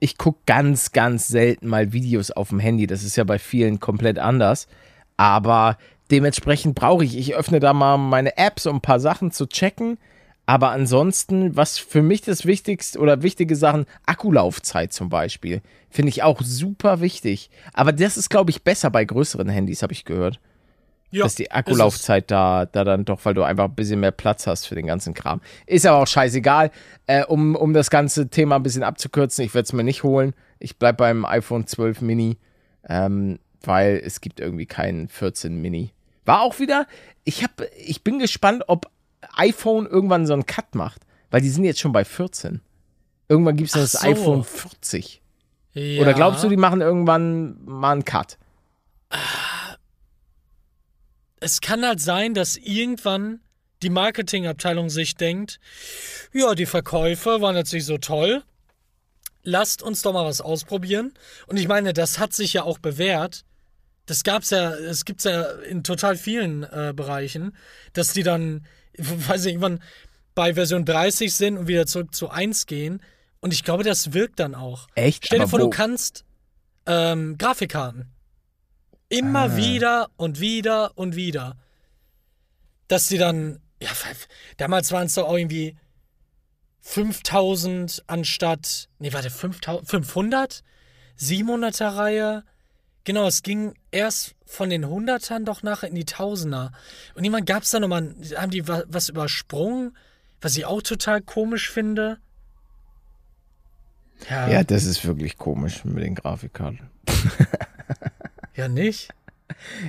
Ich 0.00 0.18
gucke 0.18 0.40
ganz, 0.44 0.92
ganz 0.92 1.28
selten 1.28 1.68
mal 1.68 1.92
Videos 1.92 2.30
auf 2.30 2.50
dem 2.50 2.58
Handy. 2.58 2.86
Das 2.86 3.04
ist 3.04 3.16
ja 3.16 3.24
bei 3.24 3.38
vielen 3.38 3.80
komplett 3.80 4.18
anders. 4.18 4.66
Aber 5.16 5.78
dementsprechend 6.10 6.74
brauche 6.74 7.04
ich. 7.04 7.16
Ich 7.16 7.34
öffne 7.34 7.60
da 7.60 7.72
mal 7.72 7.96
meine 7.96 8.36
Apps, 8.36 8.66
um 8.66 8.76
ein 8.76 8.80
paar 8.82 9.00
Sachen 9.00 9.30
zu 9.30 9.46
checken. 9.46 9.98
Aber 10.46 10.70
ansonsten, 10.70 11.56
was 11.56 11.78
für 11.78 12.02
mich 12.02 12.20
das 12.20 12.44
Wichtigste 12.44 12.98
oder 12.98 13.22
wichtige 13.22 13.56
Sachen, 13.56 13.86
Akkulaufzeit 14.04 14.92
zum 14.92 15.08
Beispiel, 15.08 15.62
finde 15.88 16.10
ich 16.10 16.22
auch 16.22 16.42
super 16.42 17.00
wichtig. 17.00 17.50
Aber 17.72 17.92
das 17.92 18.16
ist, 18.16 18.28
glaube 18.28 18.50
ich, 18.50 18.62
besser 18.62 18.90
bei 18.90 19.04
größeren 19.04 19.48
Handys, 19.48 19.82
habe 19.82 19.92
ich 19.92 20.04
gehört 20.04 20.38
ja, 21.14 21.22
dass 21.22 21.34
die 21.36 21.50
Akkulaufzeit 21.50 22.30
da, 22.30 22.66
da 22.66 22.84
dann 22.84 23.04
doch, 23.04 23.24
weil 23.24 23.34
du 23.34 23.42
einfach 23.42 23.64
ein 23.64 23.74
bisschen 23.74 24.00
mehr 24.00 24.10
Platz 24.10 24.46
hast 24.46 24.66
für 24.66 24.74
den 24.74 24.86
ganzen 24.86 25.14
Kram. 25.14 25.40
Ist 25.66 25.86
aber 25.86 25.98
auch 25.98 26.06
scheißegal. 26.06 26.70
Äh, 27.06 27.24
um, 27.24 27.54
um 27.54 27.72
das 27.72 27.90
ganze 27.90 28.28
Thema 28.28 28.56
ein 28.56 28.62
bisschen 28.62 28.82
abzukürzen, 28.82 29.44
ich 29.44 29.54
werde 29.54 29.64
es 29.66 29.72
mir 29.72 29.84
nicht 29.84 30.02
holen. 30.02 30.34
Ich 30.58 30.78
bleibe 30.78 30.98
beim 30.98 31.24
iPhone 31.24 31.66
12 31.66 32.00
Mini, 32.00 32.38
ähm, 32.88 33.38
weil 33.62 34.00
es 34.04 34.20
gibt 34.20 34.40
irgendwie 34.40 34.66
keinen 34.66 35.08
14 35.08 35.60
Mini. 35.60 35.92
War 36.24 36.40
auch 36.40 36.58
wieder, 36.58 36.86
ich, 37.24 37.44
hab, 37.44 37.62
ich 37.76 38.02
bin 38.02 38.18
gespannt, 38.18 38.64
ob 38.66 38.90
iPhone 39.36 39.86
irgendwann 39.86 40.26
so 40.26 40.32
einen 40.32 40.46
Cut 40.46 40.74
macht, 40.74 41.02
weil 41.30 41.40
die 41.40 41.48
sind 41.48 41.64
jetzt 41.64 41.80
schon 41.80 41.92
bei 41.92 42.04
14. 42.04 42.60
Irgendwann 43.28 43.56
gibt 43.56 43.68
es 43.68 43.92
das 43.92 44.02
so. 44.02 44.08
iPhone 44.08 44.44
40. 44.44 45.22
es. 45.74 45.82
Ja. 45.82 46.02
Oder 46.02 46.14
glaubst 46.14 46.44
du, 46.44 46.48
die 46.48 46.56
machen 46.56 46.80
irgendwann 46.80 47.64
mal 47.64 47.92
einen 47.92 48.04
Cut? 48.04 48.38
es 51.40 51.60
kann 51.60 51.84
halt 51.84 52.00
sein, 52.00 52.34
dass 52.34 52.56
irgendwann 52.56 53.40
die 53.82 53.90
Marketingabteilung 53.90 54.88
sich 54.88 55.14
denkt, 55.14 55.60
ja, 56.32 56.54
die 56.54 56.66
Verkäufe 56.66 57.42
waren 57.42 57.54
jetzt 57.54 57.72
nicht 57.72 57.84
so 57.84 57.98
toll. 57.98 58.42
Lasst 59.42 59.82
uns 59.82 60.00
doch 60.00 60.14
mal 60.14 60.24
was 60.24 60.40
ausprobieren. 60.40 61.12
Und 61.46 61.58
ich 61.58 61.68
meine, 61.68 61.92
das 61.92 62.18
hat 62.18 62.32
sich 62.32 62.54
ja 62.54 62.62
auch 62.62 62.78
bewährt. 62.78 63.44
Das 64.06 64.24
gab's 64.24 64.50
ja, 64.50 64.70
es 64.70 65.04
gibt's 65.04 65.24
ja 65.24 65.42
in 65.68 65.84
total 65.84 66.16
vielen 66.16 66.62
äh, 66.62 66.94
Bereichen, 66.96 67.54
dass 67.92 68.14
die 68.14 68.22
dann, 68.22 68.64
weiß 68.98 69.44
ich, 69.46 69.52
irgendwann 69.52 69.82
bei 70.34 70.54
Version 70.54 70.84
30 70.84 71.32
sind 71.34 71.58
und 71.58 71.68
wieder 71.68 71.86
zurück 71.86 72.14
zu 72.14 72.28
1 72.30 72.66
gehen. 72.66 73.00
Und 73.40 73.52
ich 73.52 73.62
glaube, 73.64 73.84
das 73.84 74.12
wirkt 74.12 74.40
dann 74.40 74.54
auch. 74.54 74.88
Echt? 74.94 75.26
Stell 75.26 75.38
dir 75.38 75.42
Aber 75.44 75.50
vor, 75.50 75.58
wo? 75.60 75.64
du 75.64 75.70
kannst 75.70 76.24
ähm, 76.86 77.36
Grafikkarten. 77.38 78.10
Immer 79.08 79.52
Ah. 79.52 79.56
wieder 79.56 80.10
und 80.16 80.40
wieder 80.40 80.96
und 80.96 81.14
wieder. 81.14 81.56
Dass 82.88 83.06
die 83.08 83.18
dann, 83.18 83.60
ja, 83.80 83.90
damals 84.56 84.90
waren 84.92 85.06
es 85.06 85.14
doch 85.14 85.28
auch 85.28 85.36
irgendwie 85.36 85.76
5000 86.80 88.04
anstatt, 88.06 88.88
nee, 88.98 89.12
warte, 89.12 89.30
5000, 89.30 89.88
500? 89.88 90.62
700er 91.18 91.96
Reihe. 91.96 92.44
Genau, 93.04 93.26
es 93.26 93.42
ging 93.42 93.74
erst 93.90 94.33
von 94.46 94.70
den 94.70 94.86
Hundertern 94.88 95.44
doch 95.44 95.62
nachher 95.62 95.88
in 95.88 95.94
die 95.94 96.04
Tausender. 96.04 96.72
Und 97.14 97.24
jemand 97.24 97.46
gab 97.46 97.62
es 97.62 97.70
da 97.70 97.80
nochmal, 97.80 98.14
haben 98.36 98.50
die 98.50 98.66
wa- 98.68 98.84
was 98.86 99.08
übersprungen, 99.08 99.96
was 100.40 100.56
ich 100.56 100.64
auch 100.66 100.82
total 100.82 101.20
komisch 101.22 101.70
finde. 101.70 102.18
Ja, 104.30 104.48
Ja, 104.48 104.64
das 104.64 104.84
ist 104.84 105.04
wirklich 105.04 105.36
komisch 105.38 105.84
mit 105.84 106.02
den 106.04 106.14
Grafikkarten. 106.14 106.80
ja 108.56 108.68
nicht. 108.68 109.08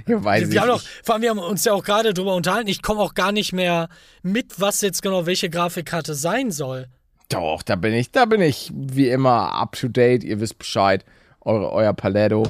Ja, 0.07 0.23
weiß 0.23 0.51
Wir, 0.51 0.61
haben 0.61 0.71
nicht. 0.73 0.87
vor 1.03 1.15
allem, 1.15 1.21
wir 1.21 1.29
haben 1.29 1.39
uns 1.39 1.63
ja 1.65 1.73
auch 1.73 1.83
gerade 1.83 2.13
drüber 2.13 2.35
unterhalten. 2.35 2.67
Ich 2.67 2.81
komme 2.81 3.01
auch 3.01 3.13
gar 3.13 3.31
nicht 3.31 3.53
mehr 3.53 3.89
mit, 4.21 4.59
was 4.59 4.81
jetzt 4.81 5.01
genau 5.01 5.25
welche 5.25 5.49
Grafikkarte 5.49 6.13
sein 6.15 6.51
soll. 6.51 6.87
Doch, 7.29 7.63
da 7.63 7.75
bin 7.75 7.93
ich, 7.93 8.11
da 8.11 8.25
bin 8.25 8.41
ich 8.41 8.71
wie 8.75 9.09
immer 9.09 9.53
up 9.53 9.73
to 9.75 9.87
date. 9.87 10.23
Ihr 10.23 10.39
wisst 10.39 10.57
Bescheid. 10.59 11.03
Eure, 11.41 11.71
euer 11.71 11.93
Paletto. 11.93 12.43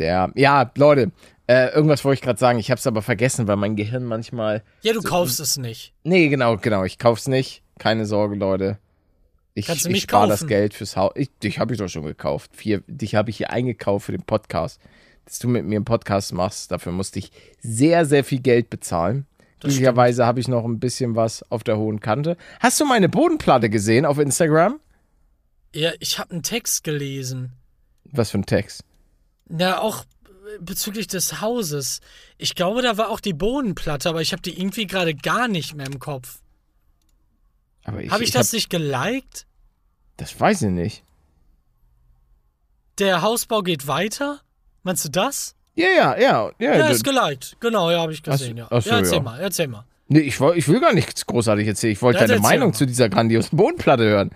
Der, 0.00 0.32
ja, 0.34 0.70
Leute, 0.76 1.12
äh, 1.46 1.68
irgendwas 1.74 2.04
wollte 2.04 2.14
ich 2.14 2.22
gerade 2.22 2.38
sagen. 2.38 2.58
Ich 2.58 2.70
habe 2.70 2.78
es 2.78 2.86
aber 2.86 3.02
vergessen, 3.02 3.46
weil 3.46 3.56
mein 3.56 3.76
Gehirn 3.76 4.04
manchmal. 4.04 4.62
Ja, 4.82 4.92
du 4.92 5.02
kaufst 5.02 5.38
es 5.40 5.56
nicht. 5.56 5.92
Nee, 6.04 6.28
genau, 6.28 6.56
genau. 6.56 6.84
Ich 6.84 6.98
kauf's 6.98 7.28
nicht. 7.28 7.62
Keine 7.78 8.06
Sorge, 8.06 8.34
Leute. 8.34 8.78
Ich, 9.54 9.66
Kannst 9.66 9.86
ich 9.86 10.02
spare 10.02 10.28
das? 10.28 10.46
Geld 10.46 10.74
fürs 10.74 10.96
Haus. 10.96 11.12
Ich, 11.16 11.28
dich 11.42 11.58
habe 11.58 11.74
ich 11.74 11.78
doch 11.78 11.88
schon 11.88 12.04
gekauft. 12.04 12.52
Vier, 12.54 12.82
dich 12.86 13.14
habe 13.14 13.30
ich 13.30 13.36
hier 13.36 13.50
eingekauft 13.50 14.06
für 14.06 14.12
den 14.12 14.22
Podcast. 14.22 14.80
Dass 15.26 15.38
du 15.38 15.48
mit 15.48 15.64
mir 15.64 15.76
einen 15.76 15.84
Podcast 15.84 16.32
machst, 16.32 16.72
dafür 16.72 16.92
musste 16.92 17.18
ich 17.18 17.30
sehr, 17.60 18.06
sehr 18.06 18.24
viel 18.24 18.40
Geld 18.40 18.70
bezahlen. 18.70 19.26
Glücklicherweise 19.60 20.24
habe 20.24 20.40
ich 20.40 20.48
noch 20.48 20.64
ein 20.64 20.80
bisschen 20.80 21.14
was 21.14 21.42
auf 21.50 21.62
der 21.62 21.76
hohen 21.76 22.00
Kante. 22.00 22.36
Hast 22.60 22.80
du 22.80 22.86
meine 22.86 23.08
Bodenplatte 23.08 23.68
gesehen 23.68 24.06
auf 24.06 24.18
Instagram? 24.18 24.80
Ja, 25.74 25.90
ich 26.00 26.18
habe 26.18 26.30
einen 26.30 26.42
Text 26.42 26.82
gelesen. 26.84 27.52
Was 28.04 28.30
für 28.30 28.38
ein 28.38 28.46
Text? 28.46 28.82
Ja, 29.58 29.80
auch 29.80 30.04
bezüglich 30.60 31.06
des 31.06 31.40
Hauses. 31.40 32.00
Ich 32.38 32.54
glaube, 32.54 32.82
da 32.82 32.96
war 32.96 33.10
auch 33.10 33.20
die 33.20 33.32
Bodenplatte, 33.32 34.08
aber 34.08 34.20
ich 34.20 34.32
habe 34.32 34.42
die 34.42 34.58
irgendwie 34.58 34.86
gerade 34.86 35.14
gar 35.14 35.48
nicht 35.48 35.74
mehr 35.74 35.86
im 35.86 35.98
Kopf. 35.98 36.40
Aber 37.84 38.02
ich, 38.02 38.10
Habe 38.10 38.24
ich, 38.24 38.30
das 38.30 38.52
nicht 38.52 38.70
geliked? 38.70 39.46
das 40.16 40.38
weiß 40.38 40.62
ich 40.62 40.70
nicht. 40.70 41.02
Der 42.98 43.22
Hausbau 43.22 43.62
geht 43.62 43.86
weiter? 43.86 44.40
Meinst 44.82 45.04
du 45.04 45.08
das? 45.08 45.54
Ja, 45.74 45.88
ja, 45.88 46.18
ja. 46.18 46.50
Ja, 46.58 46.76
Ja, 46.76 46.88
ist 46.88 47.04
geliked. 47.04 47.56
Genau, 47.60 47.90
ja, 47.90 48.00
habe 48.00 48.12
ich 48.12 48.22
gesehen, 48.22 48.58
ja. 48.58 48.66
ach 48.70 48.82
so, 48.82 48.90
ja, 48.90 48.98
erzähl 48.98 49.14
ja. 49.18 49.22
mal, 49.22 49.40
erzähl 49.40 49.68
mal. 49.68 49.84
nee, 50.08 50.18
ich, 50.20 50.38
ich 50.40 50.68
will 50.68 50.80
gar 50.80 50.92
nichts 50.92 51.24
großartig 51.26 51.66
erzählen. 51.66 51.92
Ich 51.94 52.02
wollte 52.02 52.26
deine 52.26 52.40
Meinung 52.40 52.70
mal. 52.70 52.74
zu 52.76 52.84
dieser 52.86 53.08
grandiosen 53.08 53.56
Bodenplatte 53.56 54.04
hören. 54.04 54.30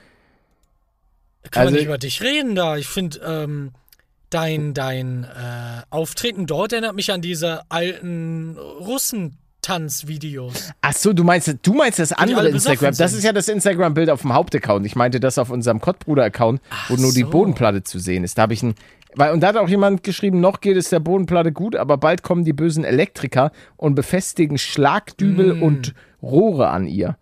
Kann 1.50 1.62
Also- 1.62 1.72
man 1.72 1.74
nicht 1.74 1.84
über 1.86 1.98
dich 1.98 2.22
reden 2.22 2.54
da. 2.54 2.76
Ich 2.78 2.86
finde, 2.88 3.18
ähm, 3.18 3.72
dein, 4.30 4.74
dein 4.74 5.24
äh, 5.24 5.82
Auftreten 5.90 6.46
dort 6.46 6.72
erinnert 6.72 6.94
mich 6.96 7.12
an 7.12 7.20
diese 7.22 7.62
alten 7.70 8.56
Tanzvideos. 9.62 10.72
Ach 10.82 10.92
so, 10.92 11.12
du 11.14 11.24
meinst, 11.24 11.56
du 11.62 11.72
meinst 11.72 11.98
das 11.98 12.12
andere 12.12 12.48
Instagram. 12.50 12.94
Das 12.94 13.10
sind. 13.12 13.18
ist 13.18 13.24
ja 13.24 13.32
das 13.32 13.48
Instagram-Bild 13.48 14.10
auf 14.10 14.20
dem 14.20 14.34
Hauptaccount. 14.34 14.84
Ich 14.84 14.94
meinte 14.94 15.20
das 15.20 15.38
auf 15.38 15.48
unserem 15.50 15.80
Kottbruder-Account, 15.80 16.60
wo 16.88 16.96
nur 16.96 17.12
die 17.14 17.22
so. 17.22 17.30
Bodenplatte 17.30 17.82
zu 17.82 17.98
sehen 17.98 18.24
ist. 18.24 18.36
Da 18.36 18.42
habe 18.42 18.52
ich 18.52 18.62
ein. 18.62 18.74
Weil, 19.16 19.32
und 19.32 19.40
da 19.40 19.48
hat 19.48 19.56
auch 19.56 19.68
jemand 19.68 20.02
geschrieben, 20.02 20.40
noch 20.40 20.60
geht 20.60 20.76
es 20.76 20.90
der 20.90 20.98
Bodenplatte 21.00 21.52
gut, 21.52 21.76
aber 21.76 21.96
bald 21.96 22.22
kommen 22.22 22.44
die 22.44 22.52
bösen 22.52 22.84
Elektriker 22.84 23.52
und 23.76 23.94
befestigen 23.94 24.58
Schlagdübel 24.58 25.54
Mm. 25.54 25.62
und 25.62 25.94
Rohre 26.20 26.68
an 26.68 26.86
ihr. 26.86 27.16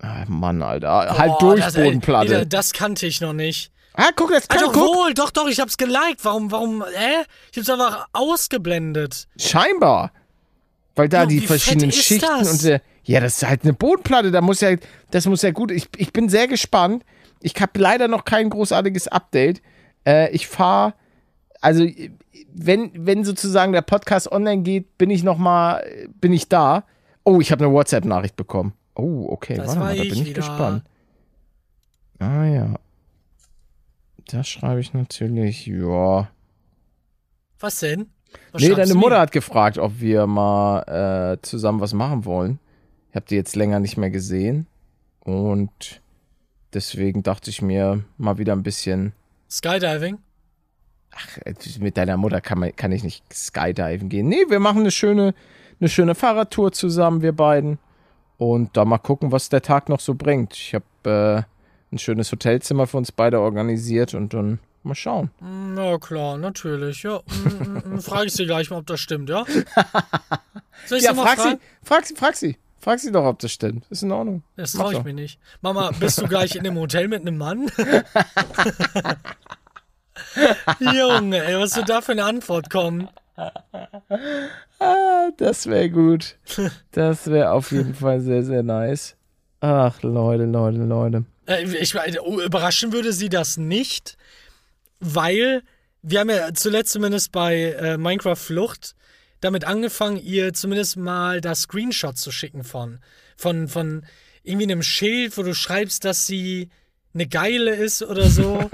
Ah, 0.00 0.24
Mann, 0.26 0.60
Alter. 0.62 1.16
halt 1.16 1.30
Boah, 1.32 1.38
durch, 1.38 1.60
das, 1.64 1.76
ey, 1.76 1.84
Bodenplatte. 1.84 2.34
Alter, 2.34 2.46
Das 2.46 2.72
kannte 2.72 3.06
ich 3.06 3.20
noch 3.20 3.32
nicht. 3.32 3.70
Ah, 3.98 4.10
guck, 4.16 4.30
das 4.30 4.48
kann 4.48 4.58
Also 4.60 4.72
guck. 4.72 4.96
wohl, 4.96 5.12
doch, 5.14 5.30
doch, 5.30 5.46
ich 5.48 5.60
hab's 5.60 5.76
geliked. 5.76 6.24
Warum, 6.24 6.50
warum, 6.50 6.82
hä? 6.82 7.24
Ich 7.52 7.58
hab's 7.58 7.68
einfach 7.68 8.06
ausgeblendet. 8.14 9.28
Scheinbar. 9.38 10.12
Weil 10.96 11.08
da 11.10 11.20
Ja, 11.20 11.26
die 11.26 11.40
verschiedenen 11.40 11.92
Schichten 11.92 12.20
das? 12.26 12.50
und 12.64 12.64
äh, 12.70 12.80
ja, 13.04 13.20
das 13.20 13.36
ist 13.42 13.48
halt 13.48 13.62
eine 13.64 13.72
Bodenplatte, 13.74 14.30
da 14.30 14.40
muss 14.40 14.60
ja 14.60 14.76
das 15.10 15.26
muss 15.26 15.42
ja 15.42 15.50
gut. 15.52 15.70
Ich, 15.70 15.88
ich 15.96 16.12
bin 16.12 16.28
sehr 16.28 16.48
gespannt. 16.48 17.04
Ich 17.40 17.54
habe 17.60 17.78
leider 17.78 18.08
noch 18.08 18.24
kein 18.24 18.50
großartiges 18.50 19.08
Update. 19.08 19.62
Äh, 20.06 20.30
ich 20.32 20.48
fahre 20.48 20.94
also 21.60 21.86
wenn 22.52 22.90
wenn 22.94 23.24
sozusagen 23.24 23.72
der 23.72 23.82
Podcast 23.82 24.30
online 24.30 24.62
geht, 24.62 24.98
bin 24.98 25.10
ich 25.10 25.22
noch 25.22 25.38
mal 25.38 25.84
bin 26.20 26.32
ich 26.32 26.48
da. 26.48 26.84
Oh, 27.24 27.40
ich 27.40 27.52
habe 27.52 27.64
eine 27.64 27.72
WhatsApp 27.74 28.04
Nachricht 28.04 28.36
bekommen. 28.36 28.72
Oh, 28.94 29.26
okay, 29.30 29.54
Das 29.54 29.68
warte 29.68 29.80
war 29.80 29.86
mal, 29.86 29.96
da 29.96 30.02
bin 30.02 30.12
ich 30.12 30.24
wieder. 30.26 30.34
gespannt. 30.34 30.82
Ah 32.18 32.44
ja. 32.44 32.74
Das 34.28 34.48
schreibe 34.48 34.80
ich 34.80 34.92
natürlich. 34.92 35.66
Ja. 35.66 36.30
Was 37.58 37.80
denn? 37.80 38.06
Was 38.52 38.62
Nee, 38.62 38.74
deine 38.74 38.94
Mutter 38.94 39.18
hat 39.18 39.32
gefragt, 39.32 39.78
ob 39.78 40.00
wir 40.00 40.26
mal 40.26 40.82
äh, 40.82 41.42
zusammen 41.42 41.80
was 41.80 41.94
machen 41.94 42.24
wollen. 42.24 42.58
Ich 43.10 43.16
habe 43.16 43.26
die 43.26 43.36
jetzt 43.36 43.56
länger 43.56 43.80
nicht 43.80 43.96
mehr 43.96 44.10
gesehen. 44.10 44.66
Und 45.20 46.02
deswegen 46.74 47.22
dachte 47.22 47.50
ich 47.50 47.62
mir 47.62 48.04
mal 48.18 48.38
wieder 48.38 48.52
ein 48.52 48.62
bisschen. 48.62 49.12
Skydiving? 49.50 50.18
Ach, 51.10 51.38
äh, 51.44 51.54
mit 51.80 51.96
deiner 51.96 52.18
Mutter 52.18 52.40
kann, 52.42 52.58
man, 52.58 52.76
kann 52.76 52.92
ich 52.92 53.02
nicht 53.02 53.24
Skydiven 53.32 54.10
gehen. 54.10 54.28
Nee, 54.28 54.44
wir 54.48 54.60
machen 54.60 54.80
eine 54.80 54.90
schöne, 54.90 55.34
eine 55.80 55.88
schöne 55.88 56.14
Fahrradtour 56.14 56.72
zusammen, 56.72 57.22
wir 57.22 57.32
beiden. 57.32 57.78
Und 58.36 58.76
da 58.76 58.84
mal 58.84 58.98
gucken, 58.98 59.32
was 59.32 59.48
der 59.48 59.62
Tag 59.62 59.88
noch 59.88 60.00
so 60.00 60.14
bringt. 60.14 60.52
Ich 60.54 60.74
habe 60.74 61.44
äh, 61.46 61.57
ein 61.92 61.98
schönes 61.98 62.30
Hotelzimmer 62.32 62.86
für 62.86 62.96
uns 62.98 63.12
beide 63.12 63.40
organisiert 63.40 64.14
und 64.14 64.32
dann 64.34 64.58
mal 64.82 64.94
schauen. 64.94 65.30
Hm, 65.40 65.76
Ja, 65.76 65.98
klar, 65.98 66.36
natürlich. 66.38 67.02
Ja, 67.02 67.20
mm, 67.20 67.98
frage 68.00 68.26
ich 68.26 68.32
sie 68.34 68.46
gleich 68.46 68.70
mal, 68.70 68.78
ob 68.78 68.86
das 68.86 69.00
stimmt, 69.00 69.28
ja? 69.30 69.44
Soll 70.86 70.98
ich 70.98 71.04
Ja, 71.04 71.10
sie 71.10 71.16
mal 71.16 71.26
frag 71.26 71.40
sie, 71.40 71.58
frag 71.82 72.06
sie, 72.06 72.14
frag 72.14 72.36
sie. 72.36 72.56
Frag 72.80 73.00
sie 73.00 73.10
doch, 73.10 73.24
ob 73.24 73.40
das 73.40 73.50
stimmt. 73.50 73.84
Ist 73.90 74.04
in 74.04 74.12
Ordnung. 74.12 74.44
Das 74.56 74.72
traue 74.72 74.92
ich 74.94 75.02
mir 75.02 75.12
nicht. 75.12 75.40
Mama, 75.62 75.90
bist 75.98 76.20
du 76.20 76.28
gleich 76.28 76.54
in 76.54 76.62
dem 76.62 76.76
Hotel 76.78 77.08
mit 77.08 77.22
einem 77.22 77.36
Mann? 77.36 77.68
Junge, 80.80 81.44
ey, 81.44 81.58
was 81.58 81.76
wird 81.76 81.88
da 81.88 82.00
für 82.00 82.12
eine 82.12 82.24
Antwort 82.24 82.70
kommen? 82.70 83.08
Ah, 84.78 85.30
das 85.36 85.66
wäre 85.66 85.90
gut. 85.90 86.36
Das 86.92 87.28
wäre 87.30 87.50
auf 87.52 87.70
jeden 87.72 87.94
Fall 87.94 88.20
sehr, 88.20 88.42
sehr 88.44 88.62
nice. 88.62 89.16
Ach, 89.60 90.00
Leute, 90.02 90.44
Leute, 90.44 90.78
Leute. 90.78 91.24
Äh, 91.48 91.64
ich, 91.64 91.94
oh, 92.20 92.40
überraschen 92.40 92.92
würde 92.92 93.12
sie 93.12 93.28
das 93.28 93.56
nicht, 93.56 94.16
weil 95.00 95.62
wir 96.02 96.20
haben 96.20 96.30
ja 96.30 96.52
zuletzt 96.54 96.92
zumindest 96.92 97.32
bei 97.32 97.72
äh, 97.72 97.98
Minecraft 97.98 98.36
Flucht 98.36 98.94
damit 99.40 99.64
angefangen, 99.64 100.16
ihr 100.22 100.52
zumindest 100.52 100.96
mal 100.96 101.40
da 101.40 101.54
Screenshot 101.54 102.18
zu 102.18 102.30
schicken 102.30 102.64
von, 102.64 102.98
von, 103.36 103.68
von 103.68 104.04
irgendwie 104.42 104.64
einem 104.64 104.82
Schild, 104.82 105.36
wo 105.38 105.42
du 105.42 105.54
schreibst, 105.54 106.04
dass 106.04 106.26
sie 106.26 106.70
eine 107.14 107.26
Geile 107.26 107.74
ist 107.74 108.02
oder 108.02 108.28
so. 108.28 108.70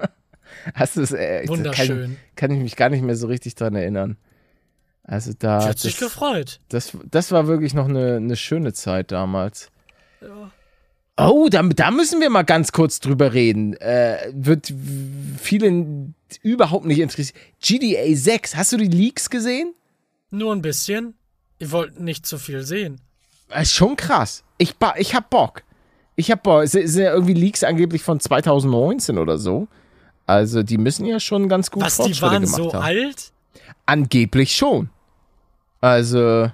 Hast 0.74 0.96
du 0.96 1.02
es? 1.02 1.12
Äh, 1.12 1.48
Wunderschön. 1.48 1.88
Kann, 1.88 2.16
kann 2.36 2.50
ich 2.52 2.62
mich 2.62 2.76
gar 2.76 2.88
nicht 2.88 3.02
mehr 3.02 3.16
so 3.16 3.26
richtig 3.26 3.54
dran 3.54 3.74
erinnern. 3.74 4.16
Also 5.02 5.32
da. 5.36 5.60
Sie 5.60 5.68
hat 5.68 5.78
sich 5.78 5.96
gefreut. 5.96 6.60
das, 6.68 6.96
das 7.10 7.32
war 7.32 7.48
wirklich 7.48 7.74
noch 7.74 7.88
eine, 7.88 8.16
eine 8.16 8.36
schöne 8.36 8.72
Zeit 8.72 9.10
damals. 9.10 9.70
Oh, 11.18 11.48
da, 11.50 11.62
da 11.62 11.90
müssen 11.90 12.20
wir 12.20 12.30
mal 12.30 12.42
ganz 12.42 12.72
kurz 12.72 12.98
drüber 13.00 13.34
reden. 13.34 13.74
Äh, 13.74 14.32
wird 14.32 14.72
vielen 15.38 16.14
überhaupt 16.42 16.86
nicht 16.86 17.00
interessiert. 17.00 17.38
GDA 17.60 18.14
6, 18.14 18.56
hast 18.56 18.72
du 18.72 18.78
die 18.78 18.88
Leaks 18.88 19.28
gesehen? 19.28 19.74
Nur 20.30 20.54
ein 20.54 20.62
bisschen. 20.62 21.14
Ihr 21.58 21.70
wollt 21.70 22.00
nicht 22.00 22.26
zu 22.26 22.38
viel 22.38 22.62
sehen. 22.62 23.00
Das 23.48 23.64
ist 23.64 23.74
schon 23.74 23.96
krass. 23.96 24.42
Ich, 24.56 24.74
ich 24.96 25.14
hab 25.14 25.28
Bock. 25.28 25.62
Ich 26.16 26.30
hab 26.30 26.42
Bock. 26.42 26.62
Es 26.64 26.72
sind 26.72 26.96
ja 26.96 27.12
irgendwie 27.12 27.34
Leaks 27.34 27.62
angeblich 27.62 28.02
von 28.02 28.18
2019 28.18 29.18
oder 29.18 29.36
so. 29.36 29.68
Also 30.26 30.62
die 30.62 30.78
müssen 30.78 31.04
ja 31.04 31.20
schon 31.20 31.48
ganz 31.48 31.70
gut 31.70 31.82
Was, 31.82 31.96
die 31.96 32.02
Fortschritte 32.14 32.22
waren 32.22 32.42
gemacht 32.44 32.56
so 32.62 32.72
haben. 32.72 32.82
alt? 32.82 33.32
Angeblich 33.84 34.56
schon. 34.56 34.88
Also 35.80 36.50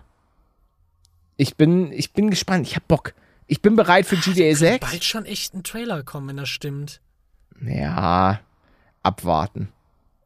ich 1.37 1.55
bin, 1.57 1.93
ich 1.93 2.13
bin 2.13 2.31
gespannt. 2.31 2.67
Ich 2.67 2.75
hab 2.75 2.89
Bock. 2.89 3.15
Ich 3.49 3.63
bin 3.63 3.77
bereit 3.77 4.07
für 4.07 4.17
GTA 4.17 4.55
6. 4.55 4.87
Bald 4.87 5.05
schon 5.05 5.25
echt 5.25 5.55
ein 5.55 5.65
Trailer 5.65 6.03
kommen, 6.03 6.29
wenn 6.29 6.37
das 6.37 6.51
stimmt. 6.51 7.01
Ja, 7.65 8.41
abwarten. 9.03 9.73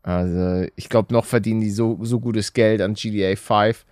Also 0.02 0.68
ich 0.74 0.88
glaube, 0.88 1.14
noch 1.14 1.24
verdienen 1.24 1.60
die 1.60 1.70
so, 1.70 1.98
so 2.02 2.18
gutes 2.18 2.52
Geld 2.52 2.82
an 2.82 2.94
GTA 2.94 3.36
5. 3.36 3.84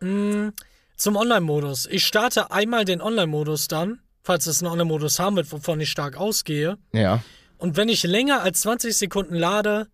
Zum 0.00 1.16
Online-Modus. 1.16 1.86
Ich 1.90 2.04
starte 2.06 2.50
einmal 2.50 2.84
den 2.86 3.02
Online-Modus 3.02 3.68
dann, 3.68 4.00
falls 4.22 4.46
es 4.46 4.62
einen 4.62 4.72
Online-Modus 4.72 5.18
haben 5.18 5.36
wird, 5.36 5.52
wovon 5.52 5.80
ich 5.80 5.90
stark 5.90 6.16
ausgehe. 6.16 6.78
Ja. 6.92 7.22
Und 7.58 7.76
wenn 7.76 7.90
ich 7.90 8.02
länger 8.02 8.42
als 8.42 8.62
20 8.62 8.96
Sekunden 8.96 9.34
lade, 9.34 9.88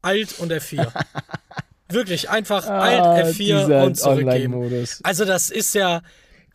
Alt 0.00 0.38
und 0.38 0.52
F4. 0.52 0.90
Wirklich, 1.88 2.30
einfach 2.30 2.66
Alt 2.66 3.00
F4 3.00 3.54
Ah, 3.56 3.64
dieser 3.64 3.84
und 3.84 3.96
zurückgeben. 3.96 4.86
Also 5.02 5.24
das 5.24 5.50
ist 5.50 5.74
ja, 5.74 6.02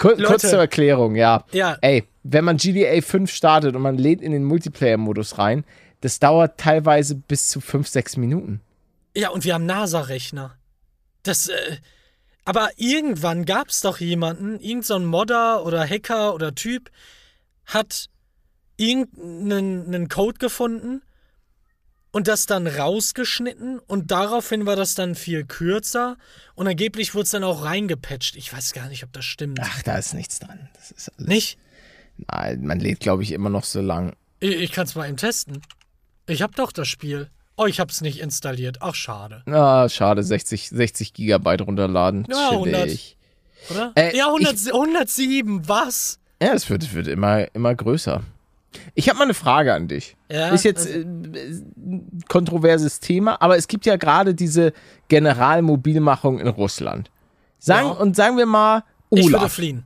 Kur 0.01 0.11
Leute. 0.11 0.23
kurz 0.23 0.49
zur 0.49 0.57
Erklärung, 0.57 1.15
ja. 1.15 1.45
ja, 1.51 1.77
Ey, 1.81 2.05
wenn 2.23 2.43
man 2.43 2.57
GTA 2.57 3.01
5 3.01 3.31
startet 3.31 3.75
und 3.75 3.83
man 3.83 3.99
lädt 3.99 4.19
in 4.21 4.31
den 4.31 4.43
Multiplayer-Modus 4.43 5.37
rein, 5.37 5.63
das 6.01 6.17
dauert 6.17 6.59
teilweise 6.59 7.13
bis 7.13 7.49
zu 7.49 7.61
5, 7.61 7.87
6 7.87 8.17
Minuten. 8.17 8.61
ja, 9.15 9.29
und 9.29 9.45
wir 9.45 9.53
haben 9.53 9.67
NASA-Rechner. 9.67 10.57
Das, 11.21 11.49
äh, 11.49 11.77
aber 12.45 12.71
irgendwann 12.77 13.45
gab 13.45 13.67
es 13.67 13.81
doch 13.81 13.99
jemanden, 13.99 14.53
irgendein 14.59 14.81
so 14.81 14.99
Modder 14.99 15.63
oder 15.67 15.87
Hacker 15.87 16.33
oder 16.33 16.55
Typ, 16.55 16.89
hat 17.67 18.07
irgendeinen 18.77 19.85
einen 19.85 20.09
Code 20.09 20.39
gefunden 20.39 21.03
und 22.11 22.27
das 22.27 22.45
dann 22.45 22.67
rausgeschnitten 22.67 23.79
und 23.79 24.11
daraufhin 24.11 24.65
war 24.65 24.75
das 24.75 24.95
dann 24.95 25.15
viel 25.15 25.45
kürzer 25.45 26.17
und 26.55 26.67
angeblich 26.67 27.13
wurde 27.15 27.23
es 27.23 27.31
dann 27.31 27.43
auch 27.43 27.63
reingepatcht. 27.63 28.35
Ich 28.35 28.51
weiß 28.53 28.73
gar 28.73 28.87
nicht, 28.89 29.03
ob 29.03 29.13
das 29.13 29.25
stimmt. 29.25 29.59
Ach, 29.61 29.81
da 29.83 29.97
ist 29.97 30.13
nichts 30.13 30.39
dran. 30.39 30.69
Das 30.75 30.91
ist 30.91 31.09
alles. 31.17 31.27
Nicht? 31.27 31.57
Nein, 32.31 32.65
man 32.65 32.79
lädt, 32.79 32.99
glaube 32.99 33.23
ich, 33.23 33.31
immer 33.31 33.49
noch 33.49 33.63
so 33.63 33.81
lang. 33.81 34.13
Ich, 34.39 34.55
ich 34.55 34.71
kann 34.71 34.85
es 34.85 34.95
mal 34.95 35.07
eben 35.07 35.17
testen. 35.17 35.61
Ich 36.27 36.41
hab 36.41 36.55
doch 36.55 36.71
das 36.71 36.87
Spiel. 36.87 37.29
Oh, 37.57 37.65
ich 37.65 37.79
hab's 37.79 38.01
nicht 38.01 38.19
installiert. 38.19 38.77
Ach, 38.81 38.95
schade. 38.95 39.43
Ah, 39.45 39.87
schade, 39.89 40.23
60, 40.23 40.69
60 40.69 41.13
Gigabyte 41.13 41.61
runterladen. 41.61 42.25
Ja, 42.29 42.49
100. 42.51 42.83
Chillig. 42.83 43.17
Oder? 43.69 43.91
Äh, 43.95 44.15
ja, 44.17 44.27
100, 44.27 44.53
ich- 44.53 44.73
107, 44.73 45.67
was? 45.67 46.19
Ja, 46.41 46.53
es 46.53 46.69
wird, 46.69 46.83
es 46.83 46.93
wird 46.93 47.07
immer, 47.07 47.53
immer 47.53 47.75
größer. 47.75 48.23
Ich 48.95 49.09
habe 49.09 49.17
mal 49.19 49.25
eine 49.25 49.33
Frage 49.33 49.73
an 49.73 49.87
dich. 49.87 50.15
Ja, 50.31 50.49
ist 50.49 50.63
jetzt 50.63 50.87
also- 50.87 50.99
äh, 50.99 51.03
ein 51.03 52.21
kontroverses 52.29 52.99
Thema, 52.99 53.41
aber 53.41 53.57
es 53.57 53.67
gibt 53.67 53.85
ja 53.85 53.97
gerade 53.97 54.33
diese 54.33 54.73
Generalmobilmachung 55.09 56.39
in 56.39 56.47
Russland. 56.47 57.11
Sagen, 57.59 57.87
Ja. 57.87 57.93
Und 57.93 58.15
sagen 58.15 58.37
wir 58.37 58.45
mal, 58.45 58.83
Ich 59.11 59.25
würde 59.25 59.37
Olaf. 59.39 59.53
fliehen. 59.53 59.83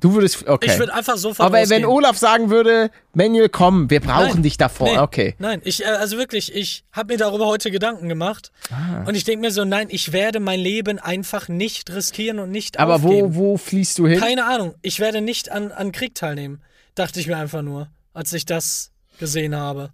du 0.00 0.12
würdest, 0.14 0.46
okay. 0.48 0.70
Ich 0.72 0.78
würde 0.78 0.92
einfach 0.92 1.16
sofort 1.16 1.40
aber 1.46 1.54
wenn 1.56 1.62
rausgehen. 1.62 1.84
Olaf 1.86 2.18
sagen 2.18 2.50
würde, 2.50 2.90
Manuel, 3.14 3.48
komm, 3.48 3.88
wir 3.88 4.00
brauchen 4.00 4.34
Nein. 4.34 4.42
dich 4.42 4.56
davor. 4.58 4.88
Nee. 4.90 4.98
Okay. 4.98 5.34
Nein, 5.38 5.62
ich, 5.64 5.82
äh, 5.82 5.86
also 5.86 6.18
wirklich, 6.18 6.54
ich 6.54 6.84
habe 6.92 7.14
mir 7.14 7.18
darüber 7.18 7.46
heute 7.46 7.70
Gedanken 7.70 8.08
gemacht. 8.10 8.52
Ah. 8.70 9.04
Und 9.06 9.14
ich 9.14 9.24
denke 9.24 9.40
mir 9.46 9.50
so, 9.50 9.64
nein, 9.64 9.86
ich 9.90 10.12
werde 10.12 10.40
mein 10.40 10.60
Leben 10.60 10.98
einfach 10.98 11.48
nicht 11.48 11.90
riskieren 11.94 12.38
und 12.38 12.50
nicht 12.50 12.78
Aber 12.78 12.96
aufgeben. 12.96 13.34
wo, 13.34 13.52
wo 13.52 13.56
fließt 13.56 13.98
du 13.98 14.06
hin? 14.06 14.20
Keine 14.20 14.44
Ahnung. 14.44 14.74
Ich 14.82 15.00
werde 15.00 15.20
nicht 15.22 15.50
an, 15.50 15.72
an 15.72 15.92
Krieg 15.92 16.14
teilnehmen. 16.14 16.60
Dachte 16.94 17.18
ich 17.20 17.26
mir 17.26 17.36
einfach 17.38 17.62
nur, 17.62 17.88
als 18.14 18.32
ich 18.32 18.46
das 18.46 18.90
gesehen 19.18 19.54
habe. 19.54 19.90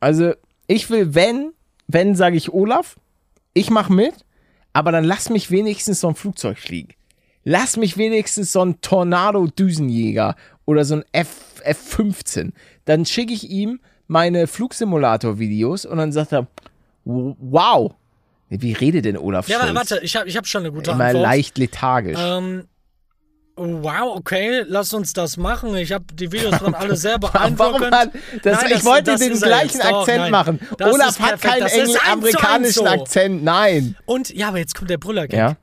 Also, 0.00 0.32
ich 0.66 0.88
will, 0.90 1.14
wenn, 1.14 1.52
wenn, 1.86 2.14
sage 2.16 2.36
ich 2.36 2.52
Olaf, 2.52 2.96
ich 3.52 3.70
mach 3.70 3.88
mit, 3.90 4.14
aber 4.72 4.92
dann 4.92 5.04
lass 5.04 5.28
mich 5.30 5.50
wenigstens 5.50 6.00
so 6.00 6.08
ein 6.08 6.14
Flugzeug 6.14 6.58
fliegen. 6.58 6.94
Lass 7.44 7.76
mich 7.76 7.96
wenigstens 7.96 8.52
so 8.52 8.64
ein 8.64 8.80
Tornado-Düsenjäger 8.80 10.34
oder 10.64 10.84
so 10.84 10.96
ein 10.96 11.04
F, 11.12 11.60
F-15. 11.62 12.52
Dann 12.86 13.04
schicke 13.06 13.32
ich 13.32 13.48
ihm 13.50 13.80
meine 14.08 14.46
Flugsimulator-Videos 14.46 15.84
und 15.86 15.98
dann 15.98 16.12
sagt 16.12 16.32
er, 16.32 16.46
wow, 17.04 17.94
Wie 18.48 18.72
redet 18.72 19.04
denn 19.04 19.16
Olaf 19.16 19.48
Ja, 19.48 19.60
Scholz? 19.60 19.74
warte, 19.74 20.00
ich 20.02 20.16
habe 20.16 20.28
ich 20.28 20.36
hab 20.36 20.46
schon 20.46 20.62
eine 20.62 20.72
gute 20.72 20.90
Immer 20.92 21.04
Antwort. 21.06 21.22
leicht 21.22 21.58
lethargisch. 21.58 22.18
Ähm, 22.20 22.64
wow, 23.56 24.16
okay, 24.16 24.64
lass 24.66 24.92
uns 24.92 25.12
das 25.12 25.36
machen. 25.36 25.74
Ich 25.76 25.92
habe 25.92 26.04
die 26.12 26.30
Videos 26.30 26.60
waren 26.60 26.74
alle 26.76 26.96
sehr 26.96 27.18
beeindruckend. 27.18 27.58
Warum 27.58 27.90
hat 27.90 28.10
das, 28.42 28.62
Nein, 28.62 28.72
ich 28.76 28.84
wollte 28.84 29.12
das 29.12 29.20
den 29.20 29.38
gleichen. 29.40 29.80
Doch, 29.80 30.00
Akzent 30.00 30.18
nein. 30.18 30.30
machen. 30.30 30.60
Olaf 30.80 31.18
hat 31.18 31.40
keinen 31.40 31.60
Das 31.60 31.72
ist 31.74 31.78
engl- 31.78 31.82
eins 31.82 31.92
zu 32.00 32.12
amerikanischen 32.12 32.72
so. 32.84 32.86
Akzent. 32.86 33.42
Nein. 33.44 33.96
Und 34.04 34.30
ja, 34.30 34.48
aber 34.48 34.58
jetzt 34.58 34.74
kommt 34.74 34.90
der 34.90 34.98
Brüller-Gag. 34.98 35.38
Ja. 35.38 35.56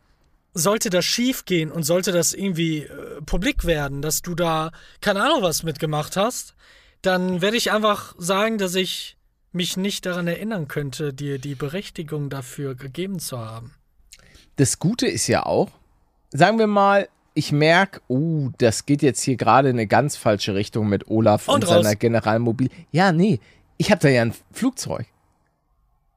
Sollte 0.56 0.90
das 0.90 1.06
schief 1.06 1.46
gehen 1.46 1.72
und 1.72 1.84
sollte 1.84 2.12
das 2.12 2.34
irgendwie 2.34 2.80
äh, 2.84 3.22
publik 3.26 3.66
werden, 3.66 4.02
dass 4.02 4.22
du 4.22 4.36
da 4.36 4.72
keine 5.02 5.24
Ahnung 5.24 5.42
was 5.42 5.64
mitgemacht 5.64 6.16
hast, 6.18 6.54
dann 7.02 7.42
werde 7.42 7.58
ich 7.58 7.72
einfach 7.72 8.14
sagen, 8.18 8.58
dass 8.58 8.76
ich 8.76 9.18
mich 9.52 9.78
nicht 9.78 10.06
daran 10.06 10.28
erinnern 10.28 10.68
könnte, 10.68 11.14
dir 11.14 11.38
die 11.40 11.56
Berechtigung 11.56 12.30
dafür 12.30 12.76
gegeben 12.76 13.20
zu 13.20 13.38
haben. 13.40 13.74
Das 14.56 14.80
Gute 14.80 15.08
ist 15.08 15.28
ja 15.28 15.46
auch, 15.46 15.70
sagen 16.32 16.60
wir 16.60 16.68
mal, 16.68 17.08
ich 17.34 17.52
merke, 17.52 18.02
uh, 18.10 18.52
das 18.58 18.86
geht 18.86 19.02
jetzt 19.02 19.22
hier 19.22 19.36
gerade 19.36 19.70
in 19.70 19.76
eine 19.76 19.88
ganz 19.88 20.16
falsche 20.16 20.56
Richtung 20.56 20.88
mit 20.88 21.10
Olaf 21.10 21.48
und, 21.48 21.64
Und 21.64 21.68
seiner 21.68 21.96
Generalmobil. 21.96 22.70
Ja, 22.92 23.12
nee, 23.12 23.40
ich 23.78 23.92
habe 23.92 24.02
da 24.02 24.10
ja 24.10 24.22
ein 24.22 24.34
Flugzeug. 24.52 25.08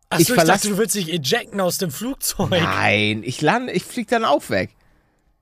Achso, 0.08 0.34
Ich 0.34 0.38
ich, 0.38 0.44
dachte, 0.44 0.68
du 0.68 0.78
willst 0.78 0.94
dich 0.94 1.12
ejecten 1.12 1.60
aus 1.60 1.78
dem 1.78 1.90
Flugzeug. 1.90 2.50
Nein, 2.50 3.22
ich 3.24 3.40
lande, 3.40 3.72
ich 3.72 3.84
flieg 3.84 4.08
dann 4.08 4.24
auch 4.24 4.50
weg. 4.50 4.70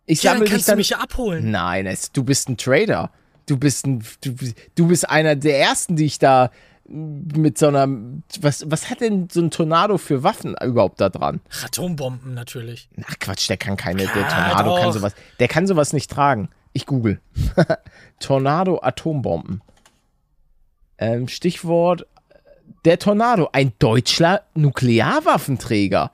Ich 0.07 0.22
ja, 0.22 0.35
dann 0.35 0.45
kannst 0.45 0.68
du 0.68 0.72
dann. 0.72 0.79
mich 0.79 0.91
ja 0.91 0.99
abholen. 0.99 1.51
Nein, 1.51 1.87
es, 1.87 2.12
du 2.12 2.25
bist 2.25 2.49
ein 2.49 2.57
Trader. 2.57 3.11
Du 3.47 3.59
bist 3.59 3.87
ein, 3.87 4.03
du, 4.22 4.35
du 4.75 4.89
bist 4.89 5.09
einer 5.09 5.37
der 5.37 5.61
ersten, 5.61 5.97
die 5.97 6.07
ich 6.07 6.18
da 6.18 6.51
mit 6.87 7.57
so 7.59 7.68
einer, 7.68 7.87
was, 8.41 8.70
was 8.70 8.91
hat 8.91 9.01
denn 9.01 9.28
so 9.30 9.41
ein 9.41 9.51
Tornado 9.51 9.97
für 9.99 10.22
Waffen 10.22 10.55
überhaupt 10.62 11.01
da 11.01 11.09
dran? 11.09 11.41
Atombomben 11.64 12.35
natürlich. 12.35 12.89
Ach 13.07 13.18
Quatsch, 13.18 13.49
der 13.49 13.57
kann 13.57 13.76
keine, 13.76 13.99
der 14.05 14.09
Klar, 14.09 14.51
Tornado 14.51 14.74
kann 14.76 14.85
doch. 14.89 14.93
sowas, 14.93 15.14
der 15.41 15.49
kann 15.49 15.66
sowas 15.66 15.93
nicht 15.93 16.11
tragen. 16.11 16.51
Ich 16.72 16.87
google. 16.87 17.20
Tornado 18.20 18.80
Atombomben. 18.82 19.62
Ähm, 20.99 21.28
Stichwort 21.28 22.07
der 22.85 22.99
Tornado, 22.99 23.49
ein 23.53 23.72
deutscher 23.78 24.43
Nuklearwaffenträger. 24.55 26.11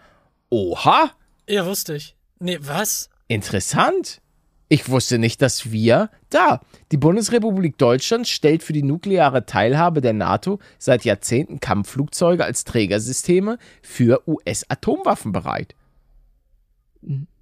Oha, 0.51 1.11
Ja, 1.49 1.67
wusste 1.67 1.95
ich. 1.97 2.15
Nee, 2.39 2.59
was? 2.61 3.11
interessant. 3.29 4.21
Ich 4.73 4.89
wusste 4.89 5.19
nicht, 5.19 5.43
dass 5.43 5.73
wir 5.73 6.11
da. 6.31 6.61
Die 6.93 6.97
Bundesrepublik 6.97 7.77
Deutschland 7.77 8.29
stellt 8.29 8.63
für 8.63 8.73
die 8.73 8.85
nukleare 8.85 9.45
Teilhabe 9.45 10.01
der 10.01 10.13
NATO 10.13 10.61
seit 10.79 11.05
Jahrzehnten 11.05 11.59
Kampfflugzeuge 11.59 12.45
als 12.45 12.63
Trägersysteme 12.63 13.59
für 13.83 14.23
US-Atomwaffen 14.29 15.33
bereit. 15.33 15.75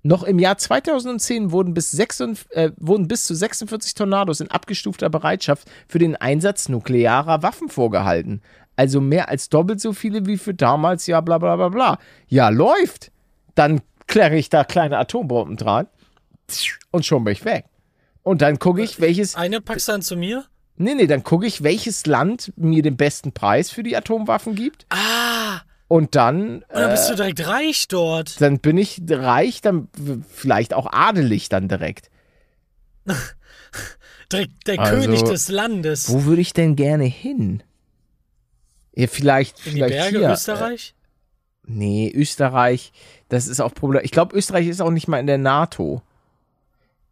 Noch 0.02 0.22
im 0.22 0.38
Jahr 0.38 0.56
2010 0.56 1.52
wurden 1.52 1.74
bis, 1.74 1.90
46, 1.90 2.50
äh, 2.56 2.72
wurden 2.78 3.08
bis 3.08 3.26
zu 3.26 3.34
46 3.34 3.92
Tornados 3.92 4.40
in 4.40 4.50
abgestufter 4.50 5.10
Bereitschaft 5.10 5.70
für 5.86 5.98
den 5.98 6.16
Einsatz 6.16 6.70
nuklearer 6.70 7.42
Waffen 7.42 7.68
vorgehalten. 7.68 8.40
Also 8.74 9.02
mehr 9.02 9.28
als 9.28 9.50
doppelt 9.50 9.82
so 9.82 9.92
viele 9.92 10.24
wie 10.24 10.38
für 10.38 10.54
damals, 10.54 11.06
ja, 11.06 11.20
bla 11.20 11.36
bla 11.36 11.56
bla 11.56 11.68
bla. 11.68 11.98
Ja, 12.26 12.48
läuft. 12.48 13.12
Dann 13.54 13.82
kläre 14.06 14.38
ich 14.38 14.48
da 14.48 14.64
kleine 14.64 14.96
Atombomben 14.96 15.58
dran 15.58 15.88
und 16.90 17.04
schon 17.06 17.24
bin 17.24 17.32
ich 17.32 17.44
weg. 17.44 17.64
Und 18.22 18.42
dann 18.42 18.58
gucke 18.58 18.82
ich, 18.82 19.00
welches. 19.00 19.34
Eine 19.36 19.60
packst 19.60 19.88
du 19.88 19.92
dann 19.92 20.02
zu 20.02 20.16
mir? 20.16 20.44
Nee, 20.76 20.94
nee, 20.94 21.06
dann 21.06 21.24
gucke 21.24 21.46
ich, 21.46 21.62
welches 21.62 22.06
Land 22.06 22.52
mir 22.56 22.82
den 22.82 22.96
besten 22.96 23.32
Preis 23.32 23.70
für 23.70 23.82
die 23.82 23.96
Atomwaffen 23.96 24.54
gibt. 24.54 24.86
Ah, 24.90 25.60
Und 25.88 26.14
dann. 26.14 26.56
und 26.58 26.64
dann 26.70 26.88
Äh, 26.90 26.92
bist 26.92 27.10
du 27.10 27.14
direkt 27.16 27.46
reich 27.46 27.88
dort. 27.88 28.40
dann 28.40 28.60
bin 28.60 28.78
ich 28.78 29.00
reich, 29.08 29.60
dann 29.60 29.88
vielleicht 30.32 30.74
auch 30.74 30.86
adelig 30.92 31.48
dann 31.48 31.68
direkt. 31.68 32.10
Direkt 34.30 34.66
der 34.66 34.78
Also, 34.78 34.94
König 35.00 35.22
des 35.22 35.48
Landes. 35.48 36.10
Wo 36.10 36.24
würde 36.24 36.42
ich 36.42 36.52
denn 36.52 36.76
gerne 36.76 37.04
hin? 37.04 37.62
Ja, 38.94 39.06
vielleicht, 39.06 39.58
In 39.66 39.72
die 39.72 39.78
vielleicht 39.78 39.94
Berge 39.94 40.18
hier. 40.18 40.30
Österreich? 40.32 40.94
Äh, 41.66 41.70
nee, 41.72 42.12
Österreich, 42.14 42.92
das 43.30 43.46
ist 43.46 43.60
auch 43.60 43.72
Problem. 43.74 44.02
Ich 44.04 44.10
glaube, 44.10 44.36
Österreich 44.36 44.66
ist 44.66 44.82
auch 44.82 44.90
nicht 44.90 45.08
mal 45.08 45.18
in 45.18 45.26
der 45.26 45.38
NATO. 45.38 46.02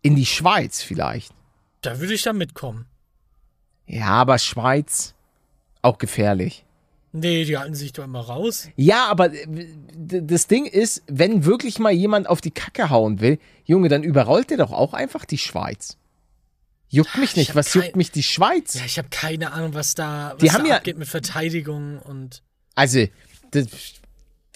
In 0.02 0.14
die 0.16 0.26
Schweiz 0.26 0.82
vielleicht. 0.82 1.32
Da 1.82 1.98
würde 2.00 2.14
ich 2.14 2.22
dann 2.22 2.36
mitkommen. 2.38 2.86
Ja, 3.86 4.06
aber 4.08 4.38
Schweiz 4.38 5.14
auch 5.82 5.98
gefährlich. 5.98 6.64
Nee, 7.12 7.44
die 7.44 7.56
halten 7.56 7.74
sich 7.74 7.92
doch 7.92 8.04
immer 8.04 8.20
raus. 8.20 8.68
Ja, 8.76 9.06
aber 9.06 9.32
äh, 9.32 9.46
das 9.94 10.48
Ding 10.48 10.66
ist, 10.66 11.02
wenn 11.06 11.44
wirklich 11.44 11.78
mal 11.78 11.92
jemand 11.92 12.28
auf 12.28 12.40
die 12.40 12.50
Kacke 12.50 12.90
hauen 12.90 13.20
will, 13.20 13.38
Junge, 13.64 13.88
dann 13.88 14.02
überrollt 14.02 14.50
der 14.50 14.58
doch 14.58 14.72
auch 14.72 14.92
einfach 14.92 15.24
die 15.24 15.38
Schweiz. 15.38 15.96
Juckt 16.88 17.16
mich 17.16 17.30
Ich 17.30 17.36
nicht. 17.36 17.54
Was 17.54 17.72
juckt 17.74 17.96
mich 17.96 18.10
die 18.10 18.22
Schweiz? 18.22 18.74
Ja, 18.74 18.84
ich 18.84 18.98
habe 18.98 19.08
keine 19.10 19.52
Ahnung, 19.52 19.74
was 19.74 19.94
da, 19.94 20.32
was 20.32 20.38
Die 20.38 20.46
da 20.48 20.52
haben 20.54 20.66
ja- 20.66 20.76
abgeht 20.76 20.98
mit 20.98 21.08
Verteidigung 21.08 21.98
und. 22.00 22.42
Also, 22.74 23.06
das, 23.52 23.66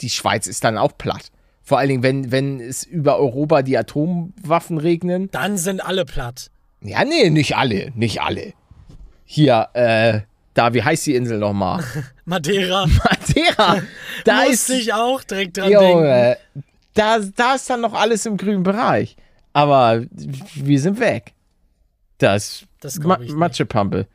die 0.00 0.10
Schweiz 0.10 0.46
ist 0.46 0.62
dann 0.64 0.76
auch 0.76 0.96
platt. 0.98 1.30
Vor 1.70 1.78
allen 1.78 1.88
Dingen, 1.88 2.02
wenn, 2.02 2.32
wenn 2.32 2.58
es 2.58 2.82
über 2.82 3.16
Europa 3.16 3.62
die 3.62 3.78
Atomwaffen 3.78 4.76
regnen. 4.76 5.30
Dann 5.30 5.56
sind 5.56 5.78
alle 5.78 6.04
platt. 6.04 6.50
Ja, 6.82 7.04
nee, 7.04 7.30
nicht 7.30 7.56
alle, 7.56 7.92
nicht 7.94 8.20
alle. 8.20 8.54
Hier, 9.24 9.68
äh, 9.74 10.22
da, 10.54 10.74
wie 10.74 10.82
heißt 10.82 11.06
die 11.06 11.14
Insel 11.14 11.38
nochmal? 11.38 11.84
Madeira. 12.24 12.86
Madeira. 12.86 13.82
Da 14.24 14.42
ist, 14.42 14.68
ich 14.68 14.92
auch 14.92 15.22
direkt 15.22 15.58
dran 15.58 15.70
denken. 15.70 15.88
Junge, 15.90 16.38
da, 16.94 17.20
da 17.20 17.54
ist 17.54 17.70
dann 17.70 17.82
noch 17.82 17.94
alles 17.94 18.26
im 18.26 18.36
grünen 18.36 18.64
Bereich. 18.64 19.14
Aber 19.52 20.02
wir 20.56 20.80
sind 20.80 20.98
weg. 20.98 21.34
Das, 22.18 22.64
Das 22.80 22.98
Ma. 22.98 23.16
Matschepampe. 23.16 24.08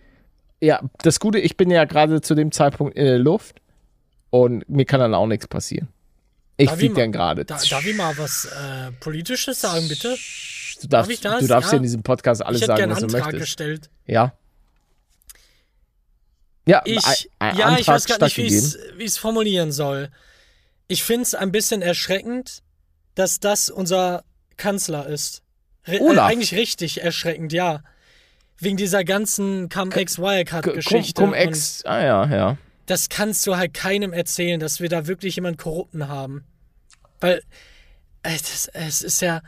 Ja, 0.60 0.82
das 1.04 1.22
Gute, 1.22 1.40
ich 1.40 1.56
bin 1.56 1.72
ja 1.72 1.86
gerade 1.86 2.20
zu 2.20 2.36
dem 2.36 2.52
Zeitpunkt 2.52 2.98
in 2.98 3.06
der 3.06 3.18
Luft 3.20 3.62
und 4.30 4.68
mir 4.68 4.84
kann 4.84 5.00
dann 5.00 5.14
auch 5.14 5.28
nichts 5.28 5.48
passieren. 5.48 5.88
Ich 6.58 6.70
Darf 6.70 6.82
mal- 6.82 6.94
dann 6.94 7.12
gerade. 7.12 7.46
Da, 7.46 7.58
darf 7.70 7.86
ich 7.86 7.96
mal 7.96 8.18
was 8.18 8.46
äh, 8.46 8.92
Politisches 9.00 9.60
sagen, 9.62 9.88
bitte? 9.90 10.16
Du 10.82 10.88
darfst, 10.88 10.94
Darf 10.94 11.10
ich 11.10 11.22
das? 11.22 11.40
du 11.42 11.48
darfst 11.48 11.72
Ja. 11.72 11.78
in 11.78 11.84
diesem 11.84 12.04
Podcast 12.04 12.46
alles 12.46 12.62
sagen, 12.62 12.90
was 12.92 13.00
du 13.00 13.06
Antrag 13.06 13.22
möchtest. 13.24 13.42
gestellt. 13.42 13.90
Ja. 14.06 14.34
Ja, 16.68 16.82
Ich, 16.86 17.30
ein, 17.40 17.58
ja, 17.58 17.66
Antrag 17.66 17.80
ich 17.82 17.88
weiß 17.88 18.06
gar 18.06 18.24
nicht, 18.24 18.38
wie 18.38 18.48
ich 18.48 19.06
es 19.06 19.18
formulieren 19.18 19.72
soll. 19.72 20.10
Ich 20.88 21.04
finde 21.04 21.24
es 21.24 21.36
ein 21.36 21.52
bisschen 21.52 21.82
erschreckend, 21.82 22.64
dass 23.16 23.40
das 23.40 23.70
unser 23.70 24.24
Kanzler 24.58 25.08
ist. 25.08 25.42
Re 25.86 25.98
äh, 25.98 26.00
Olaf. 26.02 26.28
eigentlich 26.30 26.54
richtig 26.56 27.02
erschreckend, 27.04 27.54
ja. 27.54 27.82
Wegen 28.58 28.78
dieser 28.78 29.04
ganzen 29.04 29.70
Cum- 29.70 29.90
Cum-Ex-Wirecard-Geschichte. 29.92 31.22
Cum-Ex, 31.22 31.84
ah 31.86 32.02
ja, 32.04 32.26
ja. 32.36 32.58
Das 32.86 33.10
kannst 33.10 33.46
du 33.48 33.58
halt 33.58 33.74
keinem 33.74 34.14
erzählen, 34.14 34.60
dass 34.60 34.80
wir 34.80 34.90
da 34.90 35.08
wirklich 35.08 35.36
jemanden 35.36 35.58
Korrupten 35.58 36.08
haben. 36.08 36.44
Weil 37.20 37.42
äh, 38.24 38.38
das, 38.38 38.68
es 38.74 39.02
ist 39.02 39.22
ja, 39.22 39.42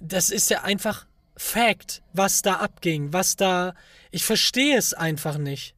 das 0.00 0.30
ist 0.30 0.50
ja 0.50 0.62
einfach 0.62 1.06
Fact, 1.36 2.02
was 2.12 2.42
da 2.42 2.54
abging, 2.56 3.12
was 3.12 3.36
da. 3.36 3.74
Ich 4.10 4.24
verstehe 4.24 4.76
es 4.76 4.92
einfach 4.92 5.38
nicht. 5.38 5.74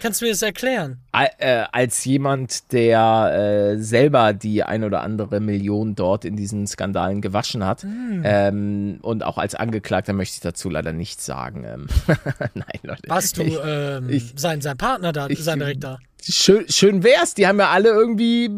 Kannst 0.00 0.20
du 0.20 0.26
mir 0.26 0.30
das 0.32 0.42
erklären? 0.42 0.98
Äh, 1.38 1.64
als 1.72 2.04
jemand, 2.04 2.72
der 2.72 3.72
äh, 3.76 3.82
selber 3.82 4.32
die 4.32 4.62
ein 4.62 4.84
oder 4.84 5.02
andere 5.02 5.40
Million 5.40 5.94
dort 5.94 6.24
in 6.24 6.36
diesen 6.36 6.66
Skandalen 6.66 7.20
gewaschen 7.20 7.64
hat 7.64 7.84
ähm, 7.84 8.98
und 9.02 9.24
auch 9.24 9.38
als 9.38 9.54
Angeklagter 9.54 10.12
möchte 10.12 10.34
ich 10.36 10.40
dazu 10.40 10.70
leider 10.70 10.92
nichts 10.92 11.26
sagen. 11.26 11.64
Ähm, 11.64 11.86
Nein, 12.54 12.64
Leute. 12.82 13.02
Warst 13.08 13.36
du 13.38 13.42
Ich, 13.42 13.58
ähm, 13.64 14.08
ich- 14.08 14.32
sein, 14.36 14.60
sein 14.60 14.76
Partner 14.76 15.12
da, 15.12 15.28
ich- 15.28 15.42
sein 15.42 15.58
Direktor? 15.58 15.98
schön, 16.20 16.64
schön 16.68 17.04
wär's, 17.04 17.34
die 17.34 17.46
haben 17.46 17.58
ja 17.60 17.68
alle 17.70 17.88
irgendwie 17.90 18.50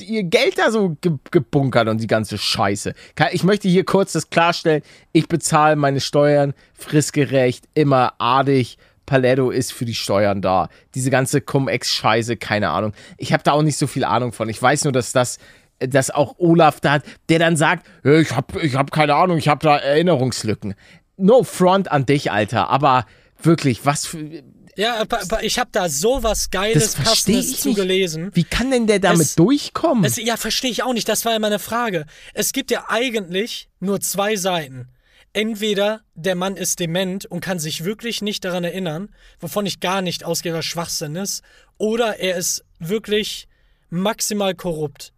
ihr 0.00 0.22
Geld 0.22 0.58
da 0.58 0.70
so 0.70 0.96
ge 1.00 1.12
gebunkert 1.30 1.88
und 1.88 2.00
die 2.00 2.06
ganze 2.06 2.38
Scheiße. 2.38 2.94
Ich 3.32 3.42
möchte 3.44 3.68
hier 3.68 3.84
kurz 3.84 4.12
das 4.12 4.30
klarstellen, 4.30 4.82
ich 5.12 5.28
bezahle 5.28 5.76
meine 5.76 6.00
Steuern 6.00 6.54
fristgerecht, 6.74 7.64
immer 7.74 8.14
adig. 8.18 8.78
Paletto 9.10 9.50
ist 9.50 9.72
für 9.72 9.84
die 9.84 9.94
Steuern 9.96 10.40
da. 10.40 10.68
Diese 10.94 11.10
ganze 11.10 11.40
Cum-Ex-Scheiße, 11.40 12.36
keine 12.36 12.70
Ahnung. 12.70 12.92
Ich 13.18 13.32
habe 13.32 13.42
da 13.42 13.50
auch 13.52 13.62
nicht 13.62 13.76
so 13.76 13.88
viel 13.88 14.04
Ahnung 14.04 14.32
von. 14.32 14.48
Ich 14.48 14.62
weiß 14.62 14.84
nur, 14.84 14.92
dass 14.92 15.10
das, 15.10 15.38
dass 15.80 16.12
auch 16.12 16.36
Olaf 16.38 16.78
da 16.80 16.92
hat, 16.92 17.02
der 17.28 17.40
dann 17.40 17.56
sagt, 17.56 17.88
"Ja, 18.04 18.20
ich 18.20 18.30
habe 18.30 18.60
ich 18.60 18.76
hab 18.76 18.92
keine 18.92 19.16
Ahnung, 19.16 19.36
ich 19.38 19.48
habe 19.48 19.64
da 19.66 19.76
Erinnerungslücken. 19.78 20.74
No 21.16 21.42
front 21.42 21.90
an 21.90 22.06
dich, 22.06 22.30
Alter, 22.30 22.70
aber 22.70 23.04
wirklich, 23.42 23.84
was 23.84 24.06
für, 24.06 24.44
Ja, 24.76 25.02
ich 25.42 25.58
habe 25.58 25.70
da 25.72 25.88
sowas 25.88 26.50
Geiles, 26.52 26.94
das 26.94 27.04
Passendes 27.04 27.46
ich 27.46 27.50
nicht. 27.50 27.62
zugelesen. 27.62 28.30
Wie 28.34 28.44
kann 28.44 28.70
denn 28.70 28.86
der 28.86 29.00
damit 29.00 29.22
Es- 29.22 29.34
durchkommen? 29.34 30.04
Es, 30.04 30.16
ja, 30.22 30.36
verstehe 30.36 30.70
ich 30.70 30.84
auch 30.84 30.92
nicht. 30.92 31.08
Das 31.08 31.24
war 31.24 31.32
ja 31.32 31.40
meine 31.40 31.58
Frage. 31.58 32.06
Es 32.32 32.52
gibt 32.52 32.70
ja 32.70 32.84
eigentlich 32.88 33.68
nur 33.80 34.00
zwei 34.00 34.36
Seiten. 34.36 34.86
Entweder 35.32 36.02
der 36.14 36.34
Mann 36.34 36.56
ist 36.56 36.80
dement 36.80 37.24
und 37.24 37.40
kann 37.40 37.60
sich 37.60 37.84
wirklich 37.84 38.20
nicht 38.20 38.44
daran 38.44 38.64
erinnern, 38.64 39.10
wovon 39.38 39.64
ich 39.64 39.78
gar 39.78 40.02
nicht 40.02 40.24
ausgehe, 40.24 40.54
was 40.54 40.64
Schwachsinn 40.64 41.14
ist, 41.14 41.42
oder 41.78 42.18
er 42.18 42.36
ist 42.36 42.64
wirklich 42.80 43.46
maximal 43.90 44.54
korrupt. 44.54 45.12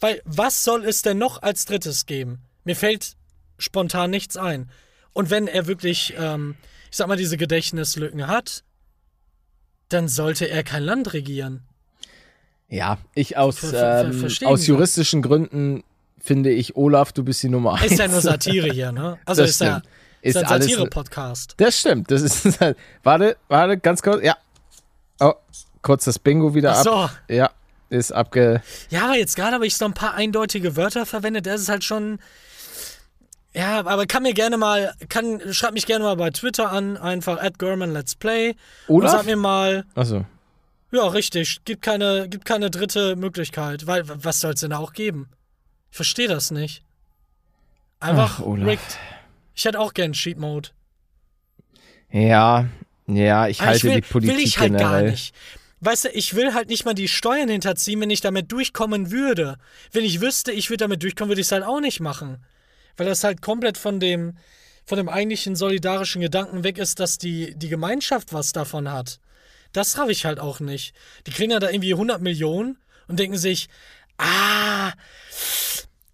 Weil 0.00 0.20
was 0.24 0.64
soll 0.64 0.84
es 0.84 1.02
denn 1.02 1.18
noch 1.18 1.42
als 1.42 1.66
drittes 1.66 2.06
geben? 2.06 2.42
Mir 2.64 2.74
fällt 2.74 3.16
spontan 3.58 4.10
nichts 4.10 4.36
ein. 4.36 4.70
Und 5.12 5.30
wenn 5.30 5.46
er 5.46 5.66
wirklich, 5.66 6.14
ähm, 6.18 6.56
ich 6.90 6.96
sag 6.96 7.06
mal, 7.06 7.16
diese 7.16 7.36
Gedächtnislücken 7.36 8.26
hat, 8.26 8.64
dann 9.88 10.08
sollte 10.08 10.50
er 10.50 10.64
kein 10.64 10.82
Land 10.82 11.12
regieren. 11.12 11.62
Ja, 12.68 12.98
ich 13.14 13.36
aus, 13.36 13.62
ähm, 13.72 14.26
aus 14.44 14.66
juristischen 14.66 15.22
Gründen 15.22 15.84
finde 16.26 16.50
ich, 16.50 16.76
Olaf, 16.76 17.12
du 17.12 17.24
bist 17.24 17.42
die 17.42 17.48
Nummer 17.48 17.74
eins. 17.74 17.92
Ist 17.92 17.98
ja 17.98 18.08
nur 18.08 18.20
Satire 18.20 18.68
hier, 18.70 18.92
ne? 18.92 19.18
Also 19.24 19.42
Das 19.42 19.50
ist 19.52 19.60
ja 19.60 19.78
stimmt. 19.78 19.86
ist 20.22 20.36
Ist 20.36 20.42
ein 20.44 20.60
Satire-Podcast. 20.60 21.54
Das 21.56 21.78
stimmt. 21.78 22.10
Das 22.10 22.22
ist 22.22 22.60
halt. 22.60 22.76
Warte, 23.02 23.36
warte, 23.48 23.78
ganz 23.78 24.02
kurz. 24.02 24.22
Ja. 24.22 24.36
Oh, 25.20 25.32
kurz 25.82 26.04
das 26.04 26.18
Bingo 26.18 26.54
wieder 26.54 26.72
Ach 26.72 26.84
ab. 26.86 27.10
so. 27.28 27.34
Ja, 27.34 27.50
ist 27.88 28.12
abge. 28.12 28.60
Ja, 28.90 29.04
aber 29.04 29.16
jetzt 29.16 29.36
gerade 29.36 29.54
habe 29.54 29.66
ich 29.66 29.76
so 29.76 29.84
ein 29.84 29.94
paar 29.94 30.14
eindeutige 30.14 30.76
Wörter 30.76 31.06
verwendet. 31.06 31.46
Das 31.46 31.60
ist 31.60 31.68
halt 31.68 31.84
schon. 31.84 32.18
Ja, 33.54 33.86
aber 33.86 34.04
kann 34.06 34.22
mir 34.22 34.34
gerne 34.34 34.58
mal, 34.58 34.92
kann, 35.08 35.40
schreib 35.52 35.72
mich 35.72 35.86
gerne 35.86 36.04
mal 36.04 36.16
bei 36.16 36.28
Twitter 36.30 36.70
an, 36.70 36.98
einfach 36.98 37.38
at 37.42 37.58
German 37.58 37.90
Let's 37.92 38.14
Play. 38.14 38.54
Olaf? 38.88 39.12
sag 39.12 39.24
mir 39.24 39.36
mal, 39.36 39.86
Achso. 39.94 40.26
ja, 40.90 41.06
richtig, 41.06 41.64
gibt 41.64 41.80
keine, 41.80 42.28
gibt 42.28 42.44
keine 42.44 42.70
dritte 42.70 43.16
Möglichkeit. 43.16 43.86
Weil, 43.86 44.02
was 44.06 44.40
soll 44.40 44.52
es 44.52 44.60
denn 44.60 44.70
da 44.72 44.76
auch 44.78 44.92
geben? 44.92 45.30
Ich 45.90 45.96
verstehe 45.96 46.28
das 46.28 46.50
nicht. 46.50 46.82
Einfach 48.00 48.40
Ach, 48.40 48.46
rigged. 48.46 48.98
Ich 49.54 49.64
hätte 49.64 49.80
auch 49.80 49.94
gern 49.94 50.12
Cheat 50.12 50.38
Mode. 50.38 50.70
Ja, 52.10 52.66
ja, 53.06 53.48
ich 53.48 53.60
Aber 53.60 53.68
halte 53.70 53.78
ich 53.78 53.84
will, 53.84 54.00
die 54.00 54.08
Politik 54.08 54.36
will 54.36 54.44
ich 54.44 54.58
halt 54.58 54.72
generell. 54.72 55.02
gar 55.04 55.10
nicht. 55.10 55.34
Weißt 55.80 56.06
du, 56.06 56.08
ich 56.10 56.34
will 56.34 56.54
halt 56.54 56.68
nicht 56.68 56.84
mal 56.84 56.94
die 56.94 57.08
Steuern 57.08 57.48
hinterziehen, 57.48 58.00
wenn 58.00 58.10
ich 58.10 58.20
damit 58.20 58.50
durchkommen 58.50 59.10
würde. 59.10 59.58
Wenn 59.92 60.04
ich 60.04 60.20
wüsste, 60.20 60.52
ich 60.52 60.70
würde 60.70 60.84
damit 60.84 61.02
durchkommen, 61.02 61.30
würde 61.30 61.40
ich 61.40 61.46
es 61.46 61.52
halt 61.52 61.64
auch 61.64 61.80
nicht 61.80 62.00
machen. 62.00 62.44
Weil 62.96 63.06
das 63.06 63.24
halt 63.24 63.42
komplett 63.42 63.76
von 63.76 64.00
dem, 64.00 64.36
von 64.86 64.96
dem 64.96 65.08
eigentlichen 65.08 65.54
solidarischen 65.54 66.22
Gedanken 66.22 66.64
weg 66.64 66.78
ist, 66.78 66.98
dass 66.98 67.18
die, 67.18 67.54
die 67.56 67.68
Gemeinschaft 67.68 68.32
was 68.32 68.52
davon 68.52 68.90
hat. 68.90 69.20
Das 69.72 69.98
habe 69.98 70.12
ich 70.12 70.24
halt 70.24 70.40
auch 70.40 70.60
nicht. 70.60 70.94
Die 71.26 71.30
kriegen 71.30 71.50
ja 71.52 71.58
da 71.58 71.68
irgendwie 71.68 71.92
100 71.92 72.22
Millionen 72.22 72.78
und 73.06 73.18
denken 73.18 73.36
sich, 73.36 73.68
ah, 74.18 74.92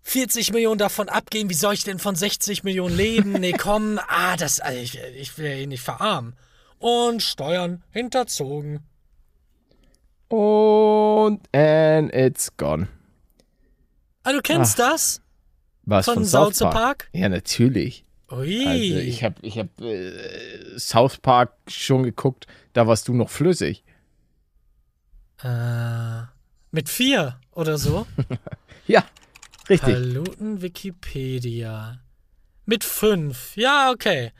40 0.02 0.52
Millionen 0.52 0.78
davon 0.78 1.08
abgeben, 1.08 1.48
wie 1.48 1.54
soll 1.54 1.74
ich 1.74 1.84
denn 1.84 1.98
von 1.98 2.14
60 2.14 2.64
Millionen 2.64 2.96
leben? 2.96 3.32
Nee, 3.32 3.52
komm, 3.52 3.98
ah, 4.08 4.36
das, 4.36 4.60
also 4.60 4.78
ich, 4.78 4.98
ich 5.16 5.38
will 5.38 5.46
eh 5.46 5.66
nicht 5.66 5.82
verarmen. 5.82 6.34
Und 6.78 7.22
Steuern 7.22 7.82
hinterzogen. 7.90 8.80
Und 10.28 11.40
and 11.54 12.12
it's 12.14 12.56
gone. 12.56 12.88
Ah, 14.24 14.32
du 14.32 14.40
kennst 14.40 14.78
das? 14.78 15.20
Was 15.84 16.04
Von 16.04 16.14
von, 16.14 16.24
South 16.24 16.56
South 16.56 16.70
Park? 16.70 16.74
Park? 16.74 17.08
Ja, 17.12 17.28
natürlich. 17.28 18.04
Ui. 18.30 18.66
Also 18.66 18.96
ich 18.96 19.24
habe 19.24 19.34
ich 19.42 19.58
hab, 19.58 19.80
äh, 19.80 20.78
South 20.78 21.18
Park 21.18 21.52
schon 21.68 22.02
geguckt, 22.02 22.46
da 22.72 22.86
warst 22.86 23.08
du 23.08 23.14
noch 23.14 23.30
flüssig. 23.30 23.84
äh, 25.42 26.22
mit 26.70 26.88
vier 26.88 27.38
oder 27.54 27.78
so? 27.78 28.06
Ja, 28.88 29.04
richtig. 29.68 29.94
Paluten 29.94 30.60
Wikipedia. 30.60 32.00
Mit 32.66 32.82
fünf. 32.82 33.56
Ja, 33.56 33.92
okay. 33.92 34.32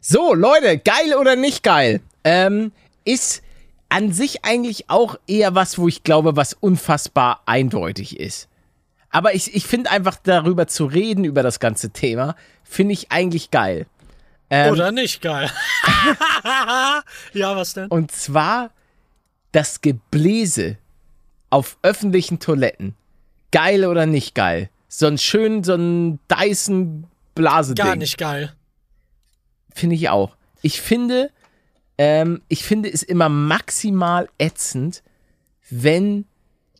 So, 0.00 0.34
Leute, 0.34 0.78
geil 0.78 1.14
oder 1.18 1.34
nicht 1.34 1.64
geil? 1.64 2.00
Ähm, 2.22 2.70
ist 3.04 3.42
an 3.88 4.12
sich 4.12 4.44
eigentlich 4.44 4.88
auch 4.88 5.16
eher 5.26 5.56
was, 5.56 5.78
wo 5.78 5.88
ich 5.88 6.04
glaube, 6.04 6.36
was 6.36 6.54
unfassbar 6.54 7.42
eindeutig 7.46 8.20
ist. 8.20 8.48
Aber 9.10 9.34
ich, 9.34 9.54
ich 9.54 9.66
finde 9.66 9.90
einfach 9.90 10.16
darüber 10.22 10.68
zu 10.68 10.86
reden, 10.86 11.24
über 11.24 11.42
das 11.42 11.58
ganze 11.58 11.90
Thema, 11.90 12.36
finde 12.62 12.92
ich 12.92 13.10
eigentlich 13.10 13.50
geil. 13.50 13.86
Ähm, 14.48 14.72
Oder 14.72 14.92
nicht, 14.92 15.20
geil. 15.20 15.50
ja, 17.34 17.56
was 17.56 17.74
denn? 17.74 17.88
Und 17.88 18.12
zwar 18.12 18.70
das 19.52 19.80
Gebläse 19.80 20.78
auf 21.50 21.78
öffentlichen 21.82 22.38
Toiletten. 22.38 22.94
Geil 23.52 23.84
oder 23.84 24.06
nicht 24.06 24.34
geil? 24.34 24.70
So 24.88 25.06
ein 25.06 25.18
schön, 25.18 25.62
so 25.64 25.74
ein 25.74 26.18
Dyson 26.28 27.06
Blaseding. 27.34 27.84
Gar 27.84 27.96
nicht 27.96 28.18
geil. 28.18 28.54
Finde 29.74 29.96
ich 29.96 30.08
auch. 30.08 30.36
Ich 30.62 30.80
finde, 30.80 31.30
ähm, 31.98 32.42
ich 32.48 32.64
finde 32.64 32.90
es 32.92 33.02
immer 33.02 33.28
maximal 33.28 34.28
ätzend, 34.38 35.02
wenn 35.68 36.24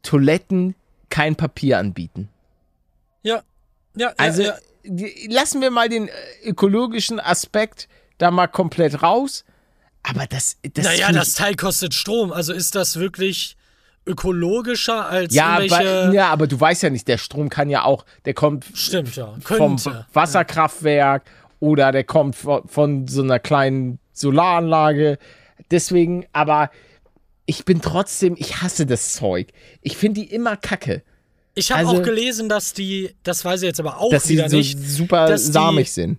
Toiletten 0.02 0.74
kein 1.08 1.36
Papier 1.36 1.78
anbieten. 1.78 2.28
Ja. 3.22 3.42
Ja, 3.94 4.12
Also 4.16 4.42
ja, 4.42 4.56
ja. 4.84 5.08
lassen 5.28 5.60
wir 5.60 5.70
mal 5.70 5.88
den 5.88 6.08
äh, 6.08 6.12
ökologischen 6.44 7.20
Aspekt 7.20 7.88
da 8.18 8.30
mal 8.30 8.46
komplett 8.46 9.02
raus. 9.02 9.44
Aber 10.02 10.26
das, 10.26 10.56
das 10.72 10.84
Naja, 10.84 11.12
das 11.12 11.34
Teil 11.34 11.54
kostet 11.56 11.94
Strom. 11.94 12.32
Also 12.32 12.52
ist 12.52 12.74
das 12.74 12.96
wirklich 12.96 13.56
ökologischer 14.10 15.06
als 15.08 15.34
ja, 15.34 15.58
irgendwelche. 15.60 16.04
aber, 16.04 16.14
ja, 16.14 16.28
aber 16.28 16.46
du 16.46 16.60
weißt 16.60 16.82
ja 16.82 16.90
nicht, 16.90 17.06
der 17.08 17.18
Strom 17.18 17.48
kann 17.48 17.70
ja 17.70 17.84
auch, 17.84 18.04
der 18.24 18.34
kommt 18.34 18.66
Stimmt, 18.74 19.14
ja. 19.16 19.34
vom 19.42 19.76
Könnte. 19.76 20.06
Wasserkraftwerk 20.12 21.22
oder 21.60 21.92
der 21.92 22.04
kommt 22.04 22.36
von, 22.36 22.66
von 22.66 23.06
so 23.08 23.22
einer 23.22 23.38
kleinen 23.38 23.98
Solaranlage. 24.12 25.18
Deswegen, 25.70 26.26
aber 26.32 26.70
ich 27.46 27.64
bin 27.64 27.80
trotzdem, 27.80 28.34
ich 28.38 28.62
hasse 28.62 28.86
das 28.86 29.14
Zeug. 29.14 29.48
Ich 29.82 29.96
finde 29.96 30.20
die 30.20 30.26
immer 30.32 30.56
kacke, 30.56 31.02
Ich 31.54 31.70
habe 31.72 31.86
also- 31.88 32.00
auch 32.00 32.02
gelesen, 32.02 32.48
dass 32.48 32.72
die, 32.72 33.14
das 33.22 33.44
weiß 33.44 33.62
ich 33.62 33.66
jetzt 33.66 33.80
aber 33.80 33.98
auch 33.98 34.10
dass 34.10 34.24
sie 34.24 34.34
wieder 34.34 34.48
so 34.48 34.56
nicht, 34.56 34.78
super 34.78 35.26
dass 35.26 35.46
die- 35.46 35.52
samig 35.52 35.92
sind. 35.92 36.18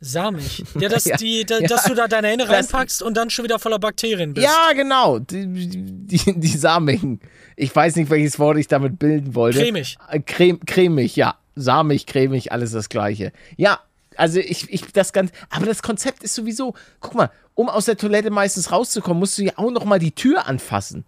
Samig. 0.00 0.64
Ja, 0.80 0.88
dass, 0.88 1.04
Ja, 1.04 1.16
die, 1.16 1.44
da, 1.44 1.58
ja. 1.58 1.66
dass 1.68 1.84
du 1.84 1.94
da 1.94 2.08
deine 2.08 2.28
Hände 2.28 2.44
Das- 2.46 2.54
reinpackst 2.54 3.02
und 3.02 3.16
dann 3.16 3.30
schon 3.30 3.44
wieder 3.44 3.58
voller 3.58 3.78
Bakterien 3.78 4.34
bist. 4.34 4.46
Ja, 4.46 4.72
genau. 4.74 5.18
Die, 5.18 5.46
die, 5.46 6.38
die 6.40 6.48
samigen. 6.56 7.20
Ich 7.56 7.74
weiß 7.74 7.96
nicht, 7.96 8.10
welches 8.10 8.38
Wort 8.38 8.58
ich 8.58 8.68
damit 8.68 8.98
bilden 8.98 9.34
wollte. 9.34 9.58
Cremig. 9.60 9.96
Äh, 10.10 10.20
Crem, 10.20 10.60
cremig, 10.64 11.16
ja. 11.16 11.36
Samig, 11.56 12.06
cremig, 12.06 12.52
alles 12.52 12.70
das 12.70 12.88
Gleiche. 12.88 13.32
Ja, 13.56 13.80
also 14.16 14.38
ich, 14.38 14.70
ich, 14.72 14.92
das 14.92 15.12
ganz, 15.12 15.32
aber 15.50 15.66
das 15.66 15.82
Konzept 15.82 16.22
ist 16.22 16.34
sowieso, 16.34 16.74
guck 17.00 17.14
mal, 17.14 17.30
um 17.54 17.68
aus 17.68 17.86
der 17.86 17.96
Toilette 17.96 18.30
meistens 18.30 18.70
rauszukommen, 18.70 19.18
musst 19.18 19.36
du 19.38 19.42
ja 19.42 19.52
auch 19.56 19.70
noch 19.72 19.84
mal 19.84 19.98
die 19.98 20.12
Tür 20.12 20.46
anfassen. 20.46 21.04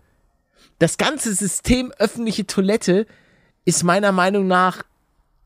Das 0.80 0.96
ganze 0.98 1.32
System 1.34 1.92
öffentliche 1.98 2.46
Toilette 2.46 3.06
ist 3.64 3.84
meiner 3.84 4.10
Meinung 4.12 4.46
nach 4.48 4.82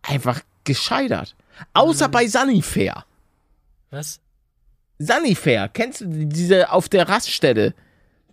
einfach 0.03 0.41
gescheitert. 0.65 1.35
Außer 1.75 2.09
bei 2.09 2.27
Sanifair. 2.27 3.05
Was? 3.95 4.21
Sanifair, 4.99 5.69
kennst 5.69 6.01
du 6.03 6.07
diese 6.07 6.71
auf 6.71 6.89
der 6.89 7.09
Raststätte? 7.09 7.75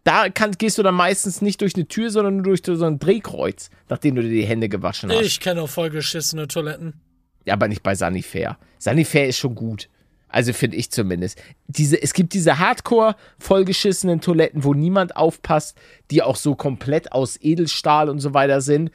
Da 0.03 0.29
kann, 0.29 0.53
gehst 0.53 0.77
du 0.77 0.83
dann 0.83 0.95
meistens 0.95 1.41
nicht 1.41 1.61
durch 1.61 1.75
eine 1.75 1.87
Tür, 1.87 2.09
sondern 2.09 2.37
nur 2.37 2.43
durch 2.43 2.61
so 2.65 2.85
ein 2.85 2.97
Drehkreuz, 2.97 3.69
nachdem 3.87 4.15
du 4.15 4.23
dir 4.23 4.29
die 4.29 4.45
Hände 4.45 4.67
gewaschen 4.67 5.11
hast. 5.11 5.21
Ich 5.21 5.39
kenne 5.39 5.61
auch 5.61 5.69
vollgeschissene 5.69 6.47
Toiletten. 6.47 6.99
Ja, 7.45 7.53
aber 7.53 7.67
nicht 7.67 7.83
bei 7.83 7.93
Sanifair. 7.93 8.57
Sanifair 8.79 9.27
ist 9.27 9.37
schon 9.37 9.55
gut. 9.55 9.89
Also 10.27 10.53
finde 10.53 10.77
ich 10.77 10.91
zumindest. 10.91 11.41
Diese, 11.67 12.01
es 12.01 12.13
gibt 12.13 12.33
diese 12.33 12.57
hardcore 12.57 13.15
vollgeschissenen 13.37 14.21
Toiletten, 14.21 14.63
wo 14.63 14.73
niemand 14.73 15.15
aufpasst, 15.15 15.77
die 16.09 16.23
auch 16.23 16.37
so 16.37 16.55
komplett 16.55 17.11
aus 17.11 17.37
Edelstahl 17.41 18.09
und 18.09 18.19
so 18.19 18.33
weiter 18.33 18.61
sind, 18.61 18.91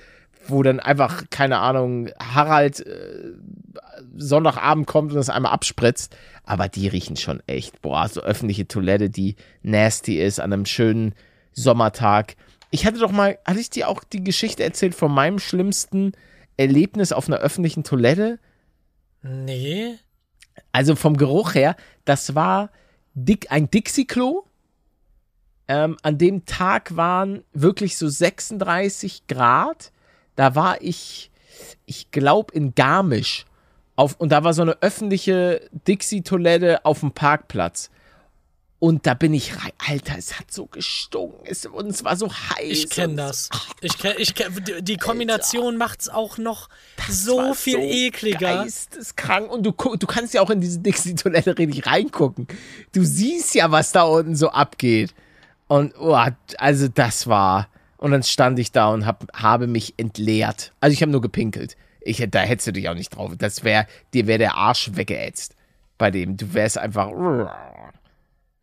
wo 0.48 0.62
dann 0.62 0.80
einfach, 0.80 1.24
keine 1.30 1.58
Ahnung, 1.58 2.10
Harald 2.20 2.84
äh, 2.86 3.32
Sonntagabend 4.16 4.86
kommt 4.86 5.12
und 5.12 5.16
das 5.16 5.30
einmal 5.30 5.52
abspritzt. 5.52 6.16
Aber 6.44 6.68
die 6.68 6.88
riechen 6.88 7.16
schon 7.16 7.42
echt. 7.46 7.82
Boah, 7.82 8.08
so 8.08 8.20
öffentliche 8.22 8.68
Toilette, 8.68 9.10
die 9.10 9.36
nasty 9.62 10.20
ist 10.20 10.40
an 10.40 10.52
einem 10.52 10.66
schönen 10.66 11.14
Sommertag. 11.52 12.36
Ich 12.70 12.86
hatte 12.86 12.98
doch 12.98 13.12
mal, 13.12 13.38
hatte 13.46 13.60
ich 13.60 13.70
dir 13.70 13.88
auch 13.88 14.04
die 14.04 14.22
Geschichte 14.22 14.62
erzählt 14.62 14.94
von 14.94 15.12
meinem 15.12 15.38
schlimmsten 15.38 16.12
Erlebnis 16.56 17.12
auf 17.12 17.28
einer 17.28 17.38
öffentlichen 17.38 17.84
Toilette? 17.84 18.38
Nee. 19.22 19.98
Also 20.72 20.96
vom 20.96 21.16
Geruch 21.16 21.54
her, 21.54 21.76
das 22.04 22.34
war 22.34 22.70
dick, 23.14 23.50
ein 23.50 23.70
Dixie-Klo. 23.70 24.44
Ähm, 25.68 25.96
an 26.02 26.18
dem 26.18 26.46
Tag 26.46 26.96
waren 26.96 27.42
wirklich 27.52 27.96
so 27.96 28.08
36 28.08 29.26
Grad. 29.26 29.90
Da 30.36 30.54
war 30.54 30.80
ich, 30.82 31.30
ich 31.86 32.10
glaube, 32.10 32.52
in 32.54 32.74
Garmisch. 32.74 33.44
Auf, 33.96 34.14
und 34.18 34.30
da 34.30 34.44
war 34.44 34.52
so 34.52 34.62
eine 34.62 34.80
öffentliche 34.82 35.68
Dixie-Toilette 35.88 36.84
auf 36.84 37.00
dem 37.00 37.12
Parkplatz. 37.12 37.90
Und 38.78 39.06
da 39.06 39.14
bin 39.14 39.32
ich 39.32 39.56
rein. 39.56 39.72
Alter, 39.88 40.16
es 40.18 40.38
hat 40.38 40.52
so 40.52 40.66
gestunken. 40.66 41.40
Es, 41.46 41.64
und 41.64 41.86
es 41.86 42.04
war 42.04 42.14
so 42.14 42.30
heiß. 42.30 42.70
Ich 42.78 42.90
kenne 42.90 43.14
das. 43.16 43.48
Ich 43.80 43.96
kenn, 43.96 44.14
ich 44.18 44.34
kenn, 44.34 44.52
die- 44.82 44.98
Kombination 44.98 45.78
macht's 45.78 46.10
auch 46.10 46.36
noch 46.36 46.68
Das 46.98 47.24
so 47.24 47.54
viel 47.54 47.78
ekliger. 47.78 48.38
Geisteskrank. 48.64 49.50
Und 49.50 49.62
du, 49.64 49.70
du 49.72 50.06
kannst 50.06 50.34
ja 50.34 50.42
auch 50.42 50.50
in 50.50 50.60
diese 50.60 50.80
Dixie-Toilette 50.80 51.56
richtig 51.56 51.86
reingucken. 51.86 52.46
Du 52.92 53.02
siehst 53.02 53.54
ja, 53.54 53.70
was 53.70 53.92
da 53.92 54.02
unten 54.02 54.36
so 54.36 54.50
abgeht. 54.50 55.14
Und, 55.68 55.94
oh, 55.98 56.14
also 56.58 56.88
das 56.88 57.26
war, 57.26 57.68
Und 57.98 58.10
dann 58.10 58.22
stand 58.22 58.58
ich 58.58 58.72
da 58.72 58.88
und 58.88 59.06
hab, 59.06 59.26
habe 59.34 59.66
mich 59.66 59.94
entleert. 59.96 60.72
Also 60.80 60.92
ich 60.92 61.02
habe 61.02 61.12
nur 61.12 61.20
gepinkelt. 61.22 61.76
Ich, 62.00 62.24
da 62.30 62.40
hättest 62.40 62.68
du 62.68 62.72
dich 62.72 62.88
auch 62.88 62.94
nicht 62.94 63.16
drauf. 63.16 63.32
Das 63.38 63.64
wäre, 63.64 63.86
dir 64.14 64.26
wäre 64.26 64.38
der 64.38 64.54
Arsch 64.54 64.90
weggeätzt. 64.94 65.56
Bei 65.98 66.10
dem. 66.10 66.36
Du 66.36 66.52
wärst 66.54 66.78
einfach. 66.78 67.10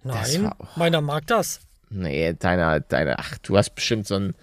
Nein, 0.04 0.52
meiner 0.76 1.02
mag 1.02 1.28
das. 1.28 1.62
Nee, 1.90 2.34
deiner, 2.34 2.80
deiner, 2.80 3.20
ach, 3.20 3.38
du 3.40 3.58
hast 3.58 3.72
bestimmt 3.76 4.08
so 4.08 4.16
einen, 4.16 4.36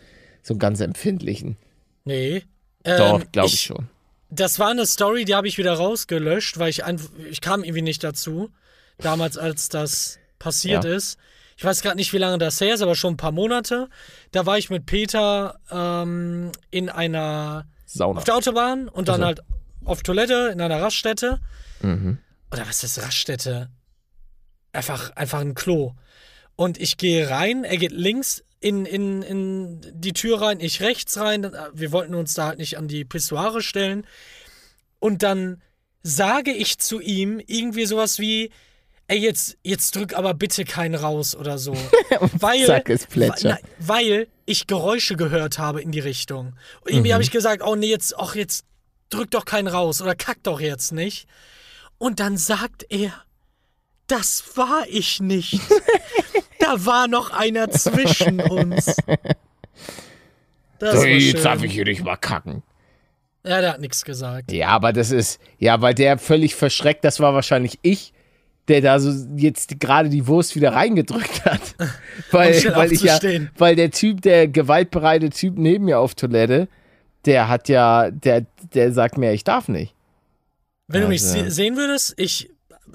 so 0.43 0.55
einen 0.55 0.59
ganz 0.59 0.81
empfindlichen. 0.81 1.57
Nee. 2.05 2.45
Doch, 2.85 3.21
Ähm, 3.21 3.27
glaube 3.33 3.49
ich, 3.49 3.61
schon. 3.63 3.89
Das 4.31 4.59
war 4.59 4.71
eine 4.71 4.87
Story, 4.87 5.25
die 5.25 5.35
habe 5.35 5.49
ich 5.49 5.59
wieder 5.59 5.75
rausgelöscht, 5.75 6.59
weil 6.59 6.71
ich 6.71 6.85
einfach, 6.85 7.11
ich 7.29 7.41
kam 7.41 7.65
irgendwie 7.65 7.83
nicht 7.83 8.03
dazu. 8.05 8.51
Damals, 8.99 9.37
als 9.37 9.69
das 9.69 10.19
passiert 10.39 10.85
Ja. 10.85 10.95
ist. 10.95 11.19
Ich 11.61 11.65
weiß 11.67 11.83
gerade 11.83 11.97
nicht, 11.97 12.15
wie 12.15 12.19
lange 12.19 12.39
das 12.39 12.59
her 12.63 12.73
ist, 12.73 12.81
aber 12.81 12.95
schon 12.95 13.13
ein 13.13 13.17
paar 13.19 13.33
Monate. 13.33 13.91
Da 14.33 14.47
war 14.47 14.57
ich 14.57 14.71
mit 14.71 14.87
Peter 14.87 15.61
ähm, 15.71 16.53
in 16.71 16.89
einer 16.89 17.67
Sauna. 17.85 18.17
auf 18.17 18.25
der 18.25 18.37
Autobahn 18.37 18.89
und 18.89 19.09
dann 19.09 19.17
Ach 19.17 19.19
so. 19.19 19.27
halt 19.27 19.41
auf 19.85 20.03
Toilette 20.03 20.49
in 20.55 20.63
einer 20.63 20.81
Raststätte. 20.81 21.39
Mhm. 21.83 22.17
Oder 22.51 22.67
was 22.67 22.83
ist 22.83 22.99
Raststätte? 23.03 23.69
Einfach, 24.73 25.15
einfach 25.17 25.41
ein 25.41 25.55
Klo. 25.55 25.93
Und 26.57 26.81
ich 26.81 26.97
gehe 26.97 27.29
rein, 27.29 27.65
er 27.65 27.77
geht 27.77 27.93
links 27.93 28.43
in, 28.61 28.87
in, 28.87 29.21
in 29.21 29.83
die 29.93 30.15
Tür 30.15 30.41
rein, 30.41 30.61
ich 30.61 30.81
rechts 30.81 31.19
rein. 31.19 31.55
Wir 31.75 31.93
wollten 31.93 32.15
uns 32.15 32.33
da 32.33 32.47
halt 32.47 32.59
nicht 32.59 32.79
an 32.79 32.89
die 32.89 33.05
Pissoire 33.05 33.61
stellen. 33.61 34.07
Und 34.99 35.23
dann 35.23 35.61
sage 36.03 36.53
ich 36.53 36.79
zu 36.79 37.01
ihm 37.01 37.39
irgendwie 37.47 37.85
sowas 37.85 38.19
wie, 38.19 38.51
ey, 39.11 39.19
jetzt, 39.19 39.59
jetzt 39.65 39.97
drück 39.97 40.17
aber 40.17 40.35
bitte 40.35 40.65
keinen 40.65 40.95
raus 40.95 41.35
oder 41.35 41.59
so. 41.59 41.77
weil, 42.39 42.65
zack, 42.65 42.89
es 42.89 43.07
plätschert. 43.07 43.59
Weil, 43.79 44.29
ich 44.47 44.67
Geräusche 44.69 45.17
gehört 45.17 45.59
habe 45.59 45.83
in 45.83 45.91
die 45.91 46.01
Richtung. 46.01 46.55
Und 46.83 46.91
irgendwie 46.91 47.09
Mhm. 47.09 47.15
habe 47.15 47.23
ich 47.25 47.31
gesagt, 47.31 47.63
oh 47.65 47.75
nee, 47.75 47.89
jetzt, 47.89 48.17
ach, 48.17 48.35
jetzt 48.37 48.65
drück 49.11 49.31
doch 49.33 49.45
keinen 49.45 49.67
raus 49.67 50.01
oder 50.01 50.15
kack 50.15 50.39
doch 50.45 50.61
jetzt 50.61 50.93
nicht. 50.93 51.27
Und 51.99 52.21
dann 52.21 52.37
sagt 52.37 52.87
er, 52.89 53.13
das 54.07 54.45
war 54.57 54.85
ich 54.89 55.21
nicht. 55.21 55.61
da 56.61 56.87
war 56.87 57.09
noch 57.09 57.31
einer 57.33 57.69
zwischen 57.71 58.41
uns. 58.41 58.97
Das 60.79 60.97
war 60.97 61.07
jetzt 61.07 61.45
darf 61.45 61.63
ich 61.63 61.73
hier 61.73 61.85
nicht 61.85 62.05
mal 62.05 62.17
kacken. 62.17 62.63
Ja, 63.45 63.61
der 63.61 63.73
hat 63.73 63.81
nichts 63.81 64.05
gesagt. 64.05 64.53
Ja, 64.53 64.69
aber 64.69 64.93
das 64.93 65.11
ist, 65.11 65.41
ja, 65.59 65.81
weil 65.81 65.95
der 65.95 66.19
völlig 66.19 66.55
verschreckt, 66.55 67.05
das 67.05 67.21
war 67.21 67.35
wahrscheinlich 67.35 67.79
ich, 67.83 68.13
der 68.71 68.81
da 68.81 69.01
so 69.01 69.13
jetzt 69.37 69.81
gerade 69.81 70.09
die 70.09 70.27
Wurst 70.29 70.55
wieder 70.55 70.73
reingedrückt 70.73 71.45
hat. 71.45 71.61
Weil, 72.31 72.55
schnell 72.55 72.77
weil 72.77 72.93
ich 72.93 73.03
ja, 73.03 73.19
weil 73.59 73.75
der 73.75 73.91
Typ, 73.91 74.23
der 74.23 74.47
gewaltbereite 74.47 75.29
Typ 75.31 75.59
neben 75.59 75.87
mir 75.87 75.99
auf 75.99 76.15
Toilette, 76.15 76.69
der 77.25 77.49
hat 77.49 77.69
ja, 77.69 78.11
der, 78.11 78.47
der 78.73 78.93
sagt 78.93 79.19
mir, 79.19 79.33
ich 79.33 79.43
darf 79.45 79.67
nicht. 79.69 79.93
Wenn 80.87 81.03
du 81.03 81.09
mich 81.09 81.23
Also- 81.23 81.45
se 81.45 81.51
sehen 81.51 81.77
würdest, 81.77 82.15
ich 82.17 82.51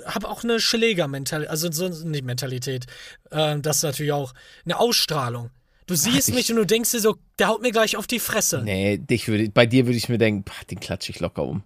habe 0.06 0.30
auch 0.30 0.44
eine 0.44 0.60
Schläger-Mentalität, 0.60 1.50
also 1.50 1.70
so, 1.72 1.90
nicht 2.08 2.24
Mentalität, 2.26 2.86
ähm, 3.32 3.62
das 3.62 3.78
ist 3.78 3.84
natürlich 3.84 4.12
auch 4.14 4.34
eine 4.66 4.80
Ausstrahlung. 4.80 5.50
Du 5.88 5.96
siehst 5.96 6.30
ich- 6.30 6.36
mich 6.36 6.50
und 6.50 6.56
du 6.58 6.66
denkst 6.66 6.92
dir 6.92 7.00
so, 7.02 7.16
der 7.40 7.48
haut 7.50 7.62
mir 7.62 7.72
gleich 7.72 7.98
auf 7.98 8.08
die 8.08 8.20
Fresse. 8.20 8.62
Nee, 8.64 8.98
dich 8.98 9.28
würde, 9.28 9.50
bei 9.50 9.66
dir 9.66 9.86
würde 9.86 9.98
ich 9.98 10.08
mir 10.10 10.18
denken, 10.18 10.44
pah, 10.44 10.54
den 10.72 10.80
klatsche 10.80 11.12
ich 11.12 11.20
locker 11.20 11.44
um. 11.44 11.64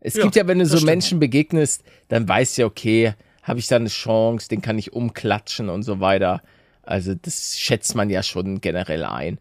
Es 0.00 0.14
Ja, 0.14 0.22
gibt 0.24 0.36
ja, 0.36 0.46
wenn 0.46 0.58
du 0.58 0.66
so 0.66 0.76
stimmt. 0.76 0.90
Menschen 0.90 1.18
begegnest, 1.20 1.82
dann 2.08 2.28
weißt 2.28 2.56
du 2.58 2.62
ja, 2.62 2.66
okay, 2.66 3.14
habe 3.46 3.60
ich 3.60 3.68
da 3.68 3.76
eine 3.76 3.88
Chance, 3.88 4.48
den 4.48 4.60
kann 4.60 4.76
ich 4.76 4.92
umklatschen 4.92 5.68
und 5.68 5.84
so 5.84 6.00
weiter. 6.00 6.42
Also 6.82 7.14
das 7.14 7.58
schätzt 7.58 7.94
man 7.94 8.10
ja 8.10 8.22
schon 8.22 8.60
generell 8.60 9.04
ein. 9.04 9.38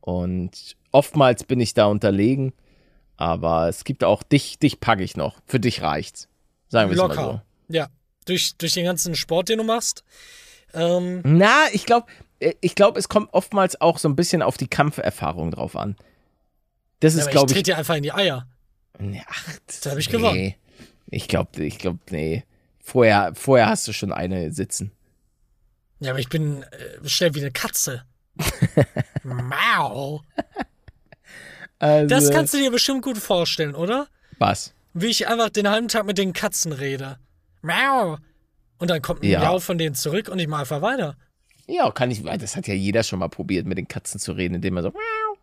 Und 0.00 0.76
oftmals 0.92 1.42
bin 1.42 1.60
ich 1.60 1.74
da 1.74 1.86
unterlegen, 1.86 2.52
aber 3.16 3.68
es 3.68 3.82
gibt 3.82 4.04
auch 4.04 4.22
dich, 4.22 4.60
dich 4.60 4.78
packe 4.78 5.02
ich 5.02 5.16
noch. 5.16 5.40
Für 5.44 5.58
dich 5.58 5.82
reicht's. 5.82 6.28
Sagen 6.68 6.90
wir 6.90 6.96
es 6.96 7.08
mal 7.08 7.14
so. 7.14 7.40
Ja, 7.68 7.88
durch, 8.26 8.56
durch 8.56 8.74
den 8.74 8.84
ganzen 8.84 9.16
Sport, 9.16 9.48
den 9.48 9.58
du 9.58 9.64
machst. 9.64 10.04
Ähm, 10.72 11.22
Na, 11.24 11.66
ich 11.72 11.84
glaube, 11.84 12.06
ich 12.60 12.76
glaube, 12.76 13.00
es 13.00 13.08
kommt 13.08 13.34
oftmals 13.34 13.80
auch 13.80 13.98
so 13.98 14.08
ein 14.08 14.14
bisschen 14.14 14.42
auf 14.42 14.56
die 14.56 14.68
Kampferfahrung 14.68 15.50
drauf 15.50 15.74
an. 15.74 15.96
Das 17.00 17.14
ist, 17.14 17.22
aber 17.22 17.30
ich 17.30 17.32
glaube 17.32 17.50
ich, 17.50 17.54
trete 17.54 17.72
dir 17.72 17.78
einfach 17.78 17.96
in 17.96 18.04
die 18.04 18.12
Eier. 18.12 18.46
Ach, 19.26 19.58
das 19.66 19.86
hab 19.86 19.98
ich 19.98 20.06
nee. 20.06 20.12
gewonnen. 20.12 20.54
Ich 21.10 21.26
glaube, 21.26 21.64
ich 21.64 21.78
glaube, 21.78 21.98
nee. 22.10 22.44
Vorher, 22.88 23.34
vorher 23.34 23.68
hast 23.68 23.86
du 23.86 23.92
schon 23.92 24.12
eine 24.12 24.50
sitzen. 24.50 24.92
Ja, 26.00 26.12
aber 26.12 26.20
ich 26.20 26.30
bin 26.30 26.62
äh, 26.62 27.06
schnell 27.06 27.34
wie 27.34 27.40
eine 27.40 27.50
Katze. 27.50 28.04
Mau. 29.24 30.22
Also, 31.78 32.08
Das 32.08 32.30
kannst 32.30 32.54
du 32.54 32.58
dir 32.58 32.70
bestimmt 32.70 33.02
gut 33.02 33.18
vorstellen, 33.18 33.74
oder? 33.74 34.08
was? 34.38 34.72
Wie 34.94 35.08
ich 35.08 35.28
einfach 35.28 35.50
den 35.50 35.68
halben 35.68 35.88
Tag 35.88 36.06
mit 36.06 36.16
den 36.16 36.32
Katzen 36.32 36.72
rede. 36.72 37.18
Mau. 37.60 38.16
Und 38.78 38.88
dann 38.88 39.02
kommt 39.02 39.22
ein 39.22 39.28
Ja. 39.28 39.40
Miau 39.40 39.58
von 39.60 39.76
denen 39.76 39.94
zurück 39.94 40.28
und 40.28 40.38
ich 40.38 40.48
mache 40.48 40.62
einfach 40.62 40.80
weiter. 40.80 41.14
Ja, 41.66 41.90
kann 41.90 42.10
ich, 42.10 42.22
das 42.22 42.56
hat 42.56 42.68
ja 42.68 42.74
jeder 42.74 43.02
schon 43.02 43.18
mal 43.18 43.28
probiert, 43.28 43.66
mit 43.66 43.76
den 43.76 43.86
Katzen 43.86 44.18
zu 44.18 44.32
reden, 44.32 44.54
indem 44.54 44.78
er 44.78 44.84
so. 44.84 44.92
Miau, 44.92 45.36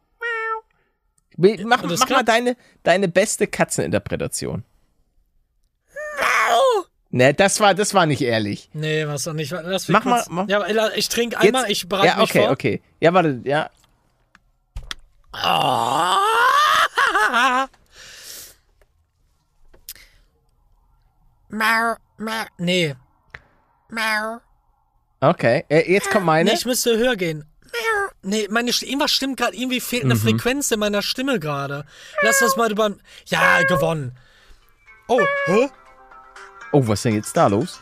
miau. 1.37 1.67
Mach, 1.67 1.83
mach 1.83 2.09
mal 2.09 2.23
deine, 2.23 2.57
deine 2.81 3.07
beste 3.07 3.45
Katzeninterpretation. 3.45 4.63
Ne, 7.17 7.33
das 7.33 7.61
war, 7.61 7.73
das 7.73 7.93
war 7.93 8.05
nicht 8.05 8.21
ehrlich. 8.21 8.69
Nee, 8.73 9.07
was 9.07 9.23
doch 9.23 9.31
nicht. 9.31 9.49
Lass 9.51 9.87
mich 9.87 9.93
Mach 9.97 10.03
mal- 10.03 10.17
kurz- 10.17 10.29
mach- 10.29 10.49
Ja, 10.49 10.89
ich 10.95 11.07
trinke 11.07 11.39
einmal, 11.39 11.71
ich 11.71 11.87
bereite 11.87 12.07
ja, 12.07 12.15
mich 12.17 12.29
okay, 12.29 12.39
vor. 12.41 12.51
okay. 12.51 12.81
Ja, 12.99 13.13
warte, 13.13 13.39
ja. 13.45 13.69
Mau, 21.49 21.95
mau. 22.17 22.45
Nee. 22.57 22.95
Mau. 23.89 24.39
Okay. 25.21 25.63
Äh, 25.69 25.91
jetzt 25.91 26.09
kommt 26.11 26.25
meine. 26.25 26.49
Nee, 26.49 26.57
ich 26.57 26.65
müsste 26.65 26.97
höher 26.97 27.15
gehen. 27.15 27.45
Nee, 28.23 28.47
meine 28.49 28.73
St 28.73 28.83
irgendwas 28.83 29.11
stimmt 29.11 29.37
gerade. 29.37 29.55
Irgendwie 29.55 29.79
fehlt 29.79 30.03
eine 30.03 30.15
Frequenz 30.15 30.71
in 30.71 30.79
meiner 30.79 31.03
Stimme 31.03 31.39
gerade. 31.39 31.85
Lass 32.23 32.39
das 32.39 32.55
mal 32.55 32.71
über. 32.71 32.95
Ja, 33.27 33.61
gewonnen. 33.63 34.17
Oh, 35.07 35.21
hä? 35.45 35.69
Oh, 36.71 36.85
was 36.87 36.99
ist 36.99 37.05
denn 37.05 37.15
jetzt 37.15 37.37
da 37.37 37.47
los? 37.47 37.79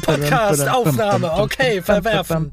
Podcast, 0.00 0.68
Aufnahme, 0.68 1.32
okay, 1.32 1.82
verwerfen. 1.82 2.52